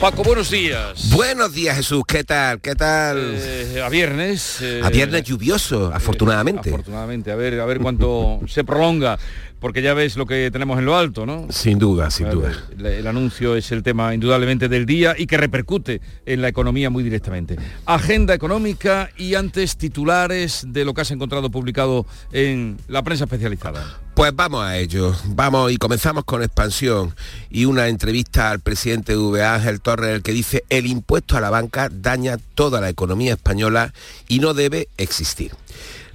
Paco, 0.00 0.22
buenos 0.22 0.50
días. 0.50 1.10
Buenos 1.14 1.54
días, 1.54 1.74
Jesús. 1.76 2.02
¿Qué 2.06 2.22
tal? 2.22 2.60
¿Qué 2.60 2.74
tal? 2.74 3.16
Eh, 3.34 3.80
a 3.82 3.88
viernes. 3.88 4.58
eh, 4.60 4.82
a 4.84 4.90
viernes 4.90 5.22
lluvioso, 5.24 5.90
afortunadamente. 5.92 6.68
Afortunadamente, 6.68 7.32
a 7.32 7.34
ver, 7.34 7.58
a 7.60 7.64
ver 7.64 7.78
cuánto 7.80 8.40
se 8.46 8.62
prolonga, 8.62 9.18
porque 9.60 9.82
ya 9.82 9.94
ves 9.94 10.16
lo 10.16 10.26
que 10.26 10.50
tenemos 10.50 10.78
en 10.78 10.84
lo 10.84 10.96
alto, 10.96 11.26
¿no? 11.26 11.46
Sin 11.50 11.78
duda, 11.78 12.10
sin 12.10 12.30
duda. 12.30 12.52
El, 12.78 12.86
el 12.86 13.06
anuncio 13.06 13.56
es 13.56 13.72
el 13.72 13.82
tema 13.82 14.14
indudablemente 14.14 14.68
del 14.68 14.86
día 14.86 15.14
y 15.16 15.26
que 15.26 15.36
repercute 15.36 16.00
en 16.24 16.42
la 16.42 16.48
economía 16.48 16.90
muy 16.90 17.02
directamente. 17.02 17.56
Agenda 17.86 18.34
económica 18.34 19.10
y 19.16 19.34
antes 19.34 19.76
titulares 19.76 20.64
de 20.68 20.84
lo 20.84 20.94
que 20.94 21.00
has 21.00 21.10
encontrado 21.10 21.50
publicado 21.50 22.06
en 22.32 22.78
la 22.88 23.02
prensa 23.02 23.24
especializada. 23.24 24.00
Pues 24.16 24.34
vamos 24.34 24.64
a 24.64 24.78
ello. 24.78 25.14
Vamos 25.26 25.70
y 25.70 25.76
comenzamos 25.76 26.24
con 26.24 26.42
expansión 26.42 27.14
y 27.50 27.66
una 27.66 27.88
entrevista 27.88 28.50
al 28.50 28.60
presidente 28.60 29.12
de 29.12 29.18
VA, 29.18 29.56
Ángel 29.56 29.82
Torres, 29.82 30.14
el 30.14 30.22
que 30.22 30.32
dice 30.32 30.64
el 30.70 30.86
impuesto 30.86 31.36
a 31.36 31.40
la 31.42 31.50
banca 31.50 31.90
daña 31.92 32.38
toda 32.54 32.80
la 32.80 32.88
economía 32.88 33.34
española 33.34 33.92
y 34.26 34.38
no 34.38 34.54
debe 34.54 34.88
existir. 34.96 35.52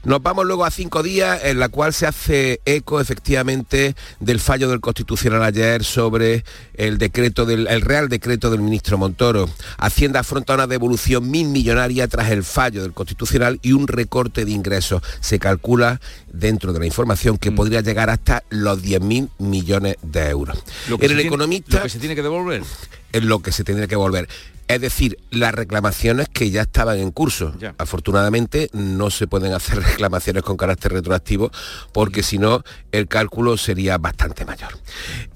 Nos 0.03 0.23
vamos 0.23 0.45
luego 0.45 0.65
a 0.65 0.71
cinco 0.71 1.03
días 1.03 1.41
en 1.43 1.59
la 1.59 1.69
cual 1.69 1.93
se 1.93 2.07
hace 2.07 2.59
eco 2.65 2.99
efectivamente 2.99 3.95
del 4.19 4.39
fallo 4.39 4.67
del 4.67 4.79
Constitucional 4.81 5.43
ayer 5.43 5.83
sobre 5.83 6.43
el 6.73 6.97
decreto 6.97 7.45
del 7.45 7.67
el 7.67 7.81
Real 7.81 8.09
Decreto 8.09 8.49
del 8.49 8.61
ministro 8.61 8.97
Montoro. 8.97 9.47
Hacienda 9.77 10.21
afronta 10.21 10.55
una 10.55 10.65
devolución 10.65 11.29
mil 11.29 11.47
millonaria 11.49 12.07
tras 12.07 12.31
el 12.31 12.43
fallo 12.43 12.81
del 12.81 12.93
Constitucional 12.93 13.59
y 13.61 13.73
un 13.73 13.87
recorte 13.87 14.43
de 14.43 14.51
ingresos. 14.51 15.03
Se 15.19 15.37
calcula 15.37 16.01
dentro 16.33 16.73
de 16.73 16.79
la 16.79 16.85
información 16.87 17.35
Mm. 17.35 17.37
que 17.39 17.51
podría 17.51 17.81
llegar 17.81 18.09
hasta 18.09 18.43
los 18.49 18.81
10.000 18.81 19.29
millones 19.37 19.97
de 20.01 20.29
euros. 20.29 20.57
Lo 20.89 20.97
que 20.97 21.05
En 21.05 21.11
el 21.11 21.17
tiene- 21.17 21.27
economista 21.27 21.77
lo 21.77 21.83
que 21.83 21.89
se 21.89 21.99
tiene 21.99 22.15
que 22.15 22.23
devolver. 22.23 22.63
En 23.11 23.27
lo 23.27 23.39
que 23.39 23.51
se 23.51 23.63
tendría 23.63 23.87
que 23.87 23.95
volver. 23.95 24.27
Es 24.67 24.79
decir, 24.79 25.17
las 25.31 25.53
reclamaciones 25.53 26.29
que 26.29 26.49
ya 26.49 26.61
estaban 26.61 26.97
en 26.97 27.11
curso. 27.11 27.53
Afortunadamente 27.77 28.69
no 28.71 29.09
se 29.09 29.27
pueden 29.27 29.53
hacer 29.53 29.79
reclamaciones 29.83 30.43
con 30.43 30.55
carácter 30.55 30.93
retroactivo 30.93 31.51
porque 31.91 32.23
si 32.23 32.37
no 32.37 32.63
el 32.91 33.07
cálculo 33.07 33.57
sería 33.57 33.97
bastante 33.97 34.45
mayor. 34.45 34.71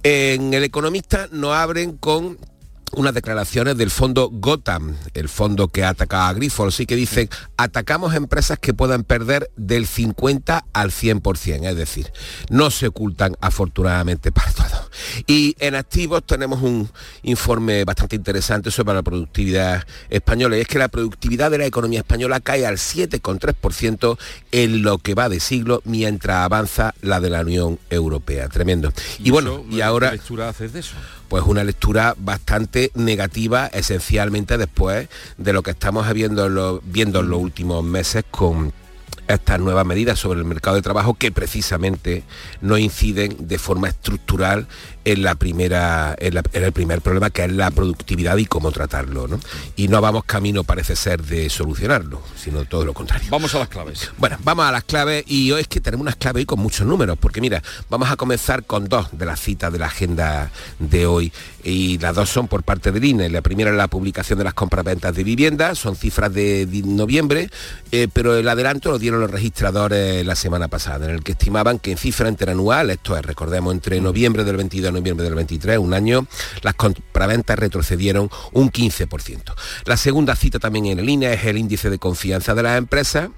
En 0.04 0.54
el 0.54 0.64
economista 0.64 1.28
no 1.32 1.54
abren 1.54 1.98
con 1.98 2.38
unas 2.94 3.14
declaraciones 3.14 3.78
del 3.78 3.90
fondo 3.90 4.30
Gotham, 4.32 4.96
el 5.14 5.30
fondo 5.30 5.68
que 5.68 5.84
ataca 5.84 6.28
a 6.28 6.34
Grifols 6.34 6.80
y 6.80 6.86
que 6.86 6.96
dicen 6.96 7.30
atacamos 7.58 8.16
empresas 8.16 8.60
que 8.60 8.74
puedan 8.74 9.04
perder 9.04 9.50
del 9.56 9.88
50 9.88 10.66
al 10.74 10.92
100%, 10.92 11.70
es 11.70 11.76
decir, 11.76 12.12
no 12.50 12.72
se 12.72 12.88
ocultan 12.88 13.36
afortunadamente 13.42 14.32
para 14.32 14.52
todo. 14.52 14.90
Y 15.28 15.56
en 15.60 15.76
activos 15.76 16.24
tenemos 16.26 16.62
un 16.62 16.90
informe 17.24 17.84
bastante 17.84 18.16
interesante 18.16 18.72
sobre 18.72 18.94
la 18.94 19.04
productividad 19.04 19.86
española 20.10 20.58
y 20.58 20.62
es 20.62 20.68
que 20.68 20.80
la 20.80 20.88
productividad 20.88 21.52
de 21.52 21.58
la 21.58 21.66
economía 21.66 22.00
española 22.00 22.40
cae 22.40 22.66
al 22.66 22.78
7,3% 22.78 24.18
en 24.52 24.82
lo 24.84 24.98
que 24.98 25.16
va 25.16 25.30
de 25.30 25.40
siglo 25.40 25.82
mientras 25.86 26.38
avanza 26.38 26.94
la 27.02 27.20
de 27.20 27.30
la 27.30 27.42
Unión 27.42 27.80
Europea. 27.90 28.48
Tremendo. 28.50 28.92
Y, 29.20 29.32
bueno, 29.32 29.64
y 29.70 29.82
ahora... 29.82 30.12
¿Qué 30.12 30.18
lectura 30.18 30.50
haces 30.50 30.74
de 30.74 30.80
eso? 30.80 30.96
Pues 31.28 31.44
una 31.46 31.64
lectura 31.64 32.16
bastante 32.18 32.92
negativa, 32.96 33.68
esencialmente 33.68 34.58
después 34.58 35.10
de 35.38 35.54
lo 35.54 35.64
que 35.64 35.72
estamos 35.72 36.12
viendo, 36.14 36.82
viendo 36.84 37.20
en 37.20 37.30
los 37.30 37.42
últimos 37.42 37.84
meses 37.84 38.24
con 38.30 38.74
estas 39.28 39.60
nuevas 39.60 39.86
medidas 39.86 40.20
sobre 40.20 40.40
el 40.40 40.46
mercado 40.46 40.76
de 40.76 40.82
trabajo 40.82 41.16
que 41.16 41.32
precisamente 41.32 42.24
no 42.62 42.78
inciden 42.78 43.36
de 43.40 43.58
forma 43.58 43.88
estructural 43.88 44.68
en 45.06 45.24
la 45.24 45.36
primera 45.36 46.16
en, 46.18 46.42
el 46.52 46.72
primer 46.72 47.02
problema 47.02 47.30
que 47.30 47.46
es 47.46 47.52
la 47.52 47.70
productividad 47.72 48.38
y 48.38 48.46
cómo 48.46 48.72
tratarlo 48.72 49.28
¿no? 49.28 49.40
y 49.76 49.88
no 49.88 50.02
vamos 50.02 50.26
camino 50.26 50.64
parece 50.64 50.96
ser 50.96 51.22
de 51.24 51.50
solucionarlo 51.50 52.22
sino 52.36 52.66
todo 52.66 52.86
lo 52.86 52.94
contrario. 52.94 53.28
Vamos 53.30 53.54
a 53.56 53.60
las 53.60 53.70
claves. 53.70 54.12
Bueno 54.18 54.38
vamos 54.44 54.66
a 54.66 54.72
las 54.72 54.84
claves 54.84 55.24
y 55.28 55.52
hoy 55.52 55.62
es 55.62 55.68
que 55.68 55.80
tenemos 55.80 56.02
unas 56.02 56.16
claves 56.16 56.42
hoy 56.42 56.46
con 56.46 56.60
muchos 56.60 56.88
números 56.88 57.18
porque 57.20 57.40
mira 57.40 57.62
vamos 57.90 58.10
a 58.10 58.16
comenzar 58.16 58.66
con 58.66 58.90
dos 58.90 59.08
de 59.12 59.26
las 59.26 59.40
citas 59.40 59.72
de 59.72 59.80
la 59.80 59.86
agenda 59.86 60.52
de 60.80 61.06
hoy. 61.06 61.32
Y 61.64 61.98
las 62.00 62.16
dos 62.16 62.30
son 62.30 62.48
por 62.48 62.64
parte 62.64 62.92
del 62.92 63.04
INE 63.04 63.30
la 63.30 63.42
primera 63.42 63.70
es 63.70 63.78
la 63.78 63.88
publicación 63.88 64.40
de 64.40 64.46
las 64.46 64.54
compraventas 64.56 65.16
de 65.16 65.24
vivienda 65.24 65.76
son 65.76 65.96
cifras 65.96 66.34
de, 66.34 66.68
noviembre 66.86 67.50
eh, 67.92 68.08
pero 68.12 68.36
el 68.36 68.48
adelanto 68.48 68.90
lo 68.90 69.00
dieron 69.00 69.20
los 69.20 69.30
registradores 69.30 70.26
la 70.26 70.36
semana 70.36 70.68
pasada 70.68 71.06
en 71.06 71.12
el 71.16 71.24
que 71.24 71.34
estimaban 71.34 71.78
que 71.78 71.92
en 71.92 71.98
cifra 71.98 72.28
interanual 72.28 72.90
esto 72.90 73.16
es 73.16 73.24
recordemos 73.24 73.74
entre 73.74 74.02
noviembre 74.02 74.44
del 74.44 74.58
22 74.58 74.95
noviembre 74.96 75.24
del 75.24 75.36
23, 75.36 75.78
un 75.78 75.94
año, 75.94 76.28
las 76.62 76.74
compraventas 76.74 77.58
retrocedieron 77.58 78.30
un 78.54 78.72
15%. 78.72 79.54
La 79.86 79.98
segunda 79.98 80.36
cita 80.36 80.60
también 80.60 80.86
en 80.88 81.08
INE 81.08 81.34
es 81.34 81.46
el 81.46 81.58
índice 81.58 81.90
de 81.90 82.00
confianza 82.00 82.56
de 82.56 82.64
las 82.64 82.78
empresas, 82.78 83.30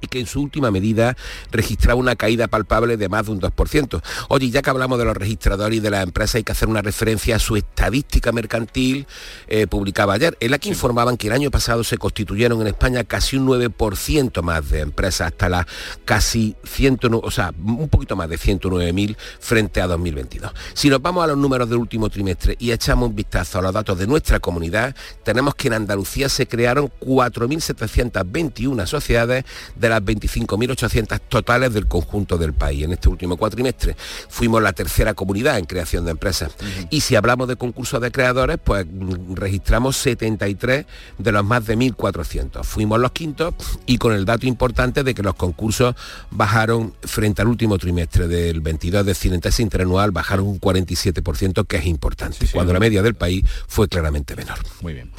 y 0.00 0.06
que 0.06 0.20
en 0.20 0.26
su 0.26 0.40
última 0.40 0.70
medida 0.70 1.16
registraba 1.50 1.98
una 1.98 2.16
caída 2.16 2.48
palpable 2.48 2.96
de 2.96 3.08
más 3.08 3.26
de 3.26 3.32
un 3.32 3.40
2%. 3.40 4.02
Oye, 4.28 4.50
ya 4.50 4.62
que 4.62 4.70
hablamos 4.70 4.98
de 4.98 5.04
los 5.04 5.16
registradores 5.16 5.78
y 5.78 5.80
de 5.80 5.90
las 5.90 6.02
empresas, 6.02 6.36
hay 6.36 6.44
que 6.44 6.52
hacer 6.52 6.68
una 6.68 6.82
referencia 6.82 7.36
a 7.36 7.38
su 7.38 7.56
estadística 7.56 8.32
mercantil 8.32 9.06
eh, 9.46 9.66
publicada 9.66 10.14
ayer, 10.14 10.36
en 10.40 10.50
la 10.50 10.58
que 10.58 10.68
informaban 10.68 11.16
que 11.16 11.28
el 11.28 11.32
año 11.32 11.50
pasado 11.50 11.84
se 11.84 11.98
constituyeron 11.98 12.60
en 12.60 12.68
España 12.68 13.04
casi 13.04 13.36
un 13.36 13.46
9% 13.46 14.42
más 14.42 14.70
de 14.70 14.80
empresas, 14.80 15.28
hasta 15.28 15.48
las 15.48 15.66
casi 16.04 16.56
100, 16.64 17.00
o 17.22 17.30
sea, 17.30 17.52
un 17.64 17.88
poquito 17.88 18.16
más 18.16 18.28
de 18.28 18.38
109.000 18.38 19.16
frente 19.40 19.80
a 19.80 19.86
2022. 19.86 20.52
Si 20.74 20.88
nos 20.88 21.00
vamos 21.00 21.24
a 21.24 21.26
los 21.28 21.38
números 21.38 21.68
del 21.68 21.78
último 21.78 22.08
trimestre 22.10 22.56
y 22.58 22.72
echamos 22.72 23.08
un 23.08 23.14
vistazo 23.14 23.58
a 23.58 23.62
los 23.62 23.72
datos 23.72 23.98
de 23.98 24.06
nuestra 24.06 24.40
comunidad, 24.40 24.94
tenemos 25.22 25.54
que 25.54 25.68
en 25.68 25.74
Andalucía 25.74 26.28
se 26.28 26.46
crearon 26.46 26.90
4.721 27.00 28.86
sociedades 28.86 29.44
de 29.74 29.83
las 29.88 30.02
25.800 30.02 31.20
totales 31.28 31.72
del 31.72 31.86
conjunto 31.86 32.38
del 32.38 32.52
país. 32.52 32.84
En 32.84 32.92
este 32.92 33.08
último 33.08 33.36
cuatrimestre 33.36 33.96
fuimos 34.28 34.62
la 34.62 34.72
tercera 34.72 35.14
comunidad 35.14 35.58
en 35.58 35.64
creación 35.64 36.04
de 36.04 36.12
empresas. 36.12 36.52
Y 36.90 37.00
si 37.00 37.16
hablamos 37.16 37.48
de 37.48 37.56
concursos 37.56 38.00
de 38.00 38.10
creadores, 38.10 38.58
pues 38.62 38.86
mm, 38.86 39.34
registramos 39.34 39.96
73 39.96 40.86
de 41.18 41.32
los 41.32 41.44
más 41.44 41.66
de 41.66 41.76
1.400. 41.76 42.64
Fuimos 42.64 42.98
los 43.00 43.12
quintos 43.12 43.54
y 43.86 43.98
con 43.98 44.12
el 44.12 44.24
dato 44.24 44.46
importante 44.46 45.02
de 45.02 45.14
que 45.14 45.22
los 45.22 45.34
concursos 45.34 45.94
bajaron 46.30 46.94
frente 47.02 47.42
al 47.42 47.48
último 47.48 47.78
trimestre 47.78 48.28
del 48.28 48.60
22, 48.60 49.04
de 49.04 49.10
decir, 49.12 49.32
en 49.32 49.40
interanual 49.62 50.10
bajaron 50.10 50.46
un 50.46 50.60
47%, 50.60 51.66
que 51.66 51.76
es 51.76 51.86
importante, 51.86 52.46
cuando 52.52 52.72
la 52.72 52.80
media 52.80 53.02
del 53.02 53.14
país 53.14 53.44
fue 53.66 53.88
claramente 53.88 54.34
menor. 54.36 54.58
Muy 54.80 54.94
bien. 54.94 55.10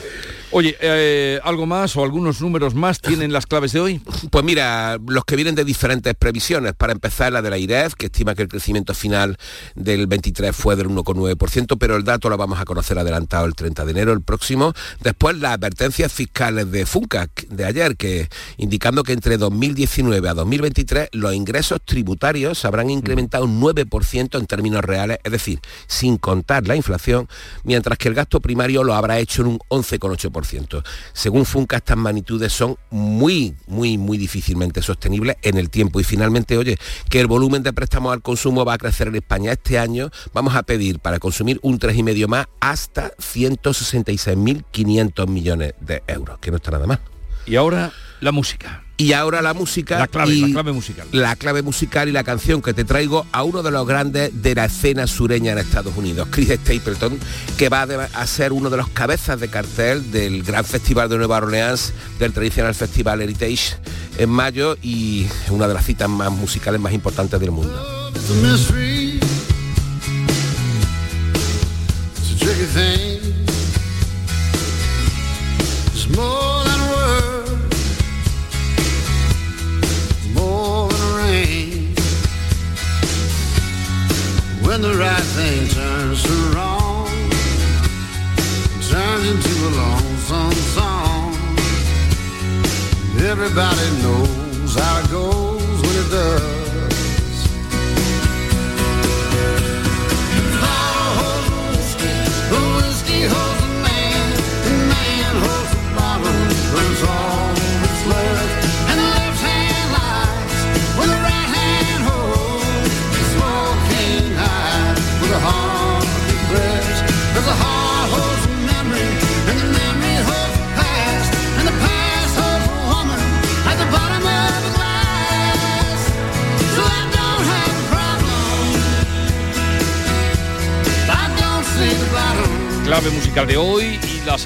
Oye, 0.51 0.75
eh, 0.79 1.39
¿algo 1.43 1.65
más 1.65 1.95
o 1.95 2.03
algunos 2.03 2.41
números 2.41 2.75
más 2.75 3.01
tienen 3.01 3.33
las 3.33 3.45
claves 3.45 3.73
de 3.73 3.79
hoy? 3.79 4.01
Pues 4.29 4.43
mira, 4.43 4.54
mira, 4.55 4.97
los 5.05 5.25
que 5.25 5.35
vienen 5.35 5.53
de 5.53 5.65
diferentes 5.65 6.15
previsiones. 6.15 6.73
Para 6.75 6.93
empezar, 6.93 7.33
la 7.33 7.41
de 7.41 7.49
la 7.49 7.57
IREF, 7.57 7.95
que 7.95 8.05
estima 8.05 8.35
que 8.35 8.43
el 8.43 8.47
crecimiento 8.47 8.93
final 8.93 9.37
del 9.75 10.07
23 10.07 10.55
fue 10.55 10.77
del 10.77 10.87
1,9%, 10.87 11.77
pero 11.77 11.97
el 11.97 12.05
dato 12.05 12.29
lo 12.29 12.37
vamos 12.37 12.61
a 12.61 12.63
conocer 12.63 12.97
adelantado 12.97 13.47
el 13.47 13.53
30 13.53 13.83
de 13.83 13.91
enero, 13.91 14.13
el 14.13 14.21
próximo. 14.21 14.73
Después, 15.01 15.37
las 15.39 15.55
advertencias 15.55 16.09
fiscales 16.13 16.71
de 16.71 16.85
FUNCAC 16.85 17.47
de 17.49 17.65
ayer, 17.65 17.97
que 17.97 18.29
indicando 18.55 19.03
que 19.03 19.11
entre 19.11 19.37
2019 19.37 20.29
a 20.29 20.33
2023 20.33 21.09
los 21.11 21.33
ingresos 21.33 21.81
tributarios 21.83 22.63
habrán 22.63 22.89
incrementado 22.89 23.43
un 23.43 23.59
9% 23.59 24.39
en 24.39 24.45
términos 24.45 24.85
reales, 24.85 25.17
es 25.25 25.33
decir, 25.33 25.59
sin 25.87 26.17
contar 26.17 26.65
la 26.65 26.77
inflación, 26.77 27.27
mientras 27.65 27.97
que 27.97 28.07
el 28.07 28.13
gasto 28.13 28.39
primario 28.39 28.85
lo 28.85 28.93
habrá 28.93 29.19
hecho 29.19 29.41
en 29.41 29.49
un 29.49 29.59
11,8%. 29.67 30.81
Según 31.11 31.45
FUNCAC, 31.45 31.79
estas 31.79 31.97
magnitudes 31.97 32.53
son 32.53 32.77
muy, 32.89 33.53
muy, 33.67 33.97
muy 33.97 34.17
difíciles 34.17 34.44
difícilmente 34.45 34.83
sostenible 34.83 35.37
en 35.41 35.57
el 35.57 35.71
tiempo. 35.71 35.99
Y 35.99 36.03
finalmente, 36.03 36.55
oye, 36.57 36.77
que 37.09 37.19
el 37.19 37.25
volumen 37.27 37.63
de 37.63 37.73
préstamos 37.73 38.13
al 38.13 38.21
consumo 38.21 38.63
va 38.63 38.75
a 38.75 38.77
crecer 38.77 39.07
en 39.07 39.15
España 39.15 39.51
este 39.51 39.79
año. 39.79 40.11
Vamos 40.33 40.53
a 40.55 40.61
pedir 40.63 40.99
para 40.99 41.19
consumir 41.19 41.59
un 41.63 41.79
3,5 41.79 42.27
más 42.27 42.45
hasta 42.59 43.11
166.500 43.17 45.27
millones 45.27 45.73
de 45.79 46.03
euros, 46.07 46.37
que 46.39 46.51
no 46.51 46.57
está 46.57 46.69
nada 46.71 46.85
más. 46.85 46.99
Y 47.47 47.55
ahora 47.55 47.91
la 48.21 48.31
música. 48.31 48.85
Y 48.97 49.11
ahora 49.11 49.41
la 49.41 49.53
música. 49.53 49.99
La 49.99 50.07
clave, 50.07 50.35
la 50.35 50.47
clave 50.47 50.71
musical. 50.71 51.07
La 51.11 51.35
clave 51.35 51.61
musical 51.61 52.07
y 52.07 52.13
la 52.13 52.23
canción 52.23 52.61
que 52.61 52.73
te 52.73 52.85
traigo 52.85 53.25
a 53.33 53.43
uno 53.43 53.61
de 53.61 53.69
los 53.69 53.85
grandes 53.85 54.41
de 54.41 54.55
la 54.55 54.65
escena 54.65 55.05
sureña 55.05 55.51
en 55.51 55.57
Estados 55.57 55.97
Unidos, 55.97 56.29
Chris 56.31 56.49
Stapleton, 56.49 57.19
que 57.57 57.67
va 57.67 57.83
a 57.83 58.27
ser 58.27 58.53
uno 58.53 58.69
de 58.69 58.77
los 58.77 58.87
cabezas 58.89 59.39
de 59.39 59.49
cartel 59.49 60.11
del 60.11 60.43
gran 60.43 60.63
festival 60.63 61.09
de 61.09 61.17
Nueva 61.17 61.37
Orleans, 61.37 61.93
del 62.19 62.31
tradicional 62.31 62.73
festival 62.73 63.21
Heritage, 63.21 63.75
en 64.17 64.29
mayo 64.29 64.77
y 64.81 65.27
una 65.49 65.67
de 65.67 65.73
las 65.73 65.85
citas 65.85 66.09
más 66.09 66.31
musicales 66.31 66.79
más 66.79 66.93
importantes 66.93 67.39
del 67.39 67.51
mundo. 67.51 68.11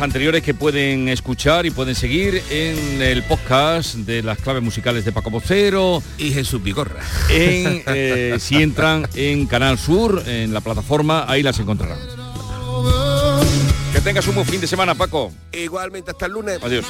Anteriores 0.02 0.44
que 0.44 0.54
pueden 0.54 1.10
escuchar 1.10 1.66
y 1.66 1.72
pueden 1.72 1.96
seguir 1.96 2.44
en 2.50 3.02
el 3.02 3.24
podcast 3.24 3.96
de 3.96 4.24
las 4.24 4.40
claves 4.40 4.62
musicales 4.62 5.06
de 5.06 5.12
Paco 5.12 5.30
Vocero 5.30 6.02
y 6.18 6.32
Jesús 6.32 6.62
Bigorra. 6.62 7.02
Eh, 7.32 8.38
si 8.40 8.62
entran 8.62 9.08
en 9.16 9.48
Canal 9.48 9.78
Sur, 9.78 10.24
en 10.28 10.54
la 10.54 10.62
plataforma, 10.62 11.26
ahí 11.28 11.42
las 11.42 11.60
encontrarán. 11.60 11.98
Que 13.94 14.02
tengas 14.02 14.28
un 14.28 14.36
buen 14.36 14.48
fin 14.48 14.62
de 14.62 14.68
semana, 14.68 14.96
Paco. 14.96 15.32
Igualmente, 15.52 16.12
hasta 16.12 16.26
el 16.28 16.34
lunes. 16.34 16.60
Adiós. 16.62 16.86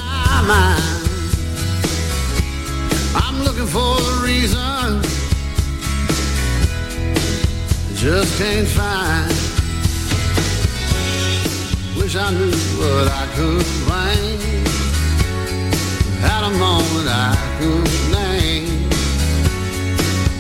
I'm 3.16 3.44
looking 3.44 3.68
for 3.68 3.98
the 3.98 4.22
reason 4.26 5.02
just 7.96 8.38
can't 8.38 8.68
find. 8.68 9.39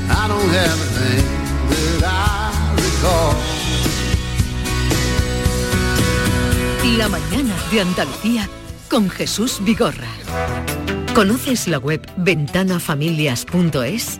I 0.09 0.27
don't 0.27 0.49
have 0.49 0.79
I 2.03 2.73
recall. 2.75 3.35
La 6.97 7.07
mañana 7.07 7.53
de 7.71 7.81
Andalucía 7.81 8.49
con 8.89 9.11
Jesús 9.11 9.59
Vigorra. 9.61 10.09
¿Conoces 11.13 11.67
la 11.67 11.77
web 11.77 12.01
ventanafamilias.es? 12.17 14.19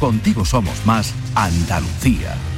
Contigo 0.00 0.46
somos 0.46 0.86
más 0.86 1.12
Andalucía. 1.34 2.49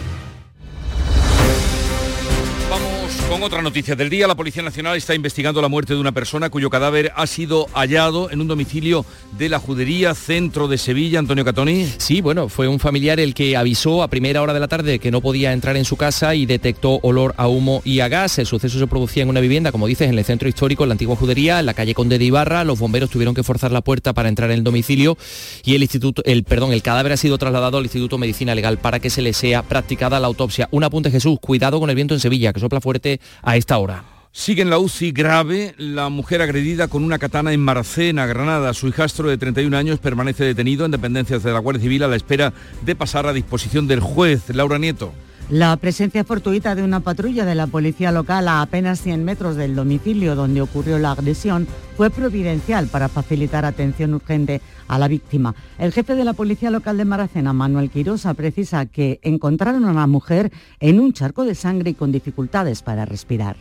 Con 3.33 3.43
otra 3.45 3.63
noticia 3.63 3.97
del 3.97 4.11
día. 4.11 4.27
La 4.27 4.35
Policía 4.35 4.63
Nacional 4.63 4.95
está 4.95 5.15
investigando 5.15 5.63
la 5.63 5.69
muerte 5.69 5.95
de 5.95 6.01
una 6.01 6.13
persona 6.13 6.51
cuyo 6.51 6.69
cadáver 6.69 7.13
ha 7.17 7.27
sido 7.27 7.67
hallado 7.73 8.31
en 8.31 8.43
un 8.43 8.47
domicilio 8.47 9.07
de 9.39 9.49
la 9.49 9.59
Judería 9.59 10.15
Centro 10.15 10.69
de 10.69 10.77
Sevilla. 10.77 11.19
Antonio 11.19 11.43
Catoni. 11.43 11.87
Sí, 11.97 12.21
bueno, 12.21 12.51
fue 12.51 12.69
un 12.69 12.79
familiar 12.79 13.21
el 13.21 13.33
que 13.33 13.57
avisó 13.57 14.03
a 14.03 14.09
primera 14.09 14.43
hora 14.43 14.53
de 14.53 14.61
la 14.61 14.69
tarde 14.69 14.99
que 14.99 15.11
no 15.11 15.23
podía 15.23 15.55
entrar 15.55 15.79
en 15.79 15.87
su 15.87 15.97
casa 15.97 16.35
y 16.35 16.45
detectó 16.45 17.01
olor 17.03 17.33
a 17.39 17.49
humo 17.49 17.81
y 17.87 18.01
a 18.01 18.09
gas. 18.09 18.39
El 18.39 18.45
suceso 18.45 18.79
se 18.79 18.87
producía 18.87 19.23
en 19.23 19.31
una 19.31 19.41
vivienda, 19.41 19.73
como 19.73 19.87
dices, 19.87 20.11
en 20.11 20.19
el 20.19 20.25
centro 20.27 20.47
histórico, 20.47 20.85
en 20.85 20.91
la 20.91 20.93
antigua 20.93 21.17
Judería, 21.17 21.61
en 21.61 21.65
la 21.65 21.73
calle 21.73 21.95
Conde 21.95 22.19
de 22.19 22.27
Ibarra. 22.27 22.65
Los 22.65 22.81
bomberos 22.81 23.09
tuvieron 23.09 23.35
que 23.35 23.43
forzar 23.43 23.73
la 23.73 23.81
puerta 23.81 24.13
para 24.13 24.29
entrar 24.29 24.51
en 24.51 24.59
el 24.59 24.65
domicilio 24.65 25.17
y 25.65 25.75
el 25.75 25.83
instituto, 25.83 26.23
el 26.27 26.45
perdón, 26.45 26.73
el 26.73 26.83
cadáver 26.83 27.13
ha 27.13 27.17
sido 27.17 27.39
trasladado 27.39 27.79
al 27.79 27.85
Instituto 27.85 28.17
de 28.17 28.21
Medicina 28.21 28.55
Legal 28.55 28.77
para 28.77 29.01
que 29.01 29.09
se 29.09 29.23
le 29.23 29.33
sea 29.33 29.63
practicada 29.63 30.21
la 30.21 30.27
autopsia. 30.27 30.69
Un 30.71 30.85
apunte 30.85 31.11
Jesús, 31.11 31.39
cuidado 31.41 31.81
con 31.81 31.89
el 31.89 31.97
viento 31.97 32.13
en 32.13 32.21
Sevilla, 32.21 32.53
que 32.53 32.61
sopla 32.61 32.83
fuerte 32.83 33.22
a 33.43 33.57
esta 33.57 33.79
hora. 33.79 34.05
Sigue 34.35 34.63
en 34.63 34.71
la 34.71 34.79
UCI 34.79 35.13
grave 35.13 35.75
la 35.77 36.09
mujer 36.09 36.41
agredida 36.41 36.89
con 36.89 37.05
una 37.05 37.19
katana 37.19 37.53
en 37.53 37.61
Maracena, 37.61 38.25
Granada. 38.25 38.73
Su 38.73 38.89
hijastro 38.89 39.29
de 39.29 39.37
31 39.37 39.77
años 39.77 39.99
permanece 39.99 40.45
detenido 40.45 40.87
en 40.87 40.91
dependencias 40.91 41.43
de 41.43 41.53
la 41.53 41.59
Guardia 41.59 41.83
Civil 41.83 42.03
a 42.03 42.09
la 42.09 42.17
espera 42.17 42.55
de 42.81 42.97
pasar 42.97 43.27
a 43.27 43.35
disposición 43.35 43.87
del 43.87 44.01
juez. 44.01 44.49
Laura 44.49 44.79
Nieto. 44.79 45.13
La 45.51 45.77
presencia 45.77 46.25
fortuita 46.25 46.75
de 46.75 46.83
una 46.83 47.01
patrulla 47.01 47.45
de 47.45 47.55
la 47.55 47.67
policía 47.67 48.11
local 48.11 48.49
a 48.49 48.63
apenas 48.63 49.03
100 49.03 49.25
metros 49.25 49.57
del 49.57 49.75
domicilio 49.75 50.35
donde 50.35 50.63
ocurrió 50.63 50.99
la 50.99 51.13
agresión 51.13 51.67
fue 51.97 52.09
providencial 52.09 52.87
para 52.87 53.09
facilitar 53.09 53.65
atención 53.65 54.15
urgente 54.15 54.63
a 54.89 54.99
la 54.99 55.09
víctima. 55.09 55.55
El 55.79 55.93
jefe 55.93 56.15
de 56.15 56.25
la 56.25 56.33
policía 56.33 56.71
local 56.71 56.97
de 56.97 57.05
Maracena, 57.05 57.53
Manuel 57.53 57.91
Quirosa, 57.91 58.33
precisa 58.35 58.87
que 58.87 59.21
encontraron 59.23 59.85
a 59.85 59.91
una 59.91 60.07
mujer 60.07 60.51
en 60.81 61.01
un 61.01 61.13
charco 61.13 61.45
de 61.45 61.55
sangre 61.55 61.91
y 61.91 61.95
con 61.95 62.13
dificultades 62.13 62.83
para 62.83 63.05
respirar. 63.05 63.57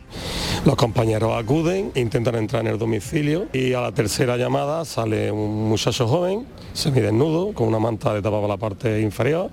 Los 0.65 0.75
compañeros 0.75 1.33
acuden, 1.35 1.91
intentan 1.95 2.35
entrar 2.35 2.61
en 2.61 2.71
el 2.71 2.77
domicilio 2.77 3.47
y 3.51 3.73
a 3.73 3.81
la 3.81 3.91
tercera 3.91 4.37
llamada 4.37 4.85
sale 4.85 5.31
un 5.31 5.67
muchacho 5.67 6.07
joven, 6.07 6.45
semidesnudo, 6.73 7.53
con 7.53 7.67
una 7.67 7.79
manta 7.79 8.13
de 8.13 8.21
tapa 8.21 8.37
para 8.37 8.47
la 8.47 8.57
parte 8.57 9.01
inferior, 9.01 9.49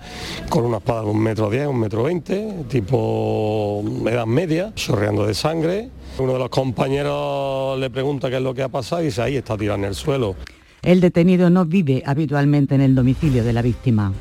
con 0.48 0.64
una 0.64 0.78
espada 0.78 1.02
de 1.02 1.10
un 1.10 1.20
metro 1.20 1.50
diez, 1.50 1.66
un 1.66 1.80
metro 1.80 2.02
veinte, 2.04 2.64
tipo 2.68 3.82
edad 4.06 4.26
media, 4.26 4.72
chorreando 4.74 5.26
de 5.26 5.34
sangre. 5.34 5.90
Uno 6.18 6.32
de 6.32 6.38
los 6.38 6.48
compañeros 6.48 7.78
le 7.78 7.90
pregunta 7.90 8.28
qué 8.28 8.36
es 8.36 8.42
lo 8.42 8.54
que 8.54 8.62
ha 8.62 8.68
pasado 8.68 9.02
y 9.02 9.06
dice, 9.06 9.22
ahí 9.22 9.36
está 9.36 9.56
tirado 9.56 9.78
en 9.78 9.84
el 9.84 9.94
suelo. 9.94 10.34
El 10.82 11.00
detenido 11.00 11.50
no 11.50 11.64
vive 11.64 12.02
habitualmente 12.06 12.74
en 12.74 12.80
el 12.80 12.94
domicilio 12.94 13.44
de 13.44 13.52
la 13.52 13.62
víctima. 13.62 14.12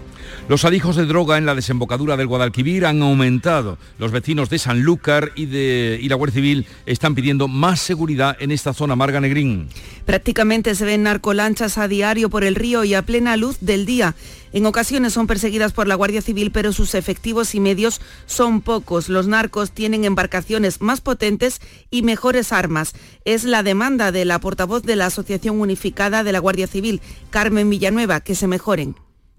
Los 0.49 0.63
alijos 0.63 0.95
de 0.95 1.05
droga 1.05 1.37
en 1.37 1.45
la 1.45 1.55
desembocadura 1.55 2.15
del 2.15 2.27
Guadalquivir 2.27 2.85
han 2.85 3.01
aumentado. 3.01 3.77
Los 3.99 4.13
vecinos 4.13 4.49
de 4.49 4.59
Sanlúcar 4.59 5.33
y, 5.35 5.45
de, 5.45 5.99
y 6.01 6.07
la 6.07 6.15
Guardia 6.15 6.35
Civil 6.35 6.65
están 6.85 7.15
pidiendo 7.15 7.49
más 7.49 7.81
seguridad 7.81 8.37
en 8.39 8.51
esta 8.51 8.73
zona 8.73 8.95
Marga 8.95 9.19
Negrín. 9.19 9.67
Prácticamente 10.05 10.73
se 10.75 10.85
ven 10.85 11.03
narcolanchas 11.03 11.77
a 11.77 11.89
diario 11.89 12.29
por 12.29 12.45
el 12.45 12.55
río 12.55 12.85
y 12.85 12.93
a 12.93 13.01
plena 13.01 13.35
luz 13.35 13.57
del 13.59 13.85
día. 13.85 14.15
En 14.53 14.65
ocasiones 14.65 15.11
son 15.11 15.27
perseguidas 15.27 15.73
por 15.73 15.85
la 15.85 15.95
Guardia 15.95 16.21
Civil, 16.21 16.51
pero 16.51 16.71
sus 16.71 16.95
efectivos 16.95 17.53
y 17.53 17.59
medios 17.59 17.99
son 18.25 18.61
pocos. 18.61 19.09
Los 19.09 19.27
narcos 19.27 19.71
tienen 19.71 20.05
embarcaciones 20.05 20.79
más 20.79 21.01
potentes 21.01 21.59
y 21.91 22.03
mejores 22.03 22.53
armas. 22.53 22.93
Es 23.25 23.43
la 23.43 23.63
demanda 23.63 24.13
de 24.13 24.23
la 24.23 24.39
portavoz 24.39 24.83
de 24.83 24.95
la 24.95 25.07
Asociación 25.07 25.59
Unificada 25.59 26.23
de 26.23 26.31
la 26.31 26.39
Guardia 26.39 26.67
Civil, 26.67 27.01
Carmen 27.31 27.69
Villanueva, 27.69 28.21
que 28.21 28.33
se 28.33 28.47
mejoren. 28.47 28.95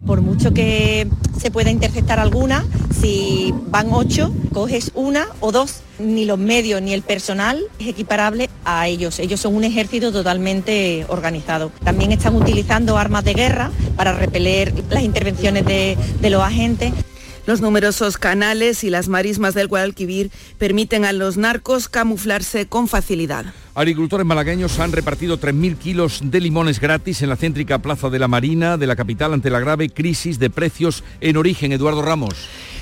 Por 0.06 0.20
mucho 0.20 0.54
que 0.54 1.08
se 1.38 1.50
pueda 1.50 1.70
interceptar 1.70 2.20
alguna, 2.20 2.64
si 3.00 3.52
van 3.66 3.88
ocho, 3.92 4.32
coges 4.52 4.92
una 4.94 5.26
o 5.40 5.52
dos. 5.52 5.82
Ni 5.98 6.24
los 6.24 6.38
medios 6.38 6.80
ni 6.80 6.94
el 6.94 7.02
personal 7.02 7.64
es 7.80 7.88
equiparable 7.88 8.48
a 8.64 8.86
ellos. 8.86 9.18
Ellos 9.18 9.40
son 9.40 9.56
un 9.56 9.64
ejército 9.64 10.12
totalmente 10.12 11.04
organizado. 11.08 11.72
También 11.82 12.12
están 12.12 12.36
utilizando 12.36 12.96
armas 12.96 13.24
de 13.24 13.34
guerra 13.34 13.72
para 13.96 14.12
repeler 14.12 14.72
las 14.90 15.02
intervenciones 15.02 15.64
de, 15.64 15.96
los 16.30 16.42
agentes. 16.42 16.92
Los 17.46 17.60
numerosos 17.60 18.18
canales 18.18 18.84
y 18.84 18.90
las 18.90 19.08
marismas 19.08 19.54
del 19.54 19.66
Guadalquivir 19.66 20.30
permiten 20.58 21.04
a 21.04 21.12
los 21.12 21.36
narcos 21.36 21.88
camuflarse 21.88 22.66
con 22.66 22.86
facilidad. 22.86 23.46
Agricultores 23.78 24.26
malagueños 24.26 24.80
han 24.80 24.90
repartido 24.90 25.38
3.000 25.38 25.78
kilos 25.78 26.20
de 26.24 26.40
limones 26.40 26.80
gratis 26.80 27.22
en 27.22 27.28
la 27.28 27.36
céntrica 27.36 27.78
Plaza 27.78 28.10
de 28.10 28.18
la 28.18 28.26
Marina 28.26 28.76
de 28.76 28.88
la 28.88 28.96
capital 28.96 29.32
ante 29.32 29.50
la 29.50 29.60
grave 29.60 29.88
crisis 29.88 30.40
de 30.40 30.50
precios 30.50 31.04
en 31.20 31.36
origen. 31.36 31.70
Eduardo 31.70 32.02
Ramos. 32.02 32.34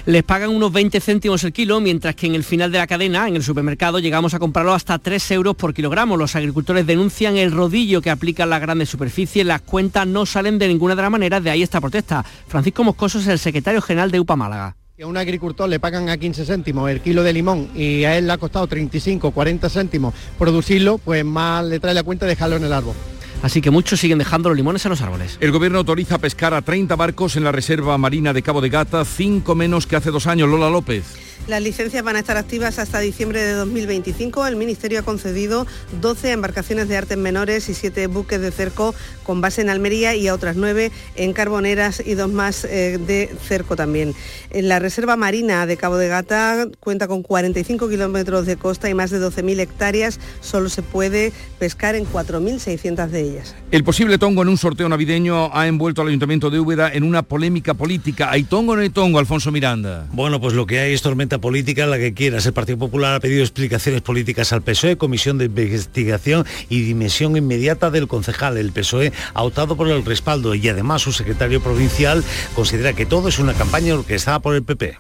Les 0.06 0.22
pagan 0.22 0.48
unos 0.48 0.72
20 0.72 0.98
céntimos 1.02 1.44
el 1.44 1.52
kilo, 1.52 1.80
mientras 1.80 2.14
que 2.14 2.26
en 2.26 2.34
el 2.34 2.44
final 2.44 2.72
de 2.72 2.78
la 2.78 2.86
cadena, 2.86 3.28
en 3.28 3.36
el 3.36 3.42
supermercado, 3.42 3.98
llegamos 3.98 4.32
a 4.32 4.38
comprarlo 4.38 4.72
hasta 4.72 4.98
3 4.98 5.32
euros 5.32 5.54
por 5.54 5.74
kilogramo. 5.74 6.16
Los 6.16 6.34
agricultores 6.34 6.86
denuncian 6.86 7.36
el 7.36 7.52
rodillo 7.52 8.00
que 8.00 8.08
aplican 8.08 8.48
las 8.48 8.62
grandes 8.62 8.88
superficies. 8.88 9.44
Las 9.44 9.60
cuentas 9.60 10.06
no 10.06 10.24
salen 10.24 10.58
de 10.58 10.68
ninguna 10.68 10.96
de 10.96 11.02
las 11.02 11.10
maneras, 11.10 11.44
de 11.44 11.50
ahí 11.50 11.62
esta 11.62 11.78
protesta. 11.78 12.24
Francisco 12.48 12.84
Moscoso 12.84 13.18
es 13.18 13.26
el 13.26 13.38
secretario 13.38 13.82
general 13.82 14.10
de 14.10 14.20
UPA 14.20 14.36
Málaga. 14.36 14.76
Si 14.96 15.02
a 15.02 15.06
un 15.06 15.18
agricultor 15.18 15.68
le 15.68 15.78
pagan 15.78 16.08
a 16.08 16.16
15 16.16 16.46
céntimos 16.46 16.90
el 16.90 17.02
kilo 17.02 17.22
de 17.22 17.34
limón 17.34 17.68
y 17.74 18.04
a 18.04 18.16
él 18.16 18.26
le 18.26 18.32
ha 18.32 18.38
costado 18.38 18.66
35, 18.66 19.30
40 19.30 19.68
céntimos 19.68 20.14
producirlo, 20.38 20.96
pues 20.96 21.22
más 21.22 21.66
le 21.66 21.78
trae 21.78 21.92
la 21.92 22.02
cuenta 22.02 22.24
dejarlo 22.24 22.56
en 22.56 22.64
el 22.64 22.72
árbol. 22.72 22.94
así 23.42 23.60
que 23.60 23.70
muchos 23.70 24.00
siguen 24.00 24.16
dejando 24.16 24.48
los 24.48 24.56
limones 24.56 24.86
en 24.86 24.90
los 24.90 25.02
árboles. 25.02 25.36
El 25.42 25.52
gobierno 25.52 25.76
autoriza 25.76 26.16
pescar 26.16 26.54
a 26.54 26.62
30 26.62 26.96
barcos 26.96 27.36
en 27.36 27.44
la 27.44 27.52
Reserva 27.52 27.98
Marina 27.98 28.32
de 28.32 28.40
Cabo 28.40 28.62
de 28.62 28.70
Gata, 28.70 29.04
cinco 29.04 29.54
menos 29.54 29.86
que 29.86 29.96
hace 29.96 30.10
dos 30.10 30.26
años. 30.26 30.48
Lola 30.48 30.70
López. 30.70 31.04
Las 31.46 31.62
licencias 31.62 32.02
van 32.02 32.16
a 32.16 32.18
estar 32.18 32.36
activas 32.36 32.80
hasta 32.80 32.98
diciembre 32.98 33.40
de 33.40 33.52
2025. 33.52 34.48
El 34.48 34.56
Ministerio 34.56 34.98
ha 34.98 35.02
concedido 35.02 35.64
12 36.00 36.32
embarcaciones 36.32 36.88
de 36.88 36.96
artes 36.96 37.16
menores 37.16 37.68
y 37.68 37.74
7 37.74 38.08
buques 38.08 38.40
de 38.40 38.50
cerco 38.50 38.96
con 39.22 39.40
base 39.40 39.60
en 39.60 39.70
Almería 39.70 40.16
y 40.16 40.26
a 40.26 40.34
otras 40.34 40.56
9 40.56 40.90
en 41.14 41.32
Carboneras 41.32 42.02
y 42.04 42.14
dos 42.14 42.32
más 42.32 42.64
eh, 42.64 42.98
de 42.98 43.30
cerco 43.46 43.76
también. 43.76 44.12
En 44.50 44.68
la 44.68 44.80
Reserva 44.80 45.14
Marina 45.14 45.66
de 45.66 45.76
Cabo 45.76 45.98
de 45.98 46.08
Gata 46.08 46.66
cuenta 46.80 47.06
con 47.06 47.22
45 47.22 47.88
kilómetros 47.88 48.44
de 48.46 48.56
costa 48.56 48.90
y 48.90 48.94
más 48.94 49.10
de 49.10 49.20
12.000 49.20 49.60
hectáreas. 49.60 50.18
Solo 50.40 50.68
se 50.68 50.82
puede 50.82 51.32
pescar 51.60 51.94
en 51.94 52.06
4.600 52.06 53.06
de 53.06 53.20
ellas. 53.20 53.54
El 53.70 53.84
posible 53.84 54.18
tongo 54.18 54.42
en 54.42 54.48
un 54.48 54.58
sorteo 54.58 54.88
navideño 54.88 55.56
ha 55.56 55.68
envuelto 55.68 56.02
al 56.02 56.08
Ayuntamiento 56.08 56.50
de 56.50 56.58
Úbeda 56.58 56.92
en 56.92 57.04
una 57.04 57.22
polémica 57.22 57.74
política. 57.74 58.32
¿Hay 58.32 58.42
tongo 58.42 58.72
o 58.72 58.76
no 58.76 58.82
hay 58.82 58.90
tongo, 58.90 59.20
Alfonso 59.20 59.52
Miranda? 59.52 60.08
Bueno, 60.10 60.40
pues 60.40 60.52
lo 60.52 60.66
que 60.66 60.80
hay 60.80 60.92
es 60.92 61.02
tormenta 61.02 61.35
política, 61.38 61.86
la 61.86 61.98
que 61.98 62.14
quieras. 62.14 62.46
El 62.46 62.52
Partido 62.52 62.78
Popular 62.78 63.14
ha 63.14 63.20
pedido 63.20 63.42
explicaciones 63.42 64.02
políticas 64.02 64.52
al 64.52 64.62
PSOE, 64.62 64.96
comisión 64.96 65.38
de 65.38 65.46
investigación 65.46 66.44
y 66.68 66.82
dimensión 66.82 67.36
inmediata 67.36 67.90
del 67.90 68.08
concejal. 68.08 68.56
El 68.56 68.72
PSOE 68.72 69.12
ha 69.34 69.42
optado 69.42 69.76
por 69.76 69.88
el 69.88 70.04
respaldo 70.04 70.54
y 70.54 70.68
además 70.68 71.02
su 71.02 71.12
secretario 71.12 71.62
provincial 71.62 72.24
considera 72.54 72.92
que 72.92 73.06
todo 73.06 73.28
es 73.28 73.38
una 73.38 73.54
campaña 73.54 73.94
orquestada 73.94 74.40
por 74.40 74.54
el 74.54 74.64
PP. 74.64 74.98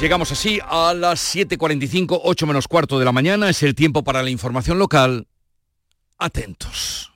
Llegamos 0.00 0.30
así 0.30 0.60
a 0.62 0.92
las 0.92 1.34
7.45, 1.34 2.20
8 2.22 2.46
menos 2.46 2.68
cuarto 2.68 2.98
de 2.98 3.06
la 3.06 3.12
mañana. 3.12 3.48
Es 3.48 3.62
el 3.62 3.74
tiempo 3.74 4.04
para 4.04 4.22
la 4.22 4.28
información 4.28 4.78
local. 4.78 5.26
Atentos. 6.18 7.15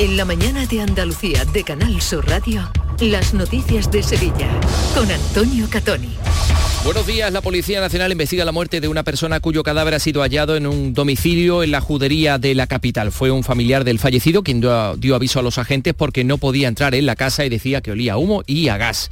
En 0.00 0.16
la 0.16 0.24
mañana 0.24 0.64
de 0.64 0.80
Andalucía 0.80 1.44
de 1.44 1.62
Canal 1.62 2.00
Sur 2.00 2.26
Radio, 2.26 2.66
las 3.00 3.34
noticias 3.34 3.90
de 3.90 4.02
Sevilla 4.02 4.48
con 4.94 5.10
Antonio 5.10 5.66
Catoni. 5.68 6.08
Buenos 6.82 7.06
días, 7.06 7.30
la 7.30 7.42
Policía 7.42 7.82
Nacional 7.82 8.10
investiga 8.10 8.46
la 8.46 8.52
muerte 8.52 8.80
de 8.80 8.88
una 8.88 9.02
persona 9.02 9.40
cuyo 9.40 9.62
cadáver 9.62 9.92
ha 9.92 9.98
sido 9.98 10.22
hallado 10.22 10.56
en 10.56 10.66
un 10.66 10.94
domicilio 10.94 11.62
en 11.62 11.70
la 11.70 11.82
judería 11.82 12.38
de 12.38 12.54
la 12.54 12.66
capital. 12.66 13.12
Fue 13.12 13.30
un 13.30 13.44
familiar 13.44 13.84
del 13.84 13.98
fallecido 13.98 14.42
quien 14.42 14.62
dio, 14.62 15.14
aviso 15.14 15.38
a 15.38 15.42
los 15.42 15.58
agentes 15.58 15.92
porque 15.92 16.24
no 16.24 16.38
podía 16.38 16.68
entrar 16.68 16.94
en 16.94 17.04
la 17.04 17.14
casa 17.14 17.44
y 17.44 17.50
decía 17.50 17.82
que 17.82 17.90
olía 17.90 18.16
humo 18.16 18.42
y 18.46 18.68
a 18.68 18.78
gas. 18.78 19.10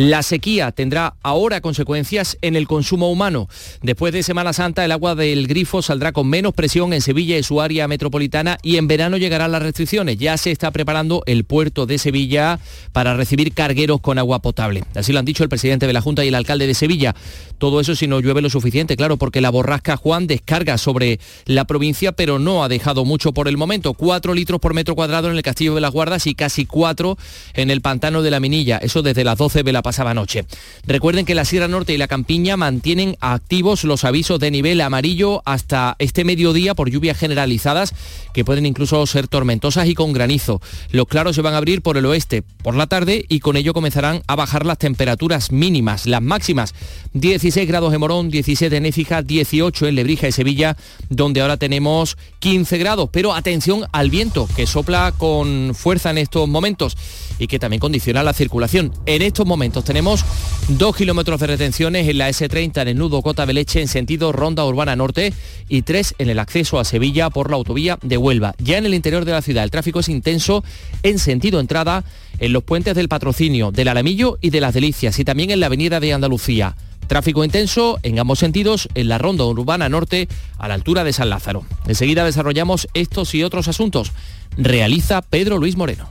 La 0.00 0.22
sequía 0.22 0.72
tendrá 0.72 1.16
ahora 1.22 1.60
consecuencias 1.60 2.38
en 2.40 2.56
el 2.56 2.66
consumo 2.66 3.12
humano. 3.12 3.50
Después 3.82 4.14
de 4.14 4.22
Semana 4.22 4.54
Santa, 4.54 4.82
el 4.82 4.92
agua 4.92 5.14
del 5.14 5.46
grifo 5.46 5.82
saldrá 5.82 6.12
con 6.12 6.26
menos 6.26 6.54
presión 6.54 6.94
en 6.94 7.02
Sevilla 7.02 7.36
y 7.36 7.42
su 7.42 7.60
área 7.60 7.86
metropolitana 7.86 8.56
y 8.62 8.78
en 8.78 8.88
verano 8.88 9.18
llegarán 9.18 9.52
las 9.52 9.60
restricciones. 9.60 10.16
Ya 10.16 10.38
se 10.38 10.52
está 10.52 10.70
preparando 10.70 11.22
el 11.26 11.44
puerto 11.44 11.84
de 11.84 11.98
Sevilla 11.98 12.58
para 12.92 13.12
recibir 13.12 13.52
cargueros 13.52 14.00
con 14.00 14.18
agua 14.18 14.38
potable. 14.38 14.84
Así 14.94 15.12
lo 15.12 15.18
han 15.18 15.26
dicho 15.26 15.42
el 15.42 15.50
presidente 15.50 15.86
de 15.86 15.92
la 15.92 16.00
Junta 16.00 16.24
y 16.24 16.28
el 16.28 16.34
alcalde 16.34 16.66
de 16.66 16.72
Sevilla. 16.72 17.14
Todo 17.58 17.78
eso 17.78 17.94
si 17.94 18.06
no 18.06 18.20
llueve 18.20 18.40
lo 18.40 18.48
suficiente, 18.48 18.96
claro, 18.96 19.18
porque 19.18 19.42
la 19.42 19.50
borrasca 19.50 19.98
Juan 19.98 20.26
descarga 20.26 20.78
sobre 20.78 21.20
la 21.44 21.66
provincia, 21.66 22.12
pero 22.12 22.38
no 22.38 22.64
ha 22.64 22.70
dejado 22.70 23.04
mucho 23.04 23.34
por 23.34 23.48
el 23.48 23.58
momento. 23.58 23.92
Cuatro 23.92 24.32
litros 24.32 24.60
por 24.60 24.72
metro 24.72 24.94
cuadrado 24.94 25.28
en 25.28 25.36
el 25.36 25.42
Castillo 25.42 25.74
de 25.74 25.82
las 25.82 25.92
Guardas 25.92 26.26
y 26.26 26.34
casi 26.34 26.64
cuatro 26.64 27.18
en 27.52 27.70
el 27.70 27.82
pantano 27.82 28.22
de 28.22 28.30
la 28.30 28.40
Minilla. 28.40 28.78
Eso 28.78 29.02
desde 29.02 29.24
las 29.24 29.36
12 29.36 29.62
de 29.62 29.72
la 29.74 29.82
pasada 29.90 30.14
noche. 30.14 30.44
Recuerden 30.86 31.24
que 31.24 31.34
la 31.34 31.44
Sierra 31.44 31.66
Norte 31.66 31.92
y 31.92 31.98
la 31.98 32.06
Campiña 32.06 32.56
mantienen 32.56 33.16
activos 33.18 33.82
los 33.82 34.04
avisos 34.04 34.38
de 34.38 34.52
nivel 34.52 34.80
amarillo 34.82 35.42
hasta 35.44 35.96
este 35.98 36.22
mediodía 36.22 36.76
por 36.76 36.88
lluvias 36.88 37.18
generalizadas 37.18 37.92
que 38.32 38.44
pueden 38.44 38.66
incluso 38.66 39.04
ser 39.08 39.26
tormentosas 39.26 39.88
y 39.88 39.94
con 39.94 40.12
granizo. 40.12 40.62
Los 40.92 41.08
claros 41.08 41.34
se 41.34 41.42
van 41.42 41.54
a 41.54 41.56
abrir 41.56 41.82
por 41.82 41.96
el 41.96 42.06
oeste 42.06 42.42
por 42.62 42.76
la 42.76 42.86
tarde 42.86 43.24
y 43.28 43.40
con 43.40 43.56
ello 43.56 43.72
comenzarán 43.72 44.22
a 44.28 44.36
bajar 44.36 44.64
las 44.64 44.78
temperaturas 44.78 45.50
mínimas. 45.50 46.06
Las 46.06 46.22
máximas 46.22 46.72
16 47.14 47.66
grados 47.66 47.92
en 47.92 47.98
Morón, 47.98 48.30
17 48.30 48.76
en 48.76 48.86
Écija, 48.86 49.22
18 49.22 49.88
en 49.88 49.96
Lebrija 49.96 50.28
y 50.28 50.32
Sevilla, 50.32 50.76
donde 51.08 51.40
ahora 51.40 51.56
tenemos 51.56 52.16
15 52.38 52.78
grados. 52.78 53.08
Pero 53.10 53.34
atención 53.34 53.86
al 53.90 54.08
viento 54.08 54.48
que 54.54 54.68
sopla 54.68 55.12
con 55.18 55.74
fuerza 55.74 56.10
en 56.10 56.18
estos 56.18 56.48
momentos 56.48 56.96
y 57.40 57.48
que 57.48 57.58
también 57.58 57.80
condiciona 57.80 58.22
la 58.22 58.34
circulación. 58.34 58.92
En 59.06 59.22
estos 59.22 59.46
momentos 59.46 59.79
tenemos 59.84 60.24
dos 60.68 60.96
kilómetros 60.96 61.40
de 61.40 61.46
retenciones 61.46 62.08
en 62.08 62.18
la 62.18 62.28
S30 62.28 62.82
en 62.82 62.88
el 62.88 62.98
nudo 62.98 63.22
Cota 63.22 63.44
Beleche 63.44 63.80
en 63.80 63.88
sentido 63.88 64.32
Ronda 64.32 64.64
Urbana 64.64 64.96
Norte 64.96 65.32
y 65.68 65.82
tres 65.82 66.14
en 66.18 66.30
el 66.30 66.38
acceso 66.38 66.78
a 66.78 66.84
Sevilla 66.84 67.30
por 67.30 67.50
la 67.50 67.56
autovía 67.56 67.98
de 68.02 68.16
Huelva. 68.16 68.54
Ya 68.58 68.78
en 68.78 68.86
el 68.86 68.94
interior 68.94 69.24
de 69.24 69.32
la 69.32 69.42
ciudad 69.42 69.64
el 69.64 69.70
tráfico 69.70 70.00
es 70.00 70.08
intenso 70.08 70.64
en 71.02 71.18
sentido 71.18 71.60
entrada 71.60 72.04
en 72.38 72.52
los 72.52 72.64
puentes 72.64 72.94
del 72.94 73.08
Patrocinio, 73.08 73.70
del 73.70 73.88
Alamillo 73.88 74.38
y 74.40 74.50
de 74.50 74.60
las 74.60 74.74
Delicias 74.74 75.18
y 75.18 75.24
también 75.24 75.50
en 75.50 75.60
la 75.60 75.66
avenida 75.66 76.00
de 76.00 76.12
Andalucía. 76.12 76.76
Tráfico 77.06 77.44
intenso 77.44 77.98
en 78.02 78.18
ambos 78.18 78.38
sentidos 78.38 78.88
en 78.94 79.08
la 79.08 79.18
ronda 79.18 79.44
urbana 79.44 79.88
norte 79.88 80.28
a 80.58 80.68
la 80.68 80.74
altura 80.74 81.04
de 81.04 81.12
San 81.12 81.30
Lázaro. 81.30 81.64
Enseguida 81.86 82.24
desarrollamos 82.24 82.88
estos 82.94 83.34
y 83.34 83.42
otros 83.42 83.68
asuntos. 83.68 84.12
Realiza 84.56 85.22
Pedro 85.22 85.58
Luis 85.58 85.76
Moreno. 85.76 86.10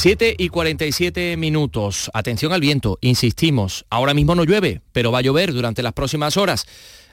7 0.00 0.34
y 0.38 0.48
47 0.48 1.36
minutos. 1.36 2.10
Atención 2.14 2.54
al 2.54 2.62
viento, 2.62 2.96
insistimos. 3.02 3.84
Ahora 3.90 4.14
mismo 4.14 4.34
no 4.34 4.44
llueve, 4.44 4.80
pero 4.92 5.12
va 5.12 5.18
a 5.18 5.20
llover 5.20 5.52
durante 5.52 5.82
las 5.82 5.92
próximas 5.92 6.38
horas. 6.38 6.64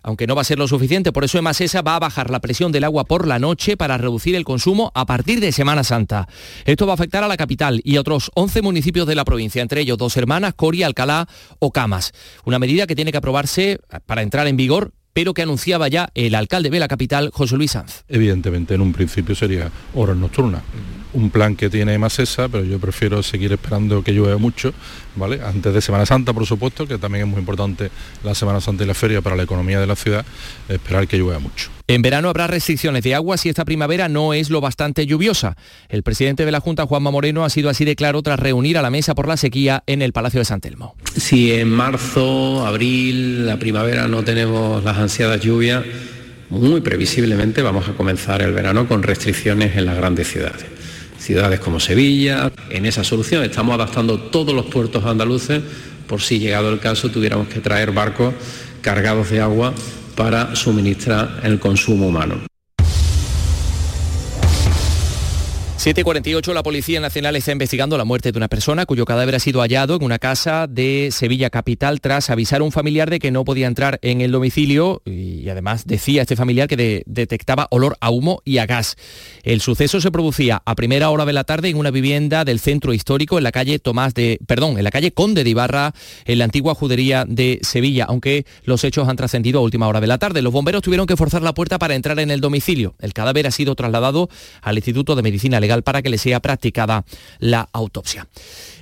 Aunque 0.03 0.25
no 0.25 0.35
va 0.35 0.41
a 0.43 0.45
ser 0.45 0.57
lo 0.57 0.69
suficiente, 0.69 1.11
por 1.11 1.25
eso 1.25 1.37
Emasesa 1.37 1.81
va 1.81 1.97
a 1.97 1.99
bajar 1.99 2.29
la 2.29 2.39
presión 2.39 2.71
del 2.71 2.85
agua 2.85 3.03
por 3.03 3.27
la 3.27 3.39
noche 3.39 3.75
para 3.75 3.97
reducir 3.97 4.35
el 4.35 4.45
consumo 4.45 4.93
a 4.95 5.05
partir 5.05 5.41
de 5.41 5.51
Semana 5.51 5.83
Santa. 5.83 6.29
Esto 6.63 6.87
va 6.87 6.93
a 6.93 6.95
afectar 6.95 7.25
a 7.25 7.27
la 7.27 7.35
capital 7.35 7.81
y 7.83 7.97
a 7.97 7.99
otros 7.99 8.31
11 8.35 8.61
municipios 8.61 9.05
de 9.05 9.15
la 9.15 9.25
provincia, 9.25 9.61
entre 9.61 9.81
ellos 9.81 9.97
Dos 9.97 10.15
Hermanas, 10.15 10.53
Coria, 10.53 10.85
Alcalá 10.85 11.27
o 11.59 11.73
Camas. 11.73 12.13
Una 12.45 12.57
medida 12.57 12.87
que 12.87 12.95
tiene 12.95 13.11
que 13.11 13.17
aprobarse 13.17 13.81
para 14.05 14.21
entrar 14.21 14.47
en 14.47 14.55
vigor 14.55 14.93
pero 15.17 15.33
que 15.33 15.41
anunciaba 15.41 15.87
ya 15.87 16.09
el 16.13 16.35
alcalde 16.35 16.69
de 16.69 16.79
la 16.79 16.87
capital, 16.87 17.31
José 17.33 17.57
Luis 17.57 17.71
Sanz. 17.71 18.03
Evidentemente, 18.07 18.75
en 18.75 18.81
un 18.81 18.93
principio 18.93 19.33
sería 19.33 19.71
horas 19.95 20.15
nocturnas. 20.15 20.61
Un 21.13 21.29
plan 21.29 21.55
que 21.55 21.69
tiene 21.69 21.97
Masesa, 21.97 22.49
pero 22.49 22.63
yo 22.63 22.79
prefiero 22.79 23.23
seguir 23.23 23.53
esperando 23.53 24.03
que 24.03 24.11
llueva 24.11 24.37
mucho, 24.37 24.73
¿vale? 25.15 25.39
Antes 25.43 25.73
de 25.73 25.81
Semana 25.81 26.05
Santa, 26.05 26.33
por 26.33 26.45
supuesto, 26.45 26.85
que 26.85 26.97
también 26.97 27.25
es 27.25 27.31
muy 27.31 27.39
importante 27.39 27.89
la 28.23 28.35
Semana 28.35 28.61
Santa 28.61 28.83
y 28.83 28.87
la 28.87 28.93
feria 28.93 29.21
para 29.21 29.35
la 29.35 29.43
economía 29.43 29.79
de 29.79 29.87
la 29.87 29.95
ciudad, 29.95 30.25
esperar 30.67 31.07
que 31.07 31.17
llueva 31.17 31.39
mucho. 31.39 31.69
En 31.87 32.01
verano 32.01 32.27
habrá 32.27 32.47
restricciones 32.47 33.03
de 33.03 33.15
agua 33.15 33.37
si 33.37 33.47
esta 33.47 33.63
primavera 33.63 34.09
no 34.09 34.33
es 34.33 34.49
lo 34.49 34.59
bastante 34.59 35.05
lluviosa. 35.05 35.55
El 35.87 36.03
presidente 36.03 36.43
de 36.43 36.51
la 36.51 36.59
Junta, 36.59 36.85
Juanma 36.85 37.11
Moreno, 37.11 37.45
ha 37.45 37.49
sido 37.49 37.69
así 37.69 37.85
de 37.85 37.95
claro 37.95 38.21
tras 38.21 38.39
reunir 38.39 38.77
a 38.77 38.81
la 38.81 38.89
mesa 38.89 39.15
por 39.15 39.27
la 39.27 39.37
sequía 39.37 39.83
en 39.87 40.01
el 40.01 40.11
Palacio 40.11 40.41
de 40.41 40.45
San 40.45 40.59
Telmo. 40.59 40.95
Si 41.15 41.53
en 41.53 41.69
marzo, 41.69 42.67
abril, 42.67 43.45
la 43.45 43.57
primavera 43.57 44.09
no 44.09 44.23
tenemos 44.23 44.83
las 44.83 44.97
ansiadas 44.97 45.39
lluvias, 45.39 45.85
muy 46.49 46.81
previsiblemente 46.81 47.61
vamos 47.61 47.87
a 47.87 47.93
comenzar 47.93 48.41
el 48.41 48.51
verano 48.51 48.87
con 48.87 49.03
restricciones 49.03 49.77
en 49.77 49.85
las 49.85 49.95
grandes 49.95 50.27
ciudades. 50.27 50.65
Ciudades 51.19 51.59
como 51.59 51.79
Sevilla, 51.79 52.51
en 52.69 52.85
esa 52.85 53.03
solución 53.03 53.43
estamos 53.43 53.75
adaptando 53.75 54.19
todos 54.19 54.53
los 54.53 54.65
puertos 54.65 55.03
andaluces 55.05 55.61
por 56.07 56.21
si 56.21 56.39
llegado 56.39 56.69
el 56.69 56.79
caso 56.79 57.09
tuviéramos 57.09 57.47
que 57.47 57.59
traer 57.59 57.91
barcos 57.91 58.33
cargados 58.81 59.29
de 59.29 59.41
agua 59.41 59.73
para 60.15 60.55
suministrar 60.55 61.41
el 61.43 61.59
consumo 61.59 62.07
humano. 62.07 62.46
7.48, 65.77 66.53
la 66.55 66.63
Policía 66.63 66.99
Nacional 66.99 67.35
está 67.35 67.51
investigando 67.51 67.99
la 67.99 68.03
muerte 68.03 68.31
de 68.31 68.37
una 68.37 68.47
persona 68.47 68.87
cuyo 68.87 69.05
cadáver 69.05 69.35
ha 69.35 69.39
sido 69.39 69.61
hallado 69.61 69.95
en 69.95 70.03
una 70.03 70.17
casa 70.17 70.65
de 70.67 71.09
Sevilla 71.11 71.51
Capital 71.51 72.01
tras 72.01 72.31
avisar 72.31 72.61
a 72.61 72.63
un 72.63 72.71
familiar 72.71 73.11
de 73.11 73.19
que 73.19 73.29
no 73.29 73.45
podía 73.45 73.67
entrar 73.67 73.99
en 74.01 74.21
el 74.21 74.31
domicilio 74.31 75.03
y 75.05 75.47
además 75.47 75.85
decía 75.85 76.23
este 76.23 76.35
familiar 76.35 76.67
que 76.67 76.77
de- 76.77 77.03
detectaba 77.05 77.67
olor 77.69 77.95
a 78.01 78.09
humo 78.09 78.41
y 78.43 78.57
a 78.57 78.65
gas. 78.65 78.95
El 79.43 79.61
suceso 79.61 80.01
se 80.01 80.09
producía 80.11 80.63
a 80.65 80.73
primera 80.73 81.11
hora 81.11 81.25
de 81.25 81.33
la 81.33 81.43
tarde 81.43 81.69
en 81.69 81.77
una 81.77 81.91
vivienda 81.91 82.43
del 82.43 82.59
centro 82.59 82.91
histórico 82.91 83.37
en 83.37 83.43
la 83.43 83.51
calle 83.51 83.77
Tomás 83.77 84.15
de, 84.15 84.39
perdón, 84.47 84.79
en 84.79 84.83
la 84.83 84.91
calle 84.91 85.11
Conde 85.11 85.43
de 85.43 85.49
Ibarra, 85.51 85.93
en 86.25 86.39
la 86.39 86.45
antigua 86.45 86.73
judería 86.73 87.23
de 87.25 87.59
Sevilla, 87.61 88.05
aunque 88.09 88.45
los 88.63 88.83
hechos 88.83 89.07
han 89.07 89.15
trascendido 89.15 89.59
a 89.59 89.63
última 89.63 89.87
hora 89.87 90.01
de 90.01 90.07
la 90.07 90.17
tarde. 90.17 90.41
Los 90.41 90.51
bomberos 90.53 90.81
tuvieron 90.81 91.05
que 91.05 91.15
forzar 91.15 91.43
la 91.43 91.53
puerta 91.53 91.77
para 91.77 91.93
entrar 91.93 92.19
en 92.19 92.31
el 92.31 92.41
domicilio. 92.41 92.95
El 92.99 93.13
cadáver 93.13 93.45
ha 93.45 93.51
sido 93.51 93.75
trasladado 93.75 94.27
al 94.63 94.75
Instituto 94.77 95.15
de 95.15 95.21
Medicina 95.21 95.59
Legal 95.67 95.83
para 95.83 96.01
que 96.01 96.09
le 96.09 96.17
sea 96.17 96.39
practicada 96.39 97.03
la 97.39 97.67
autopsia. 97.73 98.27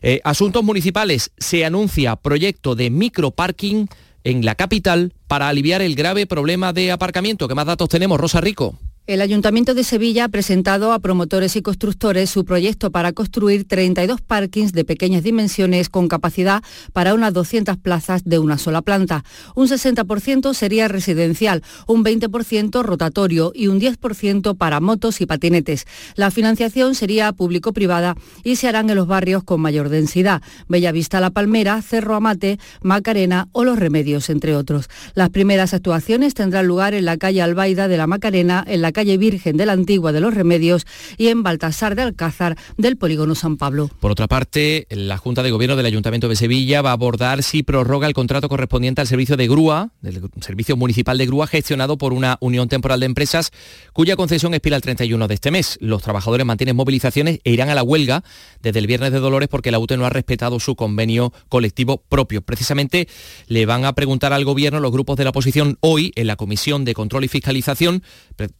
Eh, 0.04 0.22
asuntos 0.24 0.64
municipales. 0.64 1.32
Se 1.38 1.66
anuncia 1.66 2.16
proyecto 2.16 2.76
de 2.76 2.92
microparking 2.92 3.90
en 4.24 4.46
la 4.46 4.54
capital 4.54 5.14
para 5.28 5.48
aliviar 5.48 5.82
el 5.82 5.96
grave 5.96 6.28
problema 6.28 6.74
de 6.74 6.92
aparcamiento. 6.92 7.48
¿Qué 7.48 7.56
más 7.56 7.66
datos 7.66 7.90
tenemos, 7.90 8.20
Rosa 8.20 8.40
Rico? 8.40 8.78
El 9.08 9.22
Ayuntamiento 9.22 9.76
de 9.76 9.84
Sevilla 9.84 10.24
ha 10.24 10.30
presentado 10.30 10.92
a 10.92 10.98
promotores 10.98 11.56
y 11.56 11.62
constructores 11.62 12.32
su 12.32 12.44
proyecto 12.44 12.90
para 12.90 13.14
construir 13.14 13.68
32 13.68 14.20
parkings 14.22 14.74
de 14.74 14.84
pequeñas 14.84 15.22
dimensiones 15.22 15.90
con 15.90 16.08
capacidad 16.08 16.64
para 16.92 17.14
unas 17.14 17.32
200 17.32 17.78
plazas 17.78 18.24
de 18.24 18.40
una 18.40 18.58
sola 18.58 18.82
planta. 18.82 19.24
Un 19.54 19.68
60% 19.68 20.56
sería 20.56 20.88
residencial, 20.88 21.62
un 21.86 22.04
20% 22.04 22.82
rotatorio 22.82 23.52
y 23.54 23.68
un 23.68 23.80
10% 23.80 24.58
para 24.58 24.80
motos 24.80 25.22
y 25.22 25.28
patinetes. 25.28 25.86
La 26.16 26.32
financiación 26.32 26.96
sería 26.96 27.32
público-privada 27.32 28.16
y 28.44 28.56
se 28.56 28.68
harán 28.68 28.90
en 28.90 28.96
los 28.96 29.06
barrios 29.06 29.44
con 29.44 29.62
mayor 29.62 29.90
densidad. 29.90 30.42
Bellavista 30.68 31.20
La 31.20 31.30
Palmera, 31.30 31.80
Cerro 31.84 32.16
Amate, 32.16 32.58
Macarena 32.82 33.50
o 33.52 33.66
Los 33.66 33.78
Remedios, 33.78 34.32
entre 34.32 34.56
otros. 34.56 34.90
Las 35.14 35.30
primeras 35.30 35.76
actuaciones 35.76 36.34
tendrán 36.34 36.66
lugar 36.66 36.96
en 36.96 37.06
la 37.06 37.18
calle 37.18 37.44
Albaida 37.44 37.88
de 37.88 37.98
la 37.98 38.08
Macarena, 38.08 38.64
en 38.68 38.82
la 38.82 38.95
calle 38.96 39.18
Virgen 39.18 39.58
de 39.58 39.66
la 39.66 39.74
Antigua 39.74 40.14
de 40.14 40.22
los 40.22 40.34
Remedios 40.34 40.88
y 41.18 41.28
en 41.28 41.44
Baltasar 41.44 41.96
de 41.96 42.02
Alcázar 42.02 42.58
del 42.78 42.96
Polígono 42.96 43.36
San 43.36 43.58
Pablo. 43.58 43.92
Por 44.00 44.10
otra 44.10 44.28
parte, 44.28 44.88
la 44.90 45.18
Junta 45.18 45.44
de 45.44 45.52
Gobierno 45.52 45.76
del 45.76 45.86
Ayuntamiento 45.86 46.30
de 46.30 46.38
Sevilla 46.38 46.82
va 46.82 46.92
a 46.92 46.94
abordar 46.94 47.44
si 47.44 47.62
prorroga 47.62 48.08
el 48.08 48.14
contrato 48.14 48.48
correspondiente 48.48 49.02
al 49.02 49.08
servicio 49.08 49.36
de 49.36 49.50
grúa, 49.50 49.92
del 50.02 50.22
Servicio 50.40 50.78
Municipal 50.78 51.18
de 51.18 51.26
Grúa, 51.26 51.46
gestionado 51.46 51.98
por 51.98 52.14
una 52.14 52.38
unión 52.40 52.70
temporal 52.70 53.02
de 53.02 53.06
empresas 53.06 53.52
cuya 53.92 54.16
concesión 54.16 54.54
expira 54.54 54.78
el 54.78 54.82
31 54.82 55.28
de 55.28 55.34
este 55.34 55.52
mes. 55.52 55.78
Los 55.82 56.02
trabajadores 56.02 56.46
mantienen 56.46 56.78
movilizaciones 56.78 57.40
e 57.44 57.52
irán 57.52 57.70
a 57.70 57.76
la 57.76 57.84
huelga 57.84 58.24
desde 58.62 58.80
el 58.80 58.88
viernes 58.88 59.12
de 59.12 59.20
Dolores 59.20 59.50
porque 59.50 59.72
la 59.72 59.80
UTE 59.80 59.98
no 59.98 60.06
ha 60.06 60.10
respetado 60.10 60.62
su 60.62 60.78
convenio 60.78 61.34
colectivo 61.50 62.02
propio. 62.08 62.42
Precisamente 62.42 63.10
le 63.48 63.66
van 63.66 63.84
a 63.84 63.92
preguntar 63.92 64.32
al 64.32 64.46
Gobierno 64.46 64.80
los 64.80 64.94
grupos 64.94 65.18
de 65.18 65.26
la 65.26 65.32
oposición 65.32 65.78
hoy 65.82 66.14
en 66.16 66.28
la 66.28 66.38
Comisión 66.38 66.86
de 66.86 66.94
Control 66.94 67.26
y 67.26 67.28
Fiscalización 67.28 68.04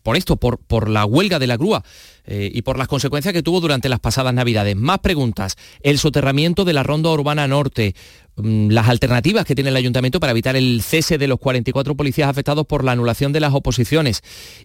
por 0.04 0.18
esto, 0.18 0.25
por, 0.26 0.90
la 0.90 1.06
huelga 1.06 1.40
de 1.40 1.48
la 1.48 1.58
grúa 1.58 1.84
eh, 2.26 2.52
y 2.54 2.64
por 2.64 2.78
las 2.78 2.88
consecuencias 2.88 3.34
que 3.34 3.44
tuvo 3.44 3.62
durante 3.62 3.90
las 3.90 4.00
pasadas 4.00 4.34
Navidades. 4.34 4.76
Más 4.76 5.00
preguntas. 5.00 5.56
El 5.82 6.00
soterramiento 6.00 6.66
de 6.66 6.74
la 6.74 6.84
Ronda 6.84 7.12
Urbana 7.12 7.48
Norte, 7.48 7.96
mm, 8.36 8.70
las 8.70 8.90
alternativas 8.90 9.46
que 9.46 9.56
tiene 9.56 9.70
el 9.70 9.76
ayuntamiento 9.76 10.20
para 10.20 10.32
evitar 10.32 10.56
el 10.56 10.82
cese 10.82 11.18
de 11.18 11.28
los 11.28 11.40
44 11.40 11.96
policías 11.96 12.30
afectados 12.30 12.66
por 12.66 12.84
la 12.84 12.94
anulación 12.94 13.32
de 13.32 13.40
las 13.40 13.54
oposiciones. 13.54 14.24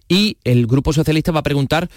Y 0.09 0.37
el 0.43 0.65
Grupo 0.65 0.91
Socialista 0.91 1.31
va 1.31 1.41
a 1.41 1.43
preguntar 1.43 1.89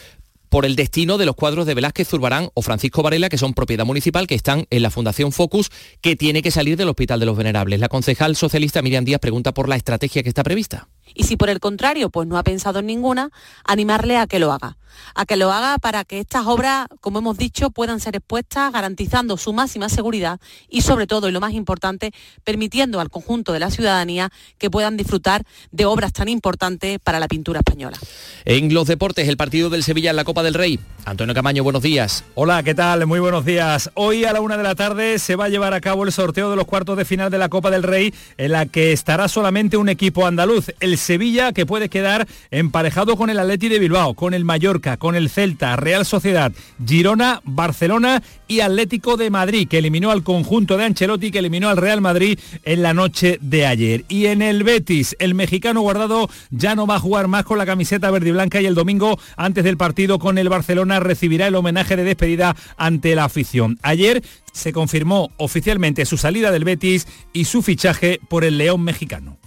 por 0.55 0.65
el 0.65 0.77
destino 0.77 1.19
de 1.19 1.27
los 1.27 1.35
cuadros 1.35 1.67
de 1.67 1.75
Velázquez 1.75 2.07
Zurbarán 2.07 2.49
o 2.55 2.63
Francisco 2.63 3.03
Varela, 3.03 3.29
que 3.29 3.39
son 3.39 3.55
propiedad 3.55 3.85
municipal, 3.85 4.29
que 4.29 4.37
están 4.37 4.67
en 4.71 4.83
la 4.83 4.91
Fundación 4.91 5.33
Focus, 5.33 5.69
que 6.01 6.15
tiene 6.15 6.43
que 6.43 6.53
salir 6.53 6.77
del 6.77 6.89
Hospital 6.89 7.19
de 7.19 7.27
los 7.27 7.37
Venerables. 7.37 7.81
La 7.81 7.89
concejal 7.89 8.37
socialista 8.37 8.81
Miriam 8.81 9.05
Díaz 9.05 9.19
pregunta 9.19 9.53
por 9.53 9.69
la 9.69 9.75
estrategia 9.75 10.23
que 10.23 10.29
está 10.29 10.45
prevista. 10.45 10.87
Y 11.15 11.25
si 11.25 11.37
por 11.37 11.51
el 11.51 11.61
contrario 11.61 12.11
pues 12.11 12.29
no 12.29 12.39
ha 12.39 12.43
pensado 12.43 12.79
en 12.79 12.87
ninguna, 12.87 13.31
animarle 13.65 14.17
a 14.17 14.27
que 14.27 14.39
lo 14.39 14.53
haga. 14.53 14.77
A 15.17 15.27
que 15.27 15.37
lo 15.37 15.51
haga 15.53 15.79
para 15.79 16.05
que 16.05 16.21
estas 16.21 16.47
obras, 16.47 16.87
como 17.01 17.19
hemos 17.19 17.37
dicho, 17.37 17.71
puedan 17.71 17.99
ser 17.99 18.15
expuestas 18.15 18.73
garantizando 18.73 19.37
su 19.37 19.53
máxima 19.53 19.89
seguridad 19.89 20.41
y 20.69 20.83
sobre 20.83 21.07
todo, 21.07 21.29
y 21.29 21.33
lo 21.33 21.41
más 21.41 21.53
importante, 21.53 22.13
permitiendo 22.45 23.01
al 23.01 23.11
conjunto 23.11 23.53
de 23.53 23.59
la 23.59 23.71
ciudadanía 23.71 24.31
que 24.57 24.71
puedan 24.71 24.97
disfrutar 24.97 25.43
de 25.73 25.85
obras 25.85 26.13
tan 26.13 26.29
importantes 26.29 26.99
para 27.03 27.19
la 27.19 27.27
pintura 27.27 27.61
española. 27.61 27.99
En 28.45 28.73
los 28.73 28.87
deportes, 28.87 29.29
el 29.29 29.37
partido 29.37 29.69
del 29.69 29.83
Sevilla 29.83 30.11
en 30.11 30.17
la 30.17 30.25
Copa 30.25 30.43
del 30.43 30.55
Rey. 30.55 30.79
Antonio 31.05 31.35
Camaño, 31.35 31.65
buenos 31.65 31.83
días. 31.83 32.25
Hola, 32.35 32.63
¿qué 32.63 32.75
tal? 32.75 33.07
Muy 33.07 33.21
buenos 33.21 33.45
días. 33.45 33.91
Hoy 33.95 34.25
a 34.25 34.33
la 34.33 34.41
una 34.41 34.57
de 34.57 34.63
la 34.63 34.75
tarde 34.75 35.19
se 35.19 35.37
va 35.37 35.47
a 35.47 35.49
llevar 35.49 35.75
a 35.75 35.81
cabo 35.81 36.05
el 36.05 36.13
sorteo 36.13 36.51
de 36.51 36.57
los 36.57 36.67
cuartos 36.67 36.97
de 36.97 37.05
final 37.05 37.31
de 37.31 37.39
la 37.39 37.49
Copa 37.49 37.71
del 37.71 37.83
Rey, 37.83 38.15
en 38.39 38.53
la 38.53 38.67
que 38.67 38.93
estará 38.93 39.29
solamente 39.29 39.77
un 39.77 39.89
equipo 39.89 40.27
andaluz, 40.27 40.73
el 40.81 40.94
Sevilla, 40.97 41.53
que 41.53 41.67
puede 41.67 41.89
quedar 41.89 42.27
emparejado 42.51 43.17
con 43.17 43.31
el 43.31 43.39
Atleti 43.39 43.69
de 43.69 43.79
Bilbao, 43.79 44.15
con 44.15 44.35
el 44.35 44.45
Mallorca, 44.45 44.97
con 44.97 45.15
el 45.15 45.31
Celta, 45.31 45.77
Real 45.77 46.05
Sociedad, 46.05 46.53
Girona, 46.85 47.41
Barcelona 47.45 48.23
y 48.49 48.61
Atlético 48.61 49.17
de 49.17 49.31
Madrid, 49.31 49.69
que 49.69 49.79
eliminó 49.79 50.11
al 50.11 50.23
conjunto 50.23 50.77
de 50.77 50.85
Ancelotti, 50.85 51.31
que 51.31 51.39
eliminó 51.39 51.69
al 51.69 51.77
Real 51.77 52.01
Madrid 52.01 52.39
en 52.65 52.83
la 52.83 52.95
noche 52.95 53.39
de 53.41 53.67
ayer. 53.67 54.05
Y 54.09 54.27
en 54.27 54.43
el 54.43 54.65
Betis, 54.65 55.17
el 55.19 55.35
mexicano 55.35 55.81
guardado 55.81 56.29
ya 56.51 56.75
no 56.75 56.87
va 56.87 56.97
a 56.97 57.01
jugar 57.01 57.29
más 57.29 57.45
con 57.45 57.59
la 57.59 57.67
camiseta 57.67 58.11
verde 58.11 58.29
y 58.29 58.33
blanca 58.33 58.61
y 58.61 58.67
el 58.67 58.75
domingo, 58.75 59.19
antes 59.37 59.65
del 59.65 59.77
partido 59.77 60.19
con 60.19 60.39
el 60.39 60.49
Barcelona, 60.49 61.01
recibirá 61.01 61.47
el 61.47 61.55
homenaje 61.55 61.97
de 61.97 62.05
despedida 62.05 62.57
ante 62.77 63.15
la 63.15 63.25
afición. 63.25 63.79
Ayer 63.83 64.23
se 64.53 64.73
confirmó 64.73 65.31
oficialmente 65.37 66.07
su 66.07 66.17
salida 66.17 66.51
del 66.51 66.65
Betis 66.65 67.07
y 67.33 67.45
su 67.45 67.63
fichaje 67.63 68.21
por 68.29 68.45
el 68.45 68.59
León 68.59 68.83
mexicano. 68.83 69.39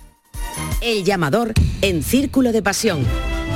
El 0.81 1.03
llamador 1.03 1.53
en 1.81 2.03
Círculo 2.03 2.51
de 2.51 2.61
Pasión. 2.61 3.05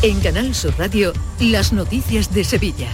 En 0.01 0.21
Canal 0.21 0.55
Sur 0.55 0.73
Radio, 0.77 1.11
las 1.41 1.73
noticias 1.73 2.33
de 2.33 2.45
Sevilla. 2.45 2.89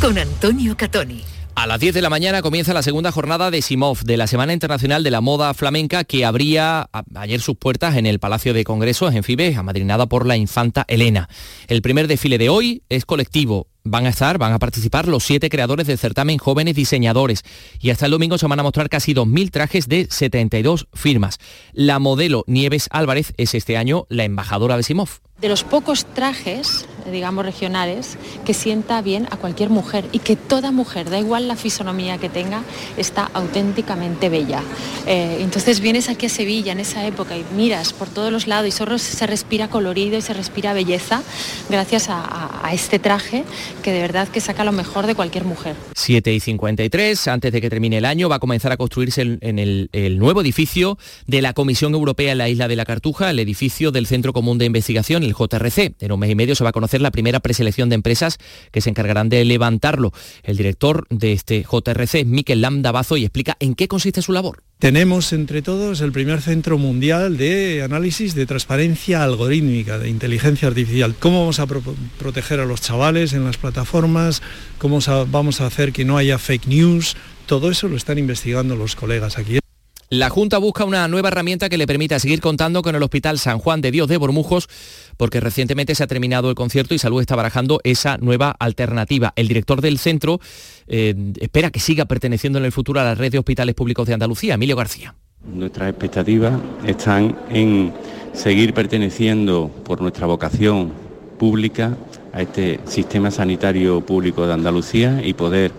Con 0.00 0.18
Antonio 0.18 0.76
Catoni. 0.76 1.35
A 1.58 1.66
las 1.66 1.80
10 1.80 1.94
de 1.94 2.02
la 2.02 2.10
mañana 2.10 2.42
comienza 2.42 2.74
la 2.74 2.82
segunda 2.82 3.10
jornada 3.10 3.50
de 3.50 3.62
Simov, 3.62 4.02
de 4.04 4.18
la 4.18 4.26
Semana 4.26 4.52
Internacional 4.52 5.02
de 5.02 5.10
la 5.10 5.22
Moda 5.22 5.54
Flamenca, 5.54 6.04
que 6.04 6.26
abría 6.26 6.90
ayer 7.14 7.40
sus 7.40 7.56
puertas 7.56 7.96
en 7.96 8.04
el 8.04 8.18
Palacio 8.18 8.52
de 8.52 8.62
Congresos 8.62 9.14
en 9.14 9.24
Fibes, 9.24 9.56
amadrinada 9.56 10.04
por 10.04 10.26
la 10.26 10.36
infanta 10.36 10.84
Elena. 10.86 11.30
El 11.66 11.80
primer 11.80 12.08
desfile 12.08 12.36
de 12.36 12.50
hoy 12.50 12.82
es 12.90 13.06
colectivo. 13.06 13.68
Van 13.84 14.04
a 14.04 14.10
estar, 14.10 14.36
van 14.36 14.52
a 14.52 14.58
participar 14.58 15.08
los 15.08 15.24
siete 15.24 15.48
creadores 15.48 15.86
del 15.86 15.96
certamen 15.96 16.36
jóvenes 16.36 16.74
diseñadores 16.76 17.42
y 17.80 17.88
hasta 17.88 18.04
el 18.04 18.12
domingo 18.12 18.36
se 18.36 18.46
van 18.46 18.60
a 18.60 18.62
mostrar 18.62 18.90
casi 18.90 19.14
2.000 19.14 19.50
trajes 19.50 19.88
de 19.88 20.08
72 20.10 20.88
firmas. 20.92 21.38
La 21.72 21.98
modelo 21.98 22.44
Nieves 22.46 22.88
Álvarez 22.90 23.32
es 23.38 23.54
este 23.54 23.78
año 23.78 24.04
la 24.10 24.24
embajadora 24.24 24.76
de 24.76 24.82
Simov. 24.82 25.08
de 25.40 25.48
los 25.48 25.64
pocos 25.64 26.04
trajes, 26.04 26.84
digamos, 27.10 27.44
regionales, 27.44 28.18
que 28.44 28.54
sienta 28.54 29.02
bien 29.02 29.26
a 29.30 29.36
cualquier 29.36 29.70
mujer 29.70 30.04
y 30.12 30.18
que 30.18 30.36
toda 30.36 30.72
mujer, 30.72 31.10
da 31.10 31.18
igual 31.18 31.48
la 31.48 31.56
fisonomía 31.56 32.18
que 32.18 32.28
tenga, 32.28 32.62
está 32.96 33.30
auténticamente 33.34 34.28
bella. 34.28 34.62
Eh, 35.06 35.38
entonces 35.40 35.80
vienes 35.80 36.08
aquí 36.08 36.26
a 36.26 36.28
Sevilla 36.28 36.72
en 36.72 36.80
esa 36.80 37.06
época 37.06 37.36
y 37.36 37.44
miras 37.56 37.92
por 37.92 38.08
todos 38.08 38.32
los 38.32 38.46
lados 38.46 38.68
y 38.68 38.72
solo 38.72 38.98
se 38.98 39.26
respira 39.26 39.68
colorido 39.68 40.18
y 40.18 40.22
se 40.22 40.34
respira 40.34 40.72
belleza 40.72 41.22
gracias 41.68 42.08
a, 42.08 42.24
este 42.72 42.98
traje 42.98 43.44
que 43.84 43.92
de 43.92 44.00
verdad 44.00 44.26
que 44.26 44.40
saca 44.40 44.64
lo 44.64 44.72
mejor 44.72 45.06
de 45.06 45.14
cualquier 45.14 45.44
mujer. 45.44 45.76
7 45.94 46.34
y 46.34 46.40
53, 46.40 47.28
antes 47.28 47.52
de 47.52 47.60
que 47.60 47.70
termine 47.70 47.98
el 47.98 48.04
año, 48.04 48.28
va 48.28 48.36
a 48.36 48.38
comenzar 48.40 48.72
a 48.72 48.76
construirse 48.76 49.38
en, 49.40 49.58
el 49.58 50.18
nuevo 50.18 50.40
edificio 50.40 50.98
de 51.26 51.42
la 51.42 51.52
Comisión 51.52 51.94
Europea 51.94 52.32
en 52.32 52.38
la 52.38 52.48
isla 52.48 52.68
de 52.68 52.76
la 52.76 52.84
Cartuja, 52.84 53.30
el 53.30 53.38
edificio 53.38 53.92
del 53.92 54.06
Centro 54.06 54.32
Común 54.32 54.58
de 54.58 54.64
Investigación, 54.64 55.22
el 55.22 55.34
JRC. 55.34 55.94
En 56.00 56.12
un 56.12 56.20
mes 56.20 56.30
y 56.30 56.34
medio 56.34 56.54
se 56.54 56.64
va 56.64 56.70
a 56.70 56.72
conocer 56.72 56.95
la 57.00 57.10
primera 57.10 57.40
preselección 57.40 57.88
de 57.88 57.94
empresas 57.94 58.38
que 58.72 58.80
se 58.80 58.90
encargarán 58.90 59.28
de 59.28 59.44
levantarlo. 59.44 60.12
El 60.42 60.56
director 60.56 61.06
de 61.10 61.32
este 61.32 61.62
JRC 61.62 62.24
Miquel 62.24 62.60
Lamdabazo 62.60 63.16
y 63.16 63.24
explica 63.24 63.56
en 63.60 63.74
qué 63.74 63.88
consiste 63.88 64.22
su 64.22 64.32
labor. 64.32 64.62
Tenemos 64.78 65.32
entre 65.32 65.62
todos 65.62 66.02
el 66.02 66.12
primer 66.12 66.42
centro 66.42 66.76
mundial 66.76 67.38
de 67.38 67.82
análisis 67.82 68.34
de 68.34 68.44
transparencia 68.44 69.22
algorítmica, 69.22 69.98
de 69.98 70.10
inteligencia 70.10 70.68
artificial. 70.68 71.14
¿Cómo 71.18 71.40
vamos 71.40 71.60
a 71.60 71.66
proteger 71.66 72.60
a 72.60 72.66
los 72.66 72.82
chavales 72.82 73.32
en 73.32 73.44
las 73.44 73.56
plataformas? 73.56 74.42
¿Cómo 74.78 74.98
vamos 75.30 75.60
a 75.62 75.66
hacer 75.66 75.92
que 75.92 76.04
no 76.04 76.18
haya 76.18 76.38
fake 76.38 76.66
news? 76.66 77.16
Todo 77.46 77.70
eso 77.70 77.88
lo 77.88 77.96
están 77.96 78.18
investigando 78.18 78.76
los 78.76 78.96
colegas 78.96 79.38
aquí. 79.38 79.60
La 80.08 80.30
Junta 80.30 80.58
busca 80.58 80.84
una 80.84 81.08
nueva 81.08 81.28
herramienta 81.28 81.68
que 81.68 81.76
le 81.76 81.86
permita 81.86 82.20
seguir 82.20 82.40
contando 82.40 82.80
con 82.80 82.94
el 82.94 83.02
Hospital 83.02 83.40
San 83.40 83.58
Juan 83.58 83.80
de 83.80 83.90
Dios 83.90 84.06
de 84.06 84.16
Bormujos, 84.18 84.68
porque 85.16 85.40
recientemente 85.40 85.96
se 85.96 86.04
ha 86.04 86.06
terminado 86.06 86.48
el 86.48 86.54
concierto 86.54 86.94
y 86.94 87.00
Salud 87.00 87.20
está 87.20 87.34
barajando 87.34 87.80
esa 87.82 88.16
nueva 88.18 88.52
alternativa. 88.52 89.32
El 89.34 89.48
director 89.48 89.80
del 89.80 89.98
centro 89.98 90.38
eh, 90.86 91.32
espera 91.40 91.72
que 91.72 91.80
siga 91.80 92.04
perteneciendo 92.04 92.60
en 92.60 92.66
el 92.66 92.70
futuro 92.70 93.00
a 93.00 93.04
la 93.04 93.16
red 93.16 93.32
de 93.32 93.40
hospitales 93.40 93.74
públicos 93.74 94.06
de 94.06 94.14
Andalucía, 94.14 94.54
Emilio 94.54 94.76
García. 94.76 95.16
Nuestras 95.44 95.90
expectativas 95.90 96.54
están 96.86 97.36
en 97.50 97.92
seguir 98.32 98.74
perteneciendo 98.74 99.72
por 99.84 100.00
nuestra 100.00 100.28
vocación 100.28 100.92
pública 101.36 101.96
a 102.32 102.42
este 102.42 102.78
sistema 102.86 103.32
sanitario 103.32 104.02
público 104.02 104.46
de 104.46 104.52
Andalucía 104.52 105.20
y 105.24 105.34
poder 105.34 105.72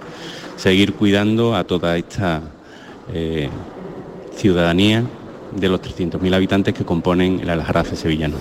seguir 0.58 0.96
cuidando 0.96 1.56
a 1.56 1.64
toda 1.64 1.98
esta 1.98 2.42
eh, 3.14 3.50
ciudadanía 4.38 5.04
de 5.56 5.70
los 5.70 5.82
300.000 5.82 6.34
habitantes 6.34 6.74
que 6.74 6.86
componen 6.86 7.40
el 7.42 7.50
Aljarafe 7.50 7.96
sevillano. 7.96 8.38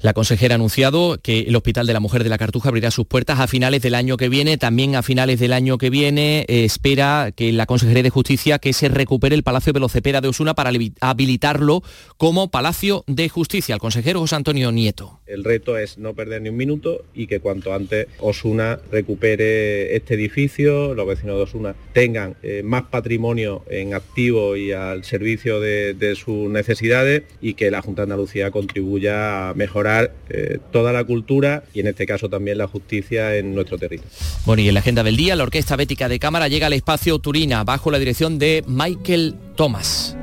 La 0.00 0.12
consejera 0.12 0.54
ha 0.54 0.56
anunciado 0.56 1.18
que 1.20 1.40
el 1.40 1.56
Hospital 1.56 1.88
de 1.88 1.92
la 1.92 1.98
Mujer 1.98 2.22
de 2.22 2.30
la 2.30 2.38
Cartuja 2.38 2.68
abrirá 2.68 2.92
sus 2.92 3.06
puertas 3.06 3.40
a 3.40 3.48
finales 3.48 3.82
del 3.82 3.96
año 3.96 4.16
que 4.16 4.28
viene. 4.28 4.56
También 4.56 4.94
a 4.94 5.02
finales 5.02 5.40
del 5.40 5.52
año 5.52 5.76
que 5.76 5.90
viene 5.90 6.44
eh, 6.46 6.64
espera 6.64 7.32
que 7.34 7.52
la 7.52 7.66
Consejería 7.66 8.04
de 8.04 8.10
Justicia 8.10 8.60
que 8.60 8.72
se 8.72 8.88
recupere 8.88 9.34
el 9.34 9.42
Palacio 9.42 9.72
de 9.72 9.80
de 10.20 10.28
Osuna 10.28 10.54
para 10.54 10.70
habilitarlo 11.00 11.82
como 12.16 12.48
Palacio 12.48 13.02
de 13.08 13.28
Justicia. 13.28 13.74
El 13.74 13.80
consejero 13.80 14.20
José 14.20 14.36
Antonio 14.36 14.70
Nieto. 14.70 15.17
El 15.28 15.44
reto 15.44 15.76
es 15.76 15.98
no 15.98 16.14
perder 16.14 16.42
ni 16.42 16.48
un 16.48 16.56
minuto 16.56 17.04
y 17.14 17.26
que 17.26 17.40
cuanto 17.40 17.74
antes 17.74 18.06
Osuna 18.18 18.80
recupere 18.90 19.94
este 19.94 20.14
edificio, 20.14 20.94
los 20.94 21.06
vecinos 21.06 21.36
de 21.36 21.42
Osuna 21.42 21.74
tengan 21.92 22.36
eh, 22.42 22.62
más 22.64 22.84
patrimonio 22.84 23.62
en 23.68 23.94
activo 23.94 24.56
y 24.56 24.72
al 24.72 25.04
servicio 25.04 25.60
de, 25.60 26.14
sus 26.16 26.48
necesidades 26.50 27.24
y 27.42 27.54
que 27.54 27.70
la 27.70 27.82
Junta 27.82 28.02
de 28.02 28.04
Andalucía 28.04 28.50
contribuya 28.50 29.50
a 29.50 29.54
mejorar 29.54 30.12
eh, 30.30 30.58
toda 30.72 30.92
la 30.92 31.04
cultura 31.04 31.62
y 31.74 31.80
en 31.80 31.88
este 31.88 32.06
caso 32.06 32.28
también 32.28 32.56
la 32.58 32.66
justicia 32.66 33.36
en 33.36 33.54
nuestro 33.54 33.76
territorio. 33.76 34.10
Bueno, 34.46 34.62
y 34.62 34.68
en 34.68 34.74
la 34.74 34.80
agenda 34.80 35.02
del 35.02 35.16
día, 35.16 35.36
la 35.36 35.42
Orquesta 35.42 35.76
Bética 35.76 36.08
de 36.08 36.18
Cámara 36.18 36.48
llega 36.48 36.66
al 36.66 36.72
espacio 36.72 37.18
Turina 37.18 37.64
bajo 37.64 37.90
la 37.90 37.98
dirección 37.98 38.38
de 38.38 38.64
Michael 38.66 39.34
Thomas. 39.56 40.16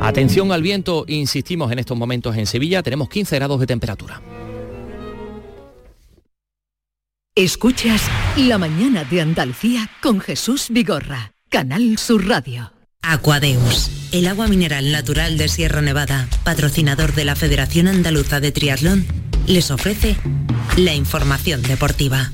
Atención 0.00 0.52
al 0.52 0.62
viento, 0.62 1.04
insistimos 1.08 1.72
en 1.72 1.80
estos 1.80 1.98
momentos 1.98 2.36
en 2.36 2.46
Sevilla, 2.46 2.82
tenemos 2.82 3.08
15 3.08 3.34
grados 3.36 3.60
de 3.60 3.66
temperatura. 3.66 4.22
Escuchas 7.34 8.02
La 8.36 8.58
mañana 8.58 9.04
de 9.04 9.20
Andalucía 9.20 9.90
con 10.02 10.20
Jesús 10.20 10.66
Vigorra, 10.70 11.32
Canal 11.48 11.98
Sur 11.98 12.26
Radio. 12.26 12.72
Aquadeus, 13.02 13.90
el 14.12 14.26
agua 14.26 14.48
mineral 14.48 14.90
natural 14.92 15.38
de 15.38 15.48
Sierra 15.48 15.80
Nevada, 15.80 16.28
patrocinador 16.42 17.14
de 17.14 17.24
la 17.24 17.36
Federación 17.36 17.88
Andaluza 17.88 18.40
de 18.40 18.52
Triatlón, 18.52 19.06
les 19.46 19.70
ofrece 19.70 20.16
la 20.76 20.94
información 20.94 21.62
deportiva. 21.62 22.30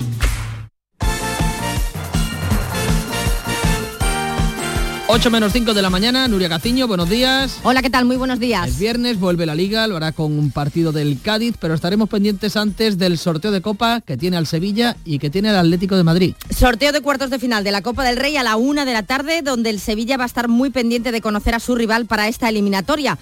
8 5.07 5.31
menos 5.31 5.53
5 5.53 5.75
de 5.75 5.83
la 5.83 5.91
mañana, 5.91 6.27
Nuria 6.29 6.49
Caciño, 6.49 6.89
buenos 6.89 7.11
días. 7.11 7.61
Hola, 7.63 7.83
¿qué 7.83 7.91
tal? 7.91 8.07
Muy 8.07 8.17
buenos 8.17 8.41
días. 8.41 8.67
El 8.67 8.73
viernes 8.73 9.21
vuelve 9.21 9.45
la 9.45 9.55
Liga, 9.55 9.87
lo 9.87 9.99
hará 9.99 10.13
con 10.13 10.39
un 10.39 10.51
partido 10.51 10.93
del 10.93 11.21
Cádiz, 11.21 11.57
pero 11.61 11.75
estaremos 11.75 12.09
pendientes 12.09 12.57
antes 12.57 12.97
del 12.97 13.19
sorteo 13.19 13.51
de 13.51 13.61
Copa 13.61 14.01
que 14.01 14.17
tiene 14.17 14.39
al 14.39 14.47
Sevilla 14.47 14.97
y 15.05 15.19
que 15.19 15.29
tiene 15.29 15.51
el 15.51 15.57
Atlético 15.57 15.99
de 15.99 16.05
Madrid. 16.05 16.35
Sorteo 16.49 16.91
de 16.91 17.03
cuartos 17.03 17.29
de 17.29 17.39
final 17.39 17.65
de 17.65 17.71
la 17.71 17.83
Copa 17.83 18.03
del 18.03 18.17
Rey 18.17 18.39
a 18.39 18.43
la 18.43 18.57
una 18.57 18.87
de 18.87 18.95
la 18.95 19.03
tarde, 19.03 19.43
donde 19.43 19.69
el 19.69 19.79
Sevilla 19.79 20.17
va 20.17 20.25
a 20.25 20.27
estar 20.27 20.49
muy 20.49 20.71
pendiente 20.71 21.13
de 21.13 21.21
conocer 21.21 21.55
a 21.55 21.61
su 21.61 21.75
rival 21.75 22.07
para 22.07 22.27
esta 22.27 22.49
eliminatoria. 22.49 23.19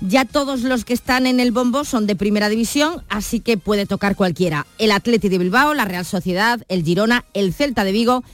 Ya 0.00 0.24
todos 0.24 0.62
los 0.62 0.86
que 0.86 0.94
están 0.94 1.26
en 1.26 1.38
el 1.38 1.52
bombo 1.52 1.84
son 1.84 2.06
de 2.06 2.16
primera 2.16 2.48
división, 2.48 3.02
así 3.10 3.40
que 3.40 3.58
puede 3.58 3.84
tocar 3.84 4.16
cualquiera. 4.16 4.66
El 4.78 4.90
Atlético 4.90 5.32
de 5.32 5.38
Bilbao, 5.38 5.74
la 5.74 5.84
Real 5.84 6.06
Sociedad, 6.06 6.62
el 6.68 6.82
Girona, 6.82 7.26
el 7.34 7.52
Celta 7.52 7.84
de 7.84 7.92
Vigo 7.92 8.24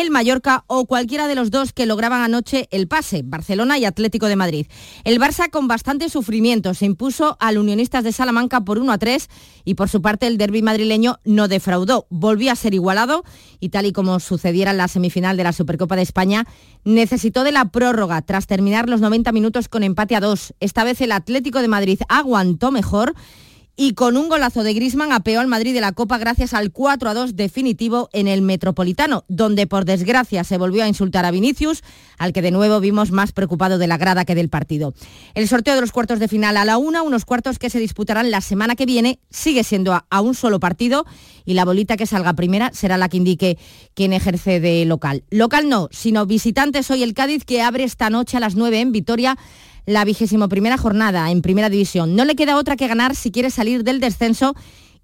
el 0.00 0.10
Mallorca 0.10 0.64
o 0.66 0.84
cualquiera 0.84 1.26
de 1.26 1.34
los 1.34 1.50
dos 1.50 1.72
que 1.72 1.86
lograban 1.86 2.20
anoche 2.20 2.68
el 2.70 2.86
pase, 2.86 3.22
Barcelona 3.24 3.78
y 3.78 3.86
Atlético 3.86 4.26
de 4.26 4.36
Madrid. 4.36 4.66
El 5.04 5.18
Barça 5.18 5.48
con 5.48 5.68
bastante 5.68 6.10
sufrimiento 6.10 6.74
se 6.74 6.84
impuso 6.84 7.38
al 7.40 7.56
Unionistas 7.56 8.04
de 8.04 8.12
Salamanca 8.12 8.60
por 8.60 8.78
1 8.78 8.92
a 8.92 8.98
3 8.98 9.30
y 9.64 9.72
por 9.72 9.88
su 9.88 10.02
parte 10.02 10.26
el 10.26 10.36
derby 10.36 10.60
madrileño 10.60 11.18
no 11.24 11.48
defraudó, 11.48 12.06
volvió 12.10 12.52
a 12.52 12.56
ser 12.56 12.74
igualado 12.74 13.24
y 13.58 13.70
tal 13.70 13.86
y 13.86 13.92
como 13.92 14.20
sucediera 14.20 14.72
en 14.72 14.76
la 14.76 14.88
semifinal 14.88 15.38
de 15.38 15.44
la 15.44 15.54
Supercopa 15.54 15.96
de 15.96 16.02
España, 16.02 16.46
necesitó 16.84 17.42
de 17.42 17.52
la 17.52 17.70
prórroga 17.70 18.20
tras 18.20 18.46
terminar 18.46 18.90
los 18.90 19.00
90 19.00 19.32
minutos 19.32 19.70
con 19.70 19.82
empate 19.82 20.14
a 20.14 20.20
2. 20.20 20.56
Esta 20.60 20.84
vez 20.84 21.00
el 21.00 21.12
Atlético 21.12 21.62
de 21.62 21.68
Madrid 21.68 22.00
aguantó 22.10 22.70
mejor 22.70 23.14
y 23.76 23.92
con 23.92 24.16
un 24.16 24.28
golazo 24.28 24.62
de 24.62 24.72
Grisman 24.72 25.12
apeó 25.12 25.40
al 25.40 25.48
Madrid 25.48 25.74
de 25.74 25.82
la 25.82 25.92
Copa 25.92 26.16
gracias 26.16 26.54
al 26.54 26.72
4 26.72 27.10
a 27.10 27.14
2 27.14 27.36
definitivo 27.36 28.08
en 28.14 28.26
el 28.26 28.40
Metropolitano, 28.40 29.24
donde 29.28 29.66
por 29.66 29.84
desgracia 29.84 30.44
se 30.44 30.56
volvió 30.56 30.82
a 30.82 30.88
insultar 30.88 31.26
a 31.26 31.30
Vinicius, 31.30 31.82
al 32.16 32.32
que 32.32 32.40
de 32.40 32.50
nuevo 32.50 32.80
vimos 32.80 33.10
más 33.10 33.32
preocupado 33.32 33.76
de 33.76 33.86
la 33.86 33.98
grada 33.98 34.24
que 34.24 34.34
del 34.34 34.48
partido. 34.48 34.94
El 35.34 35.46
sorteo 35.46 35.74
de 35.74 35.82
los 35.82 35.92
cuartos 35.92 36.18
de 36.18 36.28
final 36.28 36.56
a 36.56 36.64
la 36.64 36.78
una, 36.78 37.02
unos 37.02 37.26
cuartos 37.26 37.58
que 37.58 37.68
se 37.68 37.78
disputarán 37.78 38.30
la 38.30 38.40
semana 38.40 38.76
que 38.76 38.86
viene, 38.86 39.20
sigue 39.30 39.62
siendo 39.62 39.92
a, 39.92 40.06
a 40.08 40.22
un 40.22 40.34
solo 40.34 40.58
partido 40.58 41.04
y 41.44 41.52
la 41.52 41.66
bolita 41.66 41.98
que 41.98 42.06
salga 42.06 42.32
primera 42.32 42.70
será 42.72 42.96
la 42.96 43.10
que 43.10 43.18
indique 43.18 43.58
quién 43.94 44.14
ejerce 44.14 44.58
de 44.58 44.86
local. 44.86 45.24
Local 45.30 45.68
no, 45.68 45.88
sino 45.92 46.24
visitantes 46.24 46.90
hoy 46.90 47.02
el 47.02 47.12
Cádiz 47.12 47.44
que 47.44 47.60
abre 47.60 47.84
esta 47.84 48.08
noche 48.08 48.38
a 48.38 48.40
las 48.40 48.56
9 48.56 48.80
en 48.80 48.92
Vitoria 48.92 49.36
la 49.86 50.04
vigésimo 50.04 50.48
primera 50.48 50.76
jornada 50.76 51.30
en 51.30 51.42
Primera 51.42 51.70
División. 51.70 52.16
No 52.16 52.24
le 52.24 52.34
queda 52.34 52.56
otra 52.56 52.76
que 52.76 52.88
ganar 52.88 53.14
si 53.14 53.30
quiere 53.30 53.50
salir 53.50 53.84
del 53.84 54.00
descenso 54.00 54.54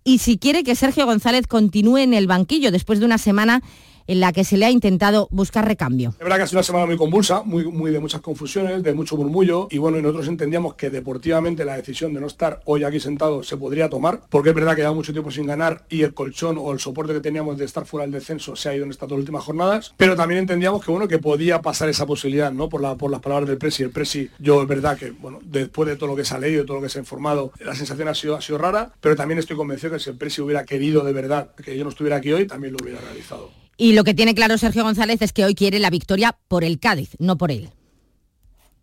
y 0.04 0.18
si 0.18 0.36
quiere 0.36 0.64
que 0.64 0.74
Sergio 0.74 1.06
González 1.06 1.46
continúe 1.46 1.98
en 1.98 2.14
el 2.14 2.26
banquillo 2.26 2.72
después 2.72 2.98
de 2.98 3.06
una 3.06 3.18
semana 3.18 3.62
en 4.06 4.20
la 4.20 4.32
que 4.32 4.44
se 4.44 4.56
le 4.56 4.66
ha 4.66 4.70
intentado 4.70 5.28
buscar 5.30 5.66
recambio. 5.66 6.10
Es 6.10 6.18
verdad 6.18 6.36
que 6.36 6.42
ha 6.42 6.46
sido 6.46 6.58
una 6.58 6.64
semana 6.64 6.86
muy 6.86 6.96
convulsa, 6.96 7.42
muy, 7.42 7.64
muy 7.64 7.90
de 7.90 8.00
muchas 8.00 8.20
confusiones, 8.20 8.82
de 8.82 8.94
mucho 8.94 9.16
murmullo 9.16 9.68
y 9.70 9.78
bueno, 9.78 9.98
y 9.98 10.02
nosotros 10.02 10.28
entendíamos 10.28 10.74
que 10.74 10.90
deportivamente 10.90 11.64
la 11.64 11.76
decisión 11.76 12.14
de 12.14 12.20
no 12.20 12.26
estar 12.26 12.60
hoy 12.64 12.84
aquí 12.84 13.00
sentado 13.00 13.42
se 13.42 13.56
podría 13.56 13.88
tomar, 13.88 14.20
porque 14.28 14.50
es 14.50 14.54
verdad 14.54 14.74
que 14.74 14.82
lleva 14.82 14.94
mucho 14.94 15.12
tiempo 15.12 15.30
sin 15.30 15.46
ganar 15.46 15.84
y 15.88 16.02
el 16.02 16.14
colchón 16.14 16.58
o 16.58 16.72
el 16.72 16.78
soporte 16.78 17.12
que 17.12 17.20
teníamos 17.20 17.58
de 17.58 17.64
estar 17.64 17.84
fuera 17.84 18.04
del 18.04 18.12
descenso 18.12 18.56
se 18.56 18.68
ha 18.68 18.74
ido 18.74 18.84
en 18.84 18.90
estas 18.90 19.08
dos 19.08 19.18
últimas 19.18 19.44
jornadas, 19.44 19.94
pero 19.96 20.16
también 20.16 20.40
entendíamos 20.40 20.84
que 20.84 20.90
bueno, 20.90 21.08
que 21.08 21.18
podía 21.18 21.60
pasar 21.62 21.88
esa 21.88 22.06
posibilidad, 22.06 22.52
¿no? 22.52 22.68
Por, 22.68 22.80
la, 22.80 22.96
por 22.96 23.10
las 23.10 23.20
palabras 23.20 23.48
del 23.48 23.58
Presi. 23.58 23.82
El 23.82 23.90
Presi, 23.90 24.30
yo 24.38 24.62
es 24.62 24.68
verdad 24.68 24.96
que, 24.98 25.10
bueno, 25.10 25.38
después 25.42 25.88
de 25.88 25.96
todo 25.96 26.08
lo 26.08 26.16
que 26.16 26.24
se 26.24 26.34
ha 26.34 26.38
leído, 26.38 26.64
todo 26.64 26.76
lo 26.78 26.82
que 26.82 26.88
se 26.88 26.98
ha 26.98 27.02
informado, 27.02 27.52
la 27.60 27.74
sensación 27.74 28.08
ha 28.08 28.14
sido, 28.14 28.36
ha 28.36 28.40
sido 28.40 28.58
rara, 28.58 28.92
pero 29.00 29.16
también 29.16 29.38
estoy 29.38 29.56
convencido 29.56 29.92
que 29.92 29.98
si 29.98 30.10
el 30.10 30.16
Presi 30.16 30.40
hubiera 30.40 30.64
querido 30.64 31.04
de 31.04 31.12
verdad 31.12 31.50
que 31.54 31.76
yo 31.76 31.84
no 31.84 31.90
estuviera 31.90 32.16
aquí 32.16 32.32
hoy, 32.32 32.46
también 32.46 32.72
lo 32.72 32.78
hubiera 32.82 33.00
realizado. 33.00 33.61
Y 33.82 33.94
lo 33.94 34.04
que 34.04 34.14
tiene 34.14 34.36
claro 34.36 34.58
Sergio 34.58 34.84
González 34.84 35.22
es 35.22 35.32
que 35.32 35.44
hoy 35.44 35.56
quiere 35.56 35.80
la 35.80 35.90
victoria 35.90 36.38
por 36.46 36.62
el 36.62 36.78
Cádiz, 36.78 37.16
no 37.18 37.36
por 37.36 37.50
él. 37.50 37.70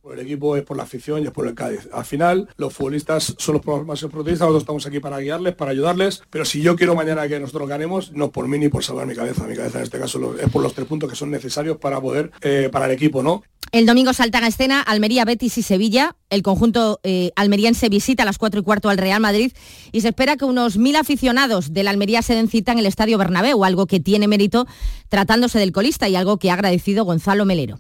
Por 0.02 0.18
el 0.18 0.26
equipo 0.26 0.56
es 0.56 0.64
por 0.64 0.78
la 0.78 0.84
afición 0.84 1.22
y 1.22 1.26
es 1.26 1.32
por 1.32 1.46
el 1.46 1.56
Cádiz. 1.56 1.90
Al 1.92 2.06
final, 2.06 2.48
los 2.56 2.74
futbolistas 2.74 3.36
son 3.38 3.56
los 3.56 3.86
más 3.86 4.00
protagonistas, 4.00 4.48
nosotros 4.48 4.64
estamos 4.64 4.86
aquí 4.86 5.00
para 5.00 5.20
guiarles, 5.20 5.56
para 5.56 5.72
ayudarles, 5.72 6.22
pero 6.30 6.46
si 6.46 6.62
yo 6.62 6.76
quiero 6.76 6.96
mañana 6.96 7.28
que 7.28 7.40
nosotros 7.40 7.68
ganemos, 7.68 8.14
no 8.14 8.32
por 8.32 8.48
mí 8.48 8.58
ni 8.58 8.70
por 8.70 8.84
salvar 8.84 9.08
mi 9.08 9.16
cabeza, 9.16 9.46
mi 9.46 9.56
cabeza 9.56 9.80
en 9.80 9.84
este 9.84 10.00
caso 10.00 10.36
es 10.40 10.50
por 10.50 10.64
los 10.64 10.74
tres 10.74 10.88
puntos 10.88 11.10
que 11.10 11.16
son 11.16 11.32
necesarios 11.32 11.78
para 11.78 12.00
poder, 12.00 12.32
eh, 12.42 12.70
para 12.72 12.86
el 12.86 12.92
equipo, 12.92 13.22
¿no? 13.22 13.44
El 13.72 13.86
domingo 13.86 14.14
saltan 14.14 14.44
a 14.44 14.48
escena 14.48 14.82
Almería, 14.82 15.26
Betis 15.26 15.60
y 15.60 15.62
Sevilla. 15.62 16.16
El 16.32 16.42
conjunto 16.42 17.00
eh, 17.04 17.32
almeriense 17.36 17.88
visita 17.88 18.24
a 18.24 18.26
las 18.26 18.40
4 18.40 18.62
y 18.62 18.64
cuarto 18.64 18.90
al 18.90 18.98
Real 18.98 19.22
Madrid 19.22 19.52
y 19.92 20.02
se 20.02 20.08
espera 20.08 20.38
que 20.38 20.46
unos 20.46 20.78
mil 20.78 20.96
aficionados 20.96 21.72
de 21.72 21.84
la 21.84 21.92
Almería 21.92 22.24
se 22.24 22.34
den 22.34 22.48
cita 22.48 22.72
en 22.72 22.80
el 22.80 22.88
Estadio 22.88 23.20
Bernabéu, 23.20 23.64
algo 23.64 23.86
que 23.86 24.00
tiene 24.00 24.28
mérito 24.28 24.66
tratándose 25.10 25.60
del 25.60 25.72
colista 25.72 26.10
y 26.10 26.16
algo 26.16 26.38
que 26.40 26.50
ha 26.50 26.56
agradecido 26.56 27.06
Gonzalo 27.06 27.46
Melero 27.46 27.80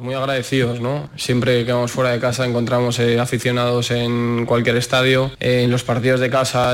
Muy 0.00 0.14
agradecidos, 0.14 0.80
¿no? 0.80 1.10
Siempre 1.16 1.66
que 1.66 1.72
vamos 1.72 1.92
fuera 1.92 2.10
de 2.10 2.18
casa 2.18 2.46
encontramos 2.46 2.98
eh, 2.98 3.20
aficionados 3.20 3.90
en 3.90 4.46
cualquier 4.46 4.76
estadio. 4.76 5.30
Eh, 5.38 5.62
en 5.64 5.70
los 5.70 5.84
partidos 5.84 6.18
de 6.18 6.30
casa, 6.30 6.72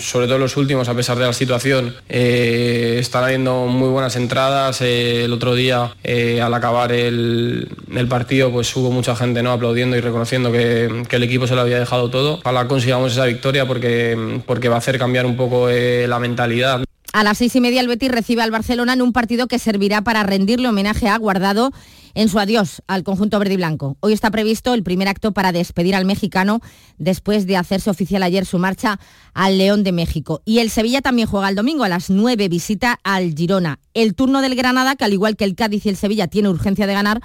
sobre 0.00 0.26
todo 0.26 0.38
los 0.38 0.56
últimos, 0.56 0.88
a 0.88 0.94
pesar 0.94 1.18
de 1.18 1.26
la 1.26 1.32
situación, 1.34 1.94
eh, 2.08 2.96
están 2.98 3.24
habiendo 3.24 3.66
muy 3.66 3.88
buenas 3.90 4.16
entradas. 4.16 4.80
el 4.80 5.32
otro 5.32 5.54
día, 5.54 5.94
al 6.42 6.54
acabar 6.54 6.92
el, 6.92 7.68
partido, 8.08 8.50
pues 8.50 8.74
hubo 8.74 8.90
mucha 8.90 9.14
gente 9.14 9.42
¿no? 9.42 9.52
aplaudiendo 9.52 9.96
y 9.96 10.00
reconociendo 10.00 10.50
que, 10.50 11.04
el 11.16 11.22
equipo 11.22 11.46
se 11.46 11.54
lo 11.54 11.60
había 11.60 11.78
dejado 11.78 12.08
todo. 12.10 12.34
Ojalá 12.36 12.68
consigamos 12.68 13.12
esa 13.12 13.26
victoria 13.26 13.66
porque, 13.66 14.40
porque 14.46 14.68
va 14.68 14.76
a 14.76 14.78
hacer 14.78 14.98
cambiar 14.98 15.26
un 15.26 15.36
poco 15.36 15.68
la 15.68 16.18
mentalidad. 16.18 16.85
A 17.16 17.24
las 17.24 17.38
seis 17.38 17.56
y 17.56 17.62
media 17.62 17.80
el 17.80 17.88
Betis 17.88 18.10
recibe 18.10 18.42
al 18.42 18.50
Barcelona 18.50 18.92
en 18.92 19.00
un 19.00 19.14
partido 19.14 19.46
que 19.46 19.58
servirá 19.58 20.02
para 20.02 20.22
rendirle 20.22 20.68
homenaje 20.68 21.08
a 21.08 21.16
Guardado 21.16 21.72
en 22.12 22.28
su 22.28 22.38
adiós 22.38 22.82
al 22.88 23.04
conjunto 23.04 23.38
verde 23.38 23.54
y 23.54 23.56
blanco. 23.56 23.96
Hoy 24.00 24.12
está 24.12 24.30
previsto 24.30 24.74
el 24.74 24.82
primer 24.82 25.08
acto 25.08 25.32
para 25.32 25.50
despedir 25.50 25.94
al 25.94 26.04
mexicano 26.04 26.60
después 26.98 27.46
de 27.46 27.56
hacerse 27.56 27.88
oficial 27.88 28.22
ayer 28.22 28.44
su 28.44 28.58
marcha 28.58 29.00
al 29.32 29.56
León 29.56 29.82
de 29.82 29.92
México. 29.92 30.42
Y 30.44 30.58
el 30.58 30.68
Sevilla 30.68 31.00
también 31.00 31.26
juega 31.26 31.48
el 31.48 31.54
domingo 31.54 31.84
a 31.84 31.88
las 31.88 32.10
9, 32.10 32.50
visita 32.50 33.00
al 33.02 33.34
Girona. 33.34 33.78
El 33.94 34.14
turno 34.14 34.42
del 34.42 34.54
Granada, 34.54 34.94
que 34.94 35.06
al 35.06 35.14
igual 35.14 35.36
que 35.36 35.44
el 35.44 35.54
Cádiz 35.54 35.86
y 35.86 35.88
el 35.88 35.96
Sevilla 35.96 36.28
tiene 36.28 36.50
urgencia 36.50 36.86
de 36.86 36.92
ganar, 36.92 37.22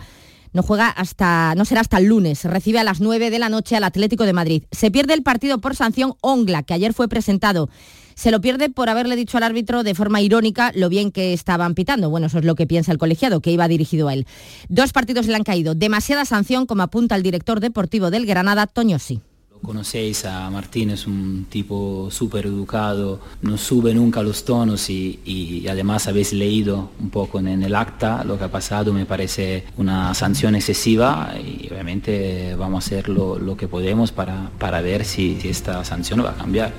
no 0.54 0.64
juega 0.64 0.88
hasta, 0.88 1.54
no 1.56 1.66
será 1.66 1.82
hasta 1.82 1.98
el 1.98 2.06
lunes. 2.06 2.46
Recibe 2.46 2.80
a 2.80 2.86
las 2.86 3.02
9 3.02 3.30
de 3.30 3.40
la 3.40 3.50
noche 3.50 3.76
al 3.76 3.84
Atlético 3.84 4.24
de 4.24 4.32
Madrid. 4.32 4.64
Se 4.72 4.90
pierde 4.90 5.16
el 5.16 5.24
partido 5.24 5.60
por 5.60 5.76
sanción 5.76 6.14
Ongla, 6.22 6.64
que 6.64 6.74
ayer 6.74 6.94
fue 6.94 7.10
presentado 7.10 7.70
se 8.16 8.32
lo 8.32 8.42
pierde 8.42 8.70
por 8.70 8.90
haberle 8.90 9.16
dicho 9.16 9.38
al 9.38 9.44
árbitro 9.44 9.84
de 9.84 9.96
forma 9.96 10.22
irónica 10.22 10.72
lo 10.76 10.90
bien 10.90 11.12
que 11.12 11.34
estaban 11.34 11.76
pitando. 11.76 12.10
Bueno, 12.10 12.28
eso 12.28 12.40
es 12.40 12.46
lo 12.46 12.56
que 12.56 12.68
piensa 12.68 12.92
el 12.92 12.98
colegiado, 12.98 13.42
que 13.42 13.52
iba 13.52 13.68
dirigido 13.68 14.08
a 14.08 14.14
él. 14.14 14.26
Dos 14.70 14.94
partidos 14.94 15.28
le 15.28 15.36
han 15.36 15.44
caído. 15.44 15.76
Demasiada 15.76 16.26
sanción, 16.26 16.66
como 16.66 16.84
apunta 16.84 17.16
el 17.16 17.24
director 17.24 17.60
deportivo 17.60 18.12
del 18.12 18.26
Granada, 18.26 18.68
Toño 18.68 19.00
Sí. 19.00 19.22
Conocéis 19.62 20.26
a 20.26 20.50
Martín, 20.50 20.90
es 20.90 21.06
un 21.06 21.46
tipo 21.48 22.10
súper 22.10 22.48
educado, 22.48 23.20
no 23.44 23.58
sube 23.58 23.94
nunca 23.94 24.24
los 24.24 24.44
tonos 24.44 24.90
y, 24.90 25.66
además 25.70 26.08
habéis 26.08 26.34
leído 26.34 26.90
un 27.00 27.12
poco 27.12 27.40
en, 27.40 27.62
el 27.62 27.76
acta 27.76 28.24
lo 28.24 28.40
que 28.40 28.46
ha 28.46 28.52
pasado, 28.52 28.92
me 28.92 29.06
parece 29.06 29.66
una 29.78 30.14
sanción 30.16 30.56
excesiva 30.56 31.34
y 31.38 31.68
obviamente 31.72 32.56
vamos 32.56 32.84
a 32.84 32.88
hacer 32.88 33.10
lo, 33.10 33.56
que 33.56 33.68
podemos 33.68 34.12
para, 34.12 34.50
para 34.58 34.82
ver 34.82 35.06
si, 35.06 35.40
si, 35.40 35.50
esta 35.50 35.86
sanción 35.86 36.26
va 36.26 36.32
a 36.32 36.36
cambiar. 36.36 36.74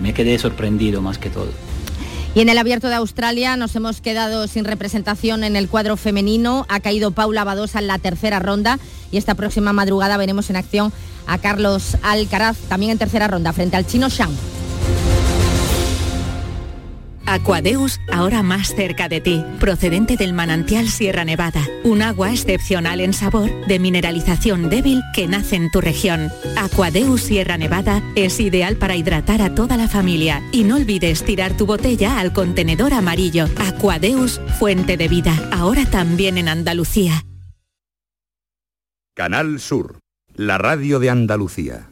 Me 0.00 0.14
quedé 0.14 0.38
sorprendido 0.38 1.02
más 1.02 1.18
que 1.18 1.28
todo. 1.28 1.50
Y 2.34 2.40
en 2.40 2.48
el 2.48 2.56
abierto 2.56 2.88
de 2.88 2.94
Australia 2.94 3.58
nos 3.58 3.76
hemos 3.76 4.00
quedado 4.00 4.48
sin 4.48 4.64
representación 4.64 5.44
en 5.44 5.54
el 5.54 5.68
cuadro 5.68 5.98
femenino. 5.98 6.64
Ha 6.70 6.80
caído 6.80 7.10
Paula 7.10 7.44
Badosa 7.44 7.78
en 7.78 7.88
la 7.88 7.98
tercera 7.98 8.38
ronda 8.38 8.78
y 9.12 9.18
esta 9.18 9.36
próxima 9.36 9.72
madrugada 9.72 10.16
veremos 10.16 10.50
en 10.50 10.56
acción 10.56 10.92
a 11.28 11.38
Carlos 11.38 11.96
Alcaraz 12.02 12.56
también 12.68 12.90
en 12.90 12.98
tercera 12.98 13.28
ronda 13.28 13.52
frente 13.52 13.76
al 13.76 13.86
chino 13.86 14.08
Shang. 14.08 14.32
Aquadeus, 17.32 17.98
ahora 18.12 18.42
más 18.42 18.74
cerca 18.74 19.08
de 19.08 19.20
ti, 19.20 19.42
procedente 19.58 20.16
del 20.16 20.34
manantial 20.34 20.88
Sierra 20.88 21.24
Nevada, 21.24 21.66
un 21.82 22.02
agua 22.02 22.30
excepcional 22.30 23.00
en 23.00 23.14
sabor, 23.14 23.50
de 23.66 23.78
mineralización 23.78 24.68
débil 24.68 25.00
que 25.14 25.26
nace 25.28 25.56
en 25.56 25.70
tu 25.70 25.80
región. 25.80 26.30
Aquadeus 26.58 27.22
Sierra 27.22 27.56
Nevada 27.56 28.02
es 28.16 28.38
ideal 28.38 28.76
para 28.76 28.96
hidratar 28.96 29.40
a 29.40 29.54
toda 29.54 29.76
la 29.78 29.88
familia 29.88 30.42
y 30.52 30.64
no 30.64 30.76
olvides 30.76 31.24
tirar 31.24 31.56
tu 31.56 31.64
botella 31.64 32.18
al 32.18 32.32
contenedor 32.32 32.92
amarillo. 32.92 33.46
Aquadeus, 33.66 34.40
fuente 34.58 34.96
de 34.96 35.08
vida, 35.08 35.34
ahora 35.52 35.86
también 35.86 36.36
en 36.36 36.48
Andalucía. 36.48 37.24
Canal 39.14 39.60
Sur, 39.60 39.98
la 40.34 40.56
radio 40.56 40.98
de 40.98 41.10
Andalucía. 41.10 41.91